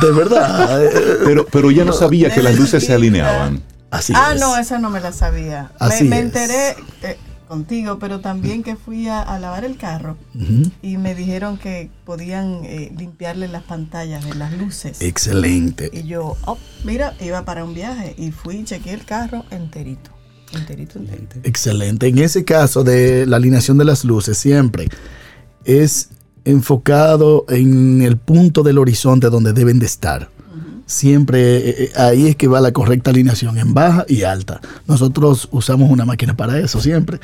de 0.00 0.10
verdad. 0.12 0.84
eh, 0.84 0.90
Pero, 1.24 1.46
pero 1.52 1.70
ya 1.70 1.84
no 1.84 1.92
sabía 1.92 2.30
que 2.30 2.42
las 2.42 2.58
luces 2.58 2.84
se 2.84 2.92
alineaban. 2.92 3.62
así 3.90 4.12
ah, 4.16 4.32
es. 4.34 4.40
no, 4.40 4.56
esa 4.56 4.78
no 4.78 4.90
me 4.90 5.00
la 5.00 5.12
sabía. 5.12 5.70
Así 5.78 6.04
me, 6.04 6.10
me 6.10 6.18
enteré 6.20 6.70
eh, 7.02 7.16
contigo, 7.46 7.98
pero 7.98 8.20
también 8.20 8.62
que 8.62 8.76
fui 8.76 9.08
a, 9.08 9.20
a 9.20 9.38
lavar 9.38 9.66
el 9.66 9.76
carro 9.76 10.16
y 10.80 10.96
me 10.96 11.14
dijeron 11.14 11.58
que 11.58 11.90
podían 12.06 12.64
eh, 12.64 12.90
limpiarle 12.96 13.46
las 13.46 13.62
pantallas 13.62 14.24
de 14.24 14.34
las 14.34 14.54
luces. 14.54 15.02
Excelente. 15.02 15.90
Y 15.92 16.04
yo, 16.04 16.38
oh, 16.46 16.56
mira, 16.84 17.14
iba 17.20 17.44
para 17.44 17.62
un 17.64 17.74
viaje 17.74 18.14
y 18.16 18.30
fui 18.30 18.56
y 18.56 18.64
chequeé 18.64 18.94
el 18.94 19.04
carro 19.04 19.44
enterito. 19.50 20.10
Enterito, 20.54 20.98
enterito. 20.98 21.36
Excelente. 21.44 22.08
En 22.08 22.18
ese 22.18 22.44
caso 22.44 22.84
de 22.84 23.26
la 23.26 23.36
alineación 23.36 23.76
de 23.76 23.84
las 23.84 24.04
luces, 24.04 24.38
siempre 24.38 24.88
es 25.66 26.08
enfocado 26.46 27.44
en 27.48 28.00
el 28.00 28.16
punto 28.16 28.62
del 28.62 28.78
horizonte 28.78 29.28
donde 29.28 29.52
deben 29.52 29.78
de 29.78 29.86
estar. 29.86 30.30
Siempre 30.92 31.56
eh, 31.56 31.74
eh, 31.84 31.92
ahí 31.96 32.26
es 32.26 32.36
que 32.36 32.48
va 32.48 32.60
la 32.60 32.72
correcta 32.72 33.10
alineación 33.10 33.56
en 33.56 33.72
baja 33.72 34.04
y 34.08 34.24
alta. 34.24 34.60
Nosotros 34.86 35.48
usamos 35.50 35.90
una 35.90 36.04
máquina 36.04 36.36
para 36.36 36.58
eso 36.58 36.82
siempre, 36.82 37.18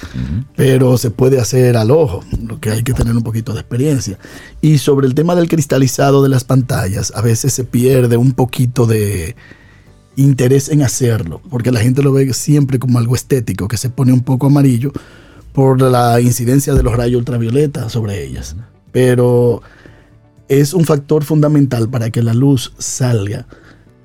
pero 0.56 0.96
se 0.96 1.10
puede 1.10 1.38
hacer 1.38 1.76
al 1.76 1.90
ojo, 1.90 2.24
lo 2.46 2.58
que 2.60 2.70
hay 2.70 2.82
que 2.82 2.94
tener 2.94 3.14
un 3.14 3.22
poquito 3.22 3.52
de 3.52 3.60
experiencia. 3.60 4.18
Y 4.62 4.78
sobre 4.78 5.06
el 5.06 5.14
tema 5.14 5.34
del 5.34 5.50
cristalizado 5.50 6.22
de 6.22 6.30
las 6.30 6.44
pantallas, 6.44 7.12
a 7.14 7.20
veces 7.20 7.52
se 7.52 7.64
pierde 7.64 8.16
un 8.16 8.32
poquito 8.32 8.86
de, 8.86 9.36
interés 10.16 10.70
en 10.70 10.82
hacerlo, 10.82 11.42
porque 11.50 11.70
la 11.70 11.80
gente 11.80 12.02
lo 12.02 12.10
ve 12.10 12.32
siempre 12.32 12.78
como 12.78 12.98
algo 12.98 13.14
estético, 13.14 13.68
que 13.68 13.76
se 13.76 13.90
pone 13.90 14.14
un 14.14 14.22
poco 14.22 14.46
amarillo 14.46 14.92
por 15.52 15.78
la 15.82 16.22
incidencia 16.22 16.72
de 16.72 16.82
los 16.82 16.96
rayos 16.96 17.18
ultravioleta 17.18 17.90
sobre 17.90 18.24
ellas. 18.24 18.56
Pero 18.92 19.60
es 20.48 20.72
un 20.74 20.84
factor 20.84 21.24
fundamental 21.24 21.88
para 21.88 22.10
que 22.10 22.22
la 22.22 22.34
luz 22.34 22.72
salga 22.78 23.46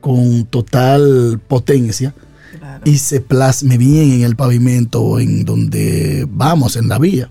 con 0.01 0.45
total 0.45 1.39
potencia 1.47 2.13
Claro. 2.59 2.81
y 2.85 2.97
se 2.97 3.19
plasme 3.19 3.77
bien 3.77 4.11
en 4.11 4.21
el 4.23 4.35
pavimento 4.35 5.01
o 5.01 5.19
en 5.19 5.43
donde 5.45 6.27
vamos, 6.29 6.75
en 6.75 6.87
la 6.87 6.99
vía. 6.99 7.29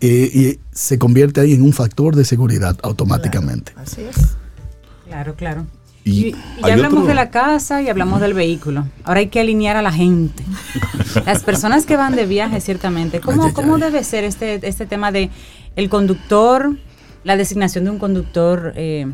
Eh, 0.00 0.30
y 0.32 0.60
se 0.72 0.98
convierte 0.98 1.40
ahí 1.40 1.54
en 1.54 1.62
un 1.62 1.72
factor 1.72 2.14
de 2.14 2.24
seguridad 2.24 2.76
automáticamente. 2.82 3.72
Así 3.76 4.02
es. 4.02 4.16
Claro, 5.06 5.34
claro. 5.34 5.66
Y 6.04 6.30
ya 6.32 6.38
hablamos 6.72 6.98
otro- 7.00 7.06
de 7.08 7.14
la 7.14 7.30
casa 7.30 7.82
y 7.82 7.88
hablamos 7.88 8.20
del 8.20 8.32
vehículo. 8.34 8.86
Ahora 9.04 9.20
hay 9.20 9.26
que 9.28 9.40
alinear 9.40 9.76
a 9.76 9.82
la 9.82 9.92
gente. 9.92 10.44
Las 11.26 11.42
personas 11.42 11.84
que 11.84 11.96
van 11.96 12.14
de 12.14 12.24
viaje, 12.26 12.60
ciertamente. 12.60 13.20
¿Cómo, 13.20 13.42
Ay, 13.42 13.48
ay, 13.48 13.54
cómo 13.54 13.74
ay. 13.74 13.80
debe 13.82 14.04
ser 14.04 14.22
este, 14.24 14.66
este 14.66 14.86
tema 14.86 15.10
de 15.10 15.30
el 15.74 15.88
conductor, 15.88 16.76
la 17.28 17.36
designación 17.36 17.84
de 17.84 17.90
un 17.90 17.98
conductor 17.98 18.72
eh, 18.74 19.06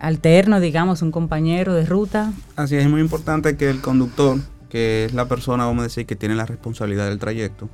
alterno, 0.00 0.58
digamos, 0.58 1.02
un 1.02 1.12
compañero 1.12 1.72
de 1.72 1.86
ruta? 1.86 2.32
Así 2.56 2.74
es, 2.74 2.82
es 2.82 2.90
muy 2.90 3.00
importante 3.00 3.56
que 3.56 3.70
el 3.70 3.80
conductor, 3.80 4.38
que 4.68 5.04
es 5.04 5.14
la 5.14 5.28
persona, 5.28 5.64
vamos 5.64 5.82
a 5.82 5.84
decir, 5.84 6.04
que 6.04 6.16
tiene 6.16 6.34
la 6.34 6.46
responsabilidad 6.46 7.08
del 7.08 7.20
trayecto, 7.20 7.68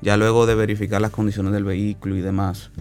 ya 0.00 0.16
luego 0.16 0.44
de 0.46 0.56
verificar 0.56 1.00
las 1.00 1.12
condiciones 1.12 1.52
del 1.52 1.62
vehículo 1.62 2.16
y 2.16 2.20
demás, 2.20 2.72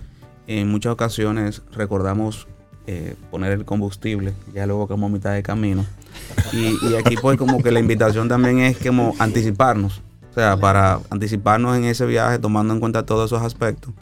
en 0.48 0.68
muchas 0.68 0.94
ocasiones 0.94 1.62
recordamos 1.74 2.48
eh, 2.88 3.14
poner 3.30 3.52
el 3.52 3.64
combustible, 3.64 4.34
ya 4.52 4.66
luego 4.66 4.88
como 4.88 5.06
a 5.06 5.10
mitad 5.10 5.34
de 5.34 5.44
camino. 5.44 5.86
Y, 6.54 6.76
y 6.88 6.96
aquí 6.96 7.18
pues 7.22 7.38
como 7.38 7.62
que 7.62 7.70
la 7.70 7.80
invitación 7.80 8.28
también 8.28 8.62
es 8.62 8.78
como 8.78 9.14
anticiparnos, 9.20 10.02
o 10.32 10.34
sea, 10.34 10.58
para 10.58 11.02
anticiparnos 11.12 11.78
en 11.78 11.84
ese 11.86 12.08
viaje 12.08 12.40
tomando 12.40 12.74
en 12.74 12.80
cuenta 12.80 13.06
todos 13.06 13.32
esos 13.32 13.44
aspectos. 13.44 13.94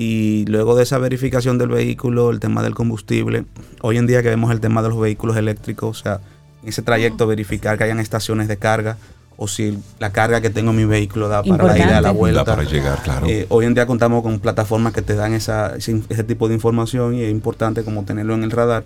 Y 0.00 0.44
luego 0.46 0.76
de 0.76 0.84
esa 0.84 0.96
verificación 0.98 1.58
del 1.58 1.70
vehículo, 1.70 2.30
el 2.30 2.38
tema 2.38 2.62
del 2.62 2.72
combustible, 2.74 3.44
hoy 3.82 3.98
en 3.98 4.06
día 4.06 4.22
que 4.22 4.28
vemos 4.28 4.52
el 4.52 4.60
tema 4.60 4.80
de 4.80 4.90
los 4.90 5.00
vehículos 5.00 5.36
eléctricos, 5.36 5.98
o 5.98 6.02
sea, 6.02 6.20
en 6.62 6.68
ese 6.68 6.82
trayecto 6.82 7.26
verificar 7.26 7.76
que 7.76 7.82
hayan 7.82 7.98
estaciones 7.98 8.46
de 8.46 8.56
carga 8.58 8.96
o 9.36 9.48
si 9.48 9.76
la 9.98 10.10
carga 10.12 10.40
que 10.40 10.50
tengo 10.50 10.70
en 10.70 10.76
mi 10.76 10.84
vehículo 10.84 11.26
da 11.28 11.42
para 11.42 11.64
la 11.64 11.76
ida 11.76 11.84
a 11.98 12.00
la 12.00 12.10
Importante. 12.10 12.18
vuelta. 12.18 12.44
Da 12.44 12.56
para 12.56 12.62
llegar, 12.68 13.02
claro. 13.02 13.26
Eh, 13.28 13.46
hoy 13.48 13.66
en 13.66 13.74
día 13.74 13.86
contamos 13.86 14.22
con 14.22 14.38
plataformas 14.38 14.92
que 14.92 15.02
te 15.02 15.14
dan 15.16 15.32
esa, 15.34 15.74
ese, 15.74 16.00
ese 16.08 16.22
tipo 16.22 16.46
de 16.46 16.54
información 16.54 17.14
y 17.16 17.22
es 17.24 17.30
importante 17.32 17.82
como 17.82 18.04
tenerlo 18.04 18.34
en 18.34 18.44
el 18.44 18.52
radar. 18.52 18.84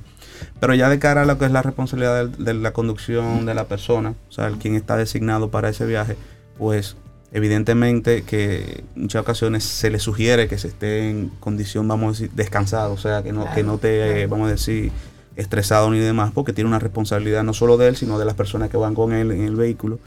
Pero 0.61 0.73
ya 0.75 0.89
de 0.89 0.99
cara 0.99 1.23
a 1.23 1.25
lo 1.27 1.37
que 1.39 1.45
es 1.45 1.53
la 1.53 1.61
responsabilidad 1.61 2.25
del- 2.27 2.43
de, 2.45 2.55
la 2.55 2.73
conducción 2.73 3.45
de 3.45 3.55
la 3.55 3.65
persona, 3.65 4.15
o 4.31 4.33
sea, 4.33 4.47
el 4.47 4.57
quien 4.57 4.77
está 4.77 4.97
designado 4.97 5.51
para 5.51 5.69
ese 5.69 5.85
viaje, 5.85 6.17
pues 6.59 6.97
evidentemente 7.33 8.23
que 8.23 8.85
en 8.95 9.03
muchas 9.03 9.23
ocasiones 9.23 9.65
se 9.65 9.91
le 9.91 9.99
sugiere 9.99 10.49
que 10.49 10.59
se 10.59 10.69
esté 10.69 11.11
en 11.11 11.31
condición, 11.41 11.89
vamos 11.89 12.09
a 12.09 12.11
decir, 12.13 12.31
descansado, 12.35 12.93
o 12.93 12.99
sea, 12.99 13.23
que 13.23 13.33
no, 13.33 13.47
que 13.55 13.63
no 13.63 13.79
te, 13.79 14.23
eh, 14.23 14.27
vamos 14.27 14.49
a 14.49 14.53
decir, 14.53 14.93
estresado 15.37 15.91
ni 15.91 15.99
demás, 15.99 16.31
porque 16.33 16.53
tiene 16.53 16.69
una 16.69 16.79
responsabilidad 16.79 17.43
no 17.43 17.55
solo 17.55 17.79
de 17.79 17.89
él, 17.89 17.97
sino 17.97 18.19
de 18.19 18.27
las 18.27 18.35
personas 18.35 18.71
que 18.71 18.77
van 18.77 18.95
con 18.95 19.13
él 19.13 19.33
en 19.33 19.43
el 19.43 19.57
vehículo. 19.57 19.99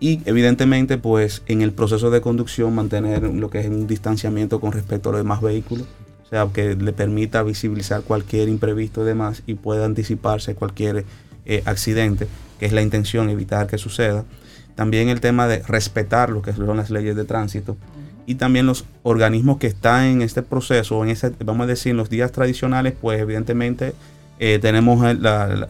Y 0.00 0.20
evidentemente, 0.26 0.98
pues 0.98 1.42
en 1.46 1.62
el 1.62 1.72
proceso 1.72 2.10
de 2.10 2.20
conducción 2.20 2.74
mantener 2.74 3.22
lo 3.22 3.50
que 3.50 3.60
es 3.60 3.68
un 3.68 3.86
distanciamiento 3.86 4.60
con 4.60 4.72
respecto 4.72 5.08
a 5.08 5.12
los 5.12 5.20
demás 5.20 5.40
vehículos, 5.40 5.86
o 6.24 6.28
sea, 6.28 6.46
que 6.52 6.74
le 6.76 6.92
permita 6.92 7.42
visibilizar 7.42 8.02
cualquier 8.02 8.48
imprevisto 8.48 9.02
y 9.02 9.06
demás 9.06 9.42
y 9.46 9.54
pueda 9.54 9.86
anticiparse 9.86 10.54
cualquier 10.54 11.04
eh, 11.46 11.62
accidente, 11.64 12.28
que 12.60 12.66
es 12.66 12.72
la 12.72 12.82
intención, 12.82 13.30
evitar 13.30 13.66
que 13.66 13.78
suceda. 13.78 14.24
También 14.78 15.08
el 15.08 15.20
tema 15.20 15.48
de 15.48 15.58
respetar 15.66 16.30
lo 16.30 16.40
que 16.40 16.52
son 16.52 16.76
las 16.76 16.88
leyes 16.88 17.16
de 17.16 17.24
tránsito 17.24 17.76
y 18.26 18.36
también 18.36 18.64
los 18.64 18.84
organismos 19.02 19.58
que 19.58 19.66
están 19.66 20.04
en 20.04 20.22
este 20.22 20.42
proceso, 20.42 21.02
en 21.02 21.10
ese, 21.10 21.32
vamos 21.44 21.64
a 21.64 21.66
decir, 21.66 21.90
en 21.90 21.96
los 21.96 22.08
días 22.10 22.30
tradicionales, 22.30 22.94
pues 23.00 23.18
evidentemente 23.20 23.92
eh, 24.38 24.60
tenemos 24.62 25.04
el, 25.04 25.20
la- 25.20 25.66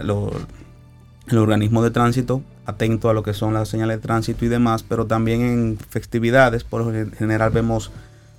el 1.30 1.38
organismo 1.38 1.82
de 1.82 1.90
tránsito 1.90 2.42
atento 2.66 3.08
a 3.08 3.14
lo 3.14 3.22
que 3.22 3.32
son 3.32 3.54
las 3.54 3.70
señales 3.70 3.96
de 3.96 4.02
tránsito 4.02 4.44
y 4.44 4.48
demás, 4.48 4.82
pero 4.86 5.06
también 5.06 5.40
en 5.40 5.78
festividades, 5.88 6.64
por 6.64 6.84
lo 6.84 6.92
general 7.16 7.50
vemos 7.50 7.90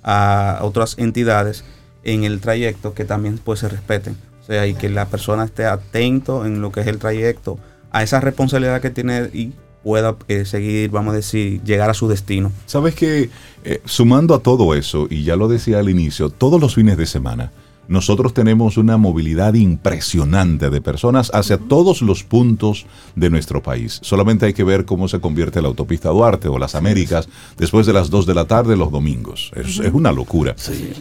a 0.04 0.60
otras 0.62 0.96
entidades 0.98 1.64
en 2.04 2.22
el 2.22 2.38
trayecto 2.40 2.94
que 2.94 3.04
también 3.04 3.38
pues 3.42 3.58
se 3.58 3.68
respeten. 3.68 4.16
O 4.40 4.46
sea, 4.46 4.68
y 4.68 4.74
que 4.74 4.88
la 4.88 5.06
persona 5.06 5.42
esté 5.44 5.66
atento 5.66 6.46
en 6.46 6.60
lo 6.62 6.70
que 6.70 6.80
es 6.82 6.86
el 6.86 6.98
trayecto, 6.98 7.58
a 7.90 8.04
esa 8.04 8.20
responsabilidad 8.20 8.80
que 8.80 8.90
tiene 8.90 9.30
y 9.32 9.52
pueda 9.82 10.16
eh, 10.28 10.44
seguir, 10.44 10.90
vamos 10.90 11.12
a 11.12 11.16
decir, 11.16 11.62
llegar 11.62 11.90
a 11.90 11.94
su 11.94 12.08
destino. 12.08 12.52
Sabes 12.66 12.94
que 12.94 13.30
eh, 13.64 13.80
sumando 13.84 14.34
a 14.34 14.40
todo 14.40 14.74
eso, 14.74 15.06
y 15.10 15.24
ya 15.24 15.36
lo 15.36 15.48
decía 15.48 15.78
al 15.78 15.88
inicio, 15.88 16.30
todos 16.30 16.60
los 16.60 16.74
fines 16.74 16.96
de 16.96 17.06
semana 17.06 17.52
nosotros 17.90 18.32
tenemos 18.32 18.76
una 18.76 18.96
movilidad 18.98 19.54
impresionante 19.54 20.70
de 20.70 20.80
personas 20.80 21.28
hacia 21.34 21.58
todos 21.58 22.02
los 22.02 22.22
puntos 22.22 22.86
de 23.16 23.30
nuestro 23.30 23.64
país. 23.64 23.98
Solamente 24.02 24.46
hay 24.46 24.52
que 24.54 24.62
ver 24.62 24.84
cómo 24.84 25.08
se 25.08 25.18
convierte 25.18 25.60
la 25.60 25.66
autopista 25.66 26.10
Duarte 26.10 26.46
o 26.46 26.56
las 26.56 26.76
Américas 26.76 27.28
después 27.58 27.86
de 27.86 27.92
las 27.92 28.08
2 28.08 28.26
de 28.26 28.34
la 28.34 28.44
tarde 28.44 28.76
los 28.76 28.92
domingos. 28.92 29.50
Es, 29.56 29.80
es 29.80 29.92
una 29.92 30.12
locura. 30.12 30.54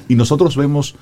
Y 0.07 0.15
nosotros 0.15 0.57
vemos 0.57 0.95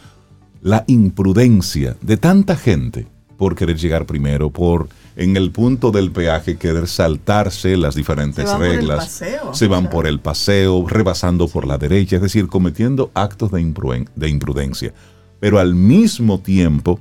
la 0.61 0.84
imprudencia 0.88 1.95
de 2.01 2.17
tanta 2.17 2.57
gente 2.57 3.07
por 3.38 3.55
querer 3.55 3.78
llegar 3.78 4.05
primero, 4.05 4.49
por 4.49 4.89
en 5.20 5.36
el 5.36 5.51
punto 5.51 5.91
del 5.91 6.11
peaje 6.11 6.57
querer 6.57 6.88
saltarse 6.88 7.76
las 7.76 7.95
diferentes 7.95 8.45
Se 8.45 8.51
van 8.51 8.59
por 8.59 8.68
el 8.68 8.76
reglas. 8.78 9.05
paseo, 9.05 9.53
se 9.53 9.68
van 9.68 9.80
o 9.80 9.82
sea. 9.82 9.89
por 9.91 10.07
el 10.07 10.20
paseo, 10.20 10.86
rebasando 10.88 11.47
por 11.47 11.65
la 11.68 11.78
derecha, 11.78 12.15
es 12.18 12.22
decir, 12.22 12.47
cometiendo 12.47 13.09
actos 13.15 13.51
de, 13.51 13.59
impruden- 13.61 14.07
de 14.15 14.30
imprudencia. 14.30 14.93
Pero 15.39 15.57
al 15.59 15.74
mismo 15.76 16.39
tiempo, 16.39 16.99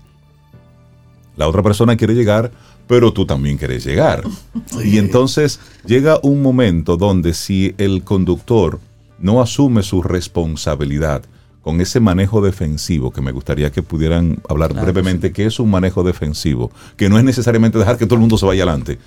la 1.36 1.46
otra 1.46 1.62
persona 1.62 1.96
quiere 1.96 2.14
llegar, 2.14 2.50
pero 2.86 3.12
tú 3.12 3.26
también 3.26 3.58
quieres 3.58 3.84
llegar. 3.84 4.24
Y 4.84 4.98
entonces 4.98 5.60
llega 5.84 6.18
un 6.22 6.40
momento 6.42 6.96
donde 6.96 7.34
si 7.34 7.74
el 7.78 8.02
conductor 8.02 8.80
no 9.18 9.40
asume 9.42 9.82
su 9.82 10.02
responsabilidad 10.02 11.22
con 11.66 11.80
ese 11.80 11.98
manejo 11.98 12.40
defensivo, 12.40 13.10
que 13.10 13.20
me 13.20 13.32
gustaría 13.32 13.72
que 13.72 13.82
pudieran 13.82 14.38
hablar 14.48 14.70
Claro, 14.70 14.84
brevemente, 14.84 15.32
qué 15.32 15.46
es 15.46 15.58
un 15.58 15.68
manejo 15.68 16.04
defensivo, 16.04 16.70
que 16.96 17.08
no 17.08 17.18
es 17.18 17.24
necesariamente 17.24 17.76
dejar 17.76 17.98
que 17.98 18.06
todo 18.06 18.14
el 18.14 18.20
mundo 18.20 18.38
se 18.38 18.46
vaya 18.46 18.62
adelante. 18.62 19.00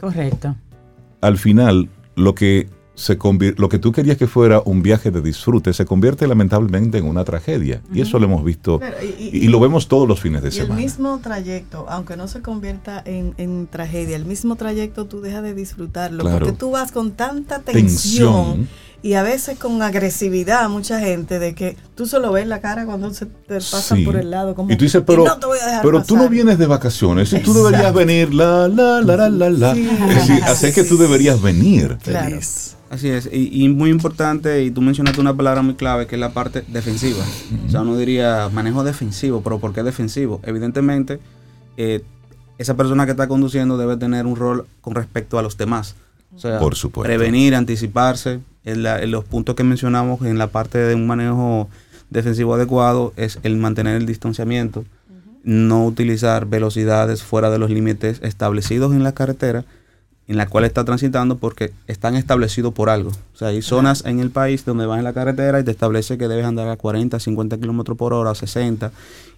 Correcto. 0.00 0.56
Al 1.20 1.38
final, 1.38 1.88
lo 2.16 2.34
que, 2.34 2.68
se 2.96 3.16
lo 3.56 3.68
que 3.68 3.78
tú 3.78 3.92
querías 3.92 4.16
que 4.16 4.26
fuera 4.26 4.60
un 4.64 4.82
viaje 4.82 5.12
de 5.12 5.20
disfrute 5.22 5.72
se 5.72 5.84
convierte 5.86 6.26
lamentablemente 6.26 6.98
en 6.98 7.04
una 7.06 7.22
tragedia. 7.22 7.82
Y 7.94 8.00
eso 8.00 8.18
lo 8.18 8.24
hemos 8.26 8.44
visto 8.44 8.80
y- 9.00 9.22
y, 9.38 9.44
y 9.44 9.46
lo 9.48 9.60
vemos 9.60 9.86
todos 9.86 10.08
los 10.08 10.18
fines 10.20 10.42
de 10.42 10.48
Y 10.48 10.58
el 10.58 10.62
semana. 10.66 10.74
mismo 10.80 11.20
trayecto, 11.22 11.86
aunque 11.88 12.16
no 12.16 12.26
se 12.26 12.42
convierta 12.42 13.00
en, 13.06 13.34
en 13.38 13.68
tragedia, 13.68 14.16
el 14.16 14.24
mismo 14.24 14.56
trayecto 14.56 15.04
tú 15.06 15.20
dejas 15.20 15.44
de 15.44 15.54
disfrutarlo, 15.54 16.24
Claro. 16.24 16.40
porque 16.40 16.52
tú 16.58 16.72
vas 16.72 16.90
con 16.90 17.12
tanta 17.12 17.60
tensión, 17.60 17.84
Tensión. 18.56 18.68
Y 19.02 19.14
a 19.14 19.22
veces 19.22 19.58
con 19.58 19.82
agresividad 19.82 20.68
mucha 20.68 21.00
gente 21.00 21.38
de 21.40 21.54
que 21.54 21.76
tú 21.96 22.06
solo 22.06 22.30
ves 22.32 22.46
la 22.46 22.60
cara 22.60 22.84
cuando 22.86 23.12
se 23.12 23.26
te 23.26 23.54
pasan 23.56 23.98
Sí. 23.98 24.04
por 24.04 24.16
el 24.16 24.30
lado. 24.30 24.54
Como, 24.54 24.70
y 24.72 24.76
tú 24.76 24.84
dices, 24.84 25.02
pero, 25.06 25.24
no 25.24 25.38
te 25.38 25.46
voy 25.46 25.58
a 25.60 25.66
dejar 25.66 25.82
pero 25.82 26.02
tú 26.04 26.14
no 26.14 26.20
pasar". 26.22 26.30
vienes 26.32 26.58
de 26.58 26.66
vacaciones 26.66 27.32
y 27.32 27.40
tú 27.40 27.52
deberías 27.52 27.92
venir, 27.92 28.32
la, 28.32 28.68
la, 28.68 29.00
la, 29.00 29.16
la, 29.16 29.28
la, 29.28 29.50
la. 29.50 29.74
Sí. 29.74 29.88
Es 30.08 30.14
decir, 30.14 30.44
así 30.44 30.66
es 30.66 30.74
que 30.74 30.84
tú 30.84 30.96
deberías 30.96 31.42
venir. 31.42 31.98
Claro. 32.02 32.38
Así 32.90 33.08
es, 33.08 33.26
y, 33.32 33.64
y 33.64 33.68
muy 33.70 33.88
importante, 33.88 34.62
y 34.64 34.70
tú 34.70 34.82
mencionaste 34.82 35.18
una 35.18 35.34
palabra 35.34 35.62
muy 35.62 35.74
clave, 35.76 36.06
que 36.06 36.14
es 36.16 36.20
la 36.20 36.34
parte 36.34 36.62
defensiva. 36.68 37.24
O 37.66 37.70
sea, 37.70 37.80
uno 37.80 37.96
diría 37.96 38.50
manejo 38.52 38.84
defensivo, 38.84 39.40
pero 39.42 39.58
¿por 39.58 39.72
qué 39.72 39.82
defensivo? 39.82 40.40
Evidentemente, 40.44 41.18
eh, 41.78 42.02
esa 42.58 42.76
persona 42.76 43.06
que 43.06 43.12
está 43.12 43.28
conduciendo 43.28 43.78
debe 43.78 43.96
tener 43.96 44.26
un 44.26 44.36
rol 44.36 44.66
con 44.82 44.94
respecto 44.94 45.38
a 45.38 45.42
los 45.42 45.56
demás. 45.56 45.94
O 46.36 46.38
sea, 46.38 46.58
Por 46.58 46.74
supuesto. 46.76 47.06
prevenir, 47.08 47.54
anticiparse. 47.54 48.40
En, 48.64 48.82
la- 48.82 49.00
en 49.02 49.10
los 49.10 49.24
puntos 49.24 49.54
que 49.56 49.64
mencionamos 49.64 50.22
en 50.22 50.38
la 50.38 50.46
parte 50.48 50.78
de 50.78 50.94
un 50.94 51.06
manejo 51.06 51.68
defensivo 52.10 52.54
adecuado 52.54 53.12
es 53.16 53.38
el 53.42 53.56
mantener 53.56 53.96
el 53.96 54.06
distanciamiento, 54.06 54.84
no 55.44 55.84
utilizar 55.86 56.46
velocidades 56.46 57.22
fuera 57.22 57.50
de 57.50 57.58
los 57.58 57.70
límites 57.70 58.20
establecidos 58.22 58.92
en 58.92 59.02
la 59.02 59.12
carretera 59.12 59.64
en 60.28 60.36
la 60.36 60.46
cual 60.46 60.64
está 60.64 60.84
transitando 60.84 61.36
porque 61.38 61.72
están 61.88 62.14
establecidos 62.14 62.72
por 62.72 62.88
algo. 62.88 63.10
O 63.10 63.36
sea, 63.36 63.48
hay 63.48 63.60
zonas 63.60 64.04
en 64.06 64.20
el 64.20 64.30
país 64.30 64.64
donde 64.64 64.86
vas 64.86 64.98
en 64.98 65.04
la 65.04 65.12
carretera 65.12 65.58
y 65.58 65.64
te 65.64 65.72
establece 65.72 66.16
que 66.16 66.28
debes 66.28 66.46
andar 66.46 66.68
a 66.68 66.76
40, 66.76 67.18
50 67.18 67.58
kilómetros 67.58 67.98
por 67.98 68.12
hora, 68.14 68.32
60, 68.34 68.92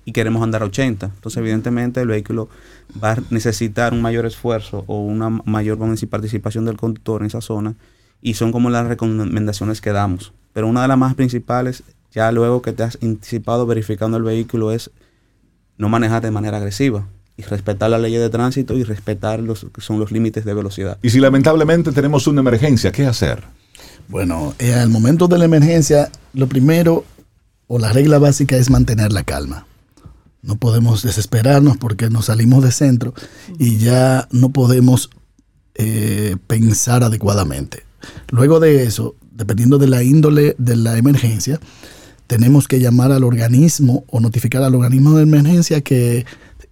y 0.05 0.13
queremos 0.13 0.43
andar 0.43 0.63
a 0.63 0.67
80. 0.67 1.07
Entonces, 1.07 1.39
evidentemente, 1.39 2.03
el 2.03 2.09
vehículo 2.09 2.51
va 3.03 3.13
a 3.13 3.19
necesitar 3.31 3.95
un 3.95 4.03
mayor 4.03 4.27
esfuerzo 4.27 4.85
o 4.87 5.01
una 5.01 5.31
mayor 5.31 5.79
participación 6.11 6.67
del 6.67 6.77
conductor 6.77 7.23
en 7.23 7.29
esa 7.29 7.41
zona, 7.41 7.75
y 8.25 8.35
son 8.35 8.53
como 8.53 8.71
las 8.71 8.87
recomendaciones 8.87 9.83
que 9.83 9.93
damos. 9.93 10.33
Pero 10.55 10.67
una 10.67 10.81
de 10.81 10.89
las 10.89 10.97
más 10.97 11.15
principales, 11.15 11.85
ya 12.11 12.33
luego 12.33 12.63
que 12.63 12.73
te 12.73 12.83
has 12.83 12.99
anticipado 13.03 13.67
verificando 13.67 14.17
el 14.17 14.23
vehículo, 14.23 14.73
es 14.73 14.91
no 15.77 15.91
manejar 15.91 16.23
de 16.23 16.31
manera 16.31 16.57
agresiva 16.57 17.07
y 17.37 17.43
respetar 17.43 17.91
la 17.91 17.99
ley 17.99 18.15
de 18.15 18.31
tránsito 18.31 18.79
y 18.79 18.83
respetar 18.83 19.41
los 19.41 19.67
que 19.75 19.83
son 19.83 20.01
los 20.01 20.11
límites 20.11 20.47
de 20.47 20.55
velocidad. 20.55 20.99
Y 21.03 21.11
si 21.11 21.21
lamentablemente 21.21 21.93
tenemos 21.93 22.27
una 22.27 22.41
emergencia, 22.41 22.93
¿qué 22.93 23.05
hacer? 23.05 23.43
Bueno, 24.09 24.55
eh, 24.59 24.73
al 24.73 24.89
momento 24.89 25.29
de 25.29 25.37
la 25.37 25.45
emergencia, 25.45 26.11
lo 26.33 26.47
primero 26.47 27.05
o 27.67 27.79
la 27.79 27.93
regla 27.93 28.19
básica 28.19 28.57
es 28.57 28.71
mantener 28.71 29.13
la 29.13 29.25
calma. 29.25 29.67
No 30.41 30.57
podemos 30.57 31.03
desesperarnos 31.03 31.77
porque 31.77 32.09
nos 32.09 32.27
salimos 32.27 32.65
de 32.65 32.73
centro 32.73 33.13
y 33.59 33.77
ya 33.77 34.29
no 34.31 34.49
podemos 34.49 35.11
eh, 35.75 36.37
pensar 36.47 37.05
adecuadamente. 37.05 37.84
Luego 38.31 38.61
de 38.61 38.85
eso, 38.85 39.17
dependiendo 39.33 39.79
de 39.79 39.89
la 39.89 40.03
índole 40.03 40.55
de 40.59 40.77
la 40.77 40.97
emergencia, 40.97 41.61
tenemos 42.27 42.69
que 42.69 42.81
llamar 42.81 43.13
al 43.13 43.25
organismo 43.25 44.05
o 44.09 44.21
notificar 44.21 44.63
al 44.63 44.75
organismo 44.75 45.17
de 45.17 45.23
emergencia 45.23 45.81
que 45.81 46.25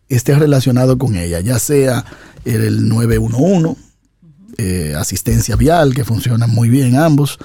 esté 0.08 0.34
relacionado 0.34 0.98
con 0.98 1.16
ella, 1.16 1.40
ya 1.40 1.58
sea 1.58 2.04
el 2.44 2.88
911, 2.88 3.76
eh, 4.58 4.94
asistencia 4.96 5.56
vial, 5.56 5.94
que 5.94 6.04
funcionan 6.04 6.50
muy 6.50 6.68
bien 6.68 6.96
ambos, 6.96 7.38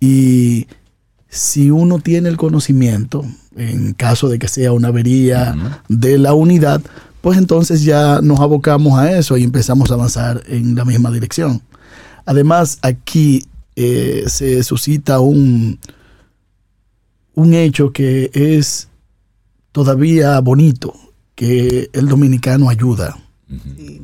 y 0.00 0.66
si 1.28 1.70
uno 1.70 1.98
tiene 1.98 2.28
el 2.28 2.36
conocimiento, 2.36 3.24
en 3.56 3.94
caso 3.94 4.28
de 4.28 4.38
que 4.38 4.48
sea 4.48 4.72
una 4.72 4.88
avería 4.88 5.80
de 5.88 6.18
la 6.18 6.34
unidad, 6.34 6.82
pues 7.20 7.38
entonces 7.38 7.84
ya 7.84 8.20
nos 8.20 8.40
abocamos 8.40 8.98
a 8.98 9.16
eso 9.16 9.36
y 9.36 9.44
empezamos 9.44 9.90
a 9.90 9.94
avanzar 9.94 10.42
en 10.48 10.74
la 10.74 10.84
misma 10.84 11.10
dirección. 11.10 11.62
Además, 12.24 12.78
aquí 12.82 13.44
eh, 13.76 14.24
se 14.26 14.62
suscita 14.62 15.20
un, 15.20 15.78
un 17.34 17.54
hecho 17.54 17.92
que 17.92 18.30
es 18.34 18.88
todavía 19.72 20.38
bonito, 20.40 20.94
que 21.34 21.90
el 21.92 22.08
dominicano 22.08 22.68
ayuda. 22.68 23.18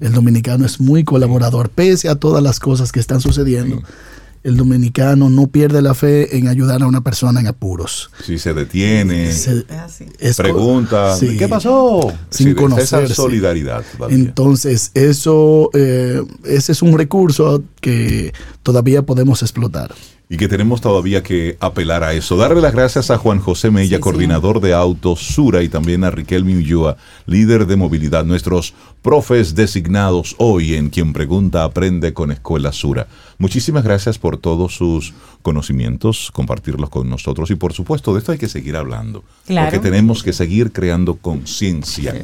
El 0.00 0.12
dominicano 0.12 0.66
es 0.66 0.78
muy 0.78 1.04
colaborador, 1.04 1.70
pese 1.70 2.10
a 2.10 2.16
todas 2.16 2.42
las 2.42 2.60
cosas 2.60 2.92
que 2.92 3.00
están 3.00 3.20
sucediendo. 3.20 3.82
El 4.45 4.57
dominicano 4.57 5.28
no 5.28 5.49
pierde 5.49 5.82
la 5.82 5.95
fe 5.95 6.36
en 6.39 6.49
ayudar 6.49 6.82
a 6.82 6.86
una 6.86 7.01
persona 7.03 7.41
en 7.41 7.49
apuros. 7.49 8.11
Si 8.24 8.39
se 8.39 8.55
detiene, 8.55 9.32
Se- 9.32 9.64
Es 10.18 10.36
pregunta, 10.36 11.16
sí. 11.16 11.36
¿qué 11.36 11.49
pasó? 11.49 12.12
Sin 12.30 12.55
conocerse. 12.55 13.05
Esa 13.05 13.14
solidaridad. 13.14 13.82
todavía. 13.97 14.16
Entonces, 14.16 14.91
eso, 14.95 15.70
eh, 15.74 16.22
ese 16.45 16.72
es 16.72 16.82
un 16.82 16.97
recurso 16.97 17.62
que 17.80 18.32
todavía 18.62 19.03
podemos 19.03 19.43
explotar. 19.43 19.95
Y 20.31 20.37
que 20.37 20.47
tenemos 20.47 20.81
todavía 20.83 21.22
que 21.22 21.57
apelar 21.59 22.05
a 22.05 22.12
eso. 22.12 22.37
Darle 22.37 22.61
las 22.61 22.74
gracias 22.74 23.11
a 23.11 23.16
Juan 23.16 23.39
José 23.39 23.70
Mella, 23.70 23.89
Sí, 23.89 23.95
sí. 23.95 24.01
coordinador 24.01 24.61
de 24.61 24.74
Autos 24.74 25.20
Sura, 25.20 25.62
y 25.62 25.70
también 25.70 26.05
a 26.05 26.11
Riquelme 26.11 26.55
Ulloa, 26.57 26.99
líder 27.26 27.66
de 27.66 27.76
movilidad, 27.76 28.26
nuestros 28.26 28.74
profes 29.01 29.55
designados 29.55 30.35
hoy 30.39 30.74
en 30.74 30.91
Quien 30.91 31.14
Pregunta 31.14 31.64
Aprende 31.64 32.12
con 32.12 32.31
Escuela 32.31 32.72
Sura. 32.72 33.07
Muchísimas 33.39 33.85
gracias 33.85 34.18
por 34.18 34.37
todos 34.37 34.74
sus 34.76 35.14
conocimientos, 35.41 36.31
compartirlos 36.33 36.91
con 36.91 37.09
nosotros 37.09 37.51
y 37.51 37.55
por 37.55 37.72
supuesto 37.72 38.12
de 38.12 38.18
esto 38.18 38.33
hay 38.33 38.39
que 38.39 38.49
seguir 38.49 38.76
hablando, 38.76 39.24
Claro. 39.47 39.70
porque 39.70 39.79
tenemos 39.89 40.22
que 40.22 40.33
seguir 40.34 40.72
creando 40.72 41.14
conciencia 41.17 42.14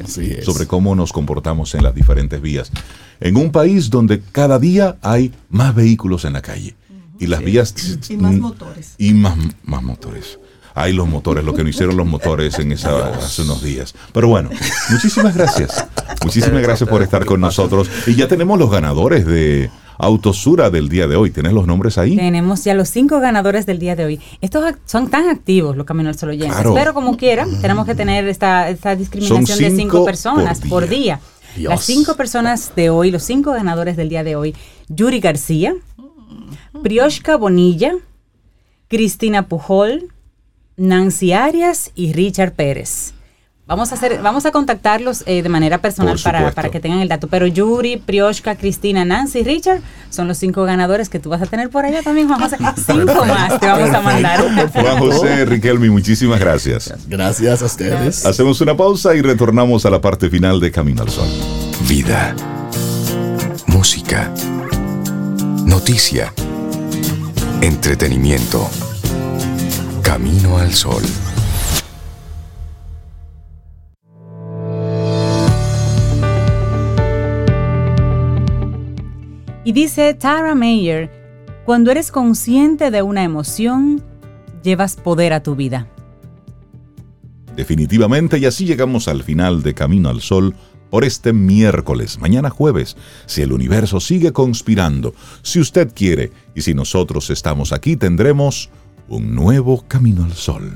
sobre 0.43 0.67
cómo 0.67 0.93
nos 0.95 1.11
comportamos 1.11 1.73
en 1.73 1.81
las 1.83 1.95
diferentes 1.95 2.39
vías. 2.41 2.71
En 3.19 3.35
un 3.37 3.51
país 3.51 3.89
donde 3.89 4.21
cada 4.31 4.59
día 4.59 4.97
hay 5.01 5.31
más 5.49 5.73
vehículos 5.73 6.25
en 6.25 6.33
la 6.33 6.41
calle 6.41 6.75
y 7.19 7.27
las 7.27 7.43
vías 7.43 7.73
Y 8.09 8.17
más 8.17 8.33
mm, 8.33 8.39
motores. 8.39 8.95
y 8.97 9.13
más, 9.13 9.37
más 9.63 9.83
motores. 9.83 10.39
Hay 10.73 10.91
los 10.91 11.07
motores, 11.07 11.45
lo 11.45 11.53
que 11.53 11.63
no 11.63 11.69
hicieron 11.69 11.95
los 11.95 12.05
motores 12.05 12.59
en 12.59 12.73
esa, 12.73 13.15
hace 13.15 13.43
unos 13.43 13.63
días. 13.63 13.95
Pero 14.11 14.27
bueno, 14.27 14.49
muchísimas 14.89 15.33
gracias. 15.35 15.85
Muchísimas 16.23 16.61
gracias 16.61 16.89
por 16.89 17.01
estar 17.01 17.25
con 17.25 17.39
nosotros. 17.39 17.89
Y 18.07 18.15
ya 18.15 18.27
tenemos 18.27 18.59
los 18.59 18.69
ganadores 18.69 19.25
de 19.25 19.69
Autosura 19.97 20.69
del 20.69 20.89
día 20.89 21.07
de 21.07 21.15
hoy. 21.15 21.31
¿Tienes 21.31 21.53
los 21.53 21.65
nombres 21.65 21.97
ahí? 21.97 22.17
Tenemos 22.17 22.63
ya 22.65 22.73
los 22.73 22.89
cinco 22.89 23.21
ganadores 23.21 23.65
del 23.65 23.79
día 23.79 23.95
de 23.95 24.03
hoy. 24.05 24.19
Estos 24.41 24.75
son 24.85 25.09
tan 25.09 25.29
activos 25.29 25.77
los 25.77 25.85
Caminos 25.85 26.15
al 26.15 26.19
Sol 26.19 26.29
oyentes. 26.29 26.53
Claro. 26.53 26.73
Pero 26.73 26.93
como 26.93 27.15
quiera, 27.15 27.47
tenemos 27.61 27.85
que 27.85 27.95
tener 27.95 28.27
esta, 28.27 28.69
esta 28.69 28.95
discriminación 28.97 29.57
de 29.57 29.71
cinco 29.71 30.03
personas 30.03 30.59
por 30.59 30.69
por 30.69 30.89
día. 30.89 31.21
Las 31.57 31.85
cinco 31.85 32.15
personas 32.15 32.73
de 32.75 32.89
hoy, 32.89 33.11
los 33.11 33.23
cinco 33.23 33.51
ganadores 33.53 33.95
del 33.95 34.09
día 34.09 34.25
de 34.25 34.35
hoy, 34.35 34.53
Yuri 34.89 35.21
García, 35.21 35.73
Prioshka 36.83 37.37
Bonilla, 37.37 37.93
Cristina 38.87 39.47
Pujol, 39.47 40.11
Nancy 40.77 41.33
Arias 41.33 41.91
y 41.95 42.13
Richard 42.13 42.53
Pérez. 42.53 43.15
Vamos 43.67 43.91
a 43.91 43.95
hacer, 43.95 44.21
vamos 44.21 44.45
a 44.45 44.51
contactarlos 44.51 45.23
eh, 45.25 45.41
de 45.41 45.49
manera 45.49 45.79
personal 45.79 46.19
para, 46.23 46.51
para, 46.51 46.69
que 46.69 46.79
tengan 46.79 46.99
el 46.99 47.07
dato. 47.07 47.27
Pero 47.27 47.47
Yuri, 47.47 47.97
Prioshka, 47.97 48.55
Cristina, 48.55 49.05
Nancy, 49.05 49.41
Richard 49.41 49.81
son 50.11 50.27
los 50.27 50.37
cinco 50.37 50.65
ganadores 50.65 51.09
que 51.09 51.19
tú 51.19 51.29
vas 51.31 51.41
a 51.41 51.47
tener 51.47 51.71
por 51.71 51.83
allá 51.83 52.03
también, 52.03 52.27
Juan 52.27 52.39
José. 52.39 52.57
Cinco 52.85 53.25
más 53.25 53.59
te 53.59 53.65
vamos 53.65 53.89
a 53.89 54.01
mandar. 54.01 54.69
Juan 54.71 54.99
José, 54.99 55.45
Riquelme, 55.45 55.89
muchísimas 55.89 56.39
gracias. 56.39 56.93
Gracias 57.07 57.63
a 57.63 57.65
ustedes. 57.65 58.25
Hacemos 58.27 58.61
una 58.61 58.77
pausa 58.77 59.15
y 59.15 59.21
retornamos 59.21 59.83
a 59.87 59.89
la 59.89 59.99
parte 59.99 60.29
final 60.29 60.59
de 60.59 60.71
Camino 60.71 61.01
al 61.01 61.09
Sol. 61.09 61.27
Vida. 61.87 62.35
Música. 63.65 64.31
Noticia. 65.65 66.31
Entretenimiento. 67.59 68.69
Camino 70.03 70.59
al 70.59 70.71
Sol. 70.71 71.01
Y 79.63 79.71
dice 79.71 80.13
Tara 80.13 80.53
Mayer, 80.53 81.09
cuando 81.65 81.89
eres 81.89 82.11
consciente 82.11 82.91
de 82.91 83.01
una 83.01 83.23
emoción, 83.23 84.03
llevas 84.61 84.95
poder 84.95 85.33
a 85.33 85.41
tu 85.41 85.55
vida. 85.55 85.87
Definitivamente, 87.55 88.37
y 88.37 88.45
así 88.45 88.65
llegamos 88.65 89.07
al 89.07 89.23
final 89.23 89.63
de 89.63 89.73
Camino 89.73 90.09
al 90.09 90.21
Sol 90.21 90.55
por 90.95 91.03
este 91.03 91.33
miércoles, 91.33 92.19
mañana 92.21 92.49
jueves, 92.49 92.95
si 93.25 93.41
el 93.41 93.51
universo 93.51 93.99
sigue 93.99 94.31
conspirando, 94.31 95.13
si 95.41 95.59
usted 95.59 95.91
quiere 95.93 96.31
y 96.55 96.61
si 96.61 96.73
nosotros 96.73 97.29
estamos 97.31 97.73
aquí, 97.73 97.97
tendremos 97.97 98.69
un 99.09 99.35
nuevo 99.35 99.83
Camino 99.89 100.23
al 100.23 100.31
Sol. 100.31 100.71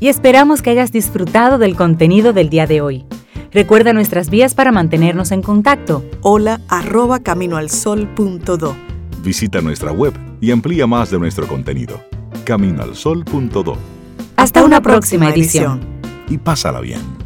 Y 0.00 0.08
esperamos 0.08 0.60
que 0.60 0.68
hayas 0.68 0.92
disfrutado 0.92 1.56
del 1.56 1.76
contenido 1.76 2.34
del 2.34 2.50
día 2.50 2.66
de 2.66 2.82
hoy. 2.82 3.06
Recuerda 3.52 3.94
nuestras 3.94 4.28
vías 4.28 4.52
para 4.52 4.70
mantenernos 4.70 5.32
en 5.32 5.40
contacto. 5.40 6.04
Hola 6.20 6.60
arroba 6.68 7.20
caminoalsol.do. 7.20 8.76
Visita 9.22 9.62
nuestra 9.62 9.92
web 9.92 10.12
y 10.42 10.50
amplía 10.50 10.86
más 10.86 11.10
de 11.10 11.18
nuestro 11.18 11.48
contenido. 11.48 12.02
Caminoalsol.do. 12.44 13.78
Hasta, 14.36 14.62
una, 14.62 14.82
próxima, 14.82 15.30
edición. 15.30 15.80
Y 16.28 16.36
pásala 16.36 16.82
bien. 16.82 17.17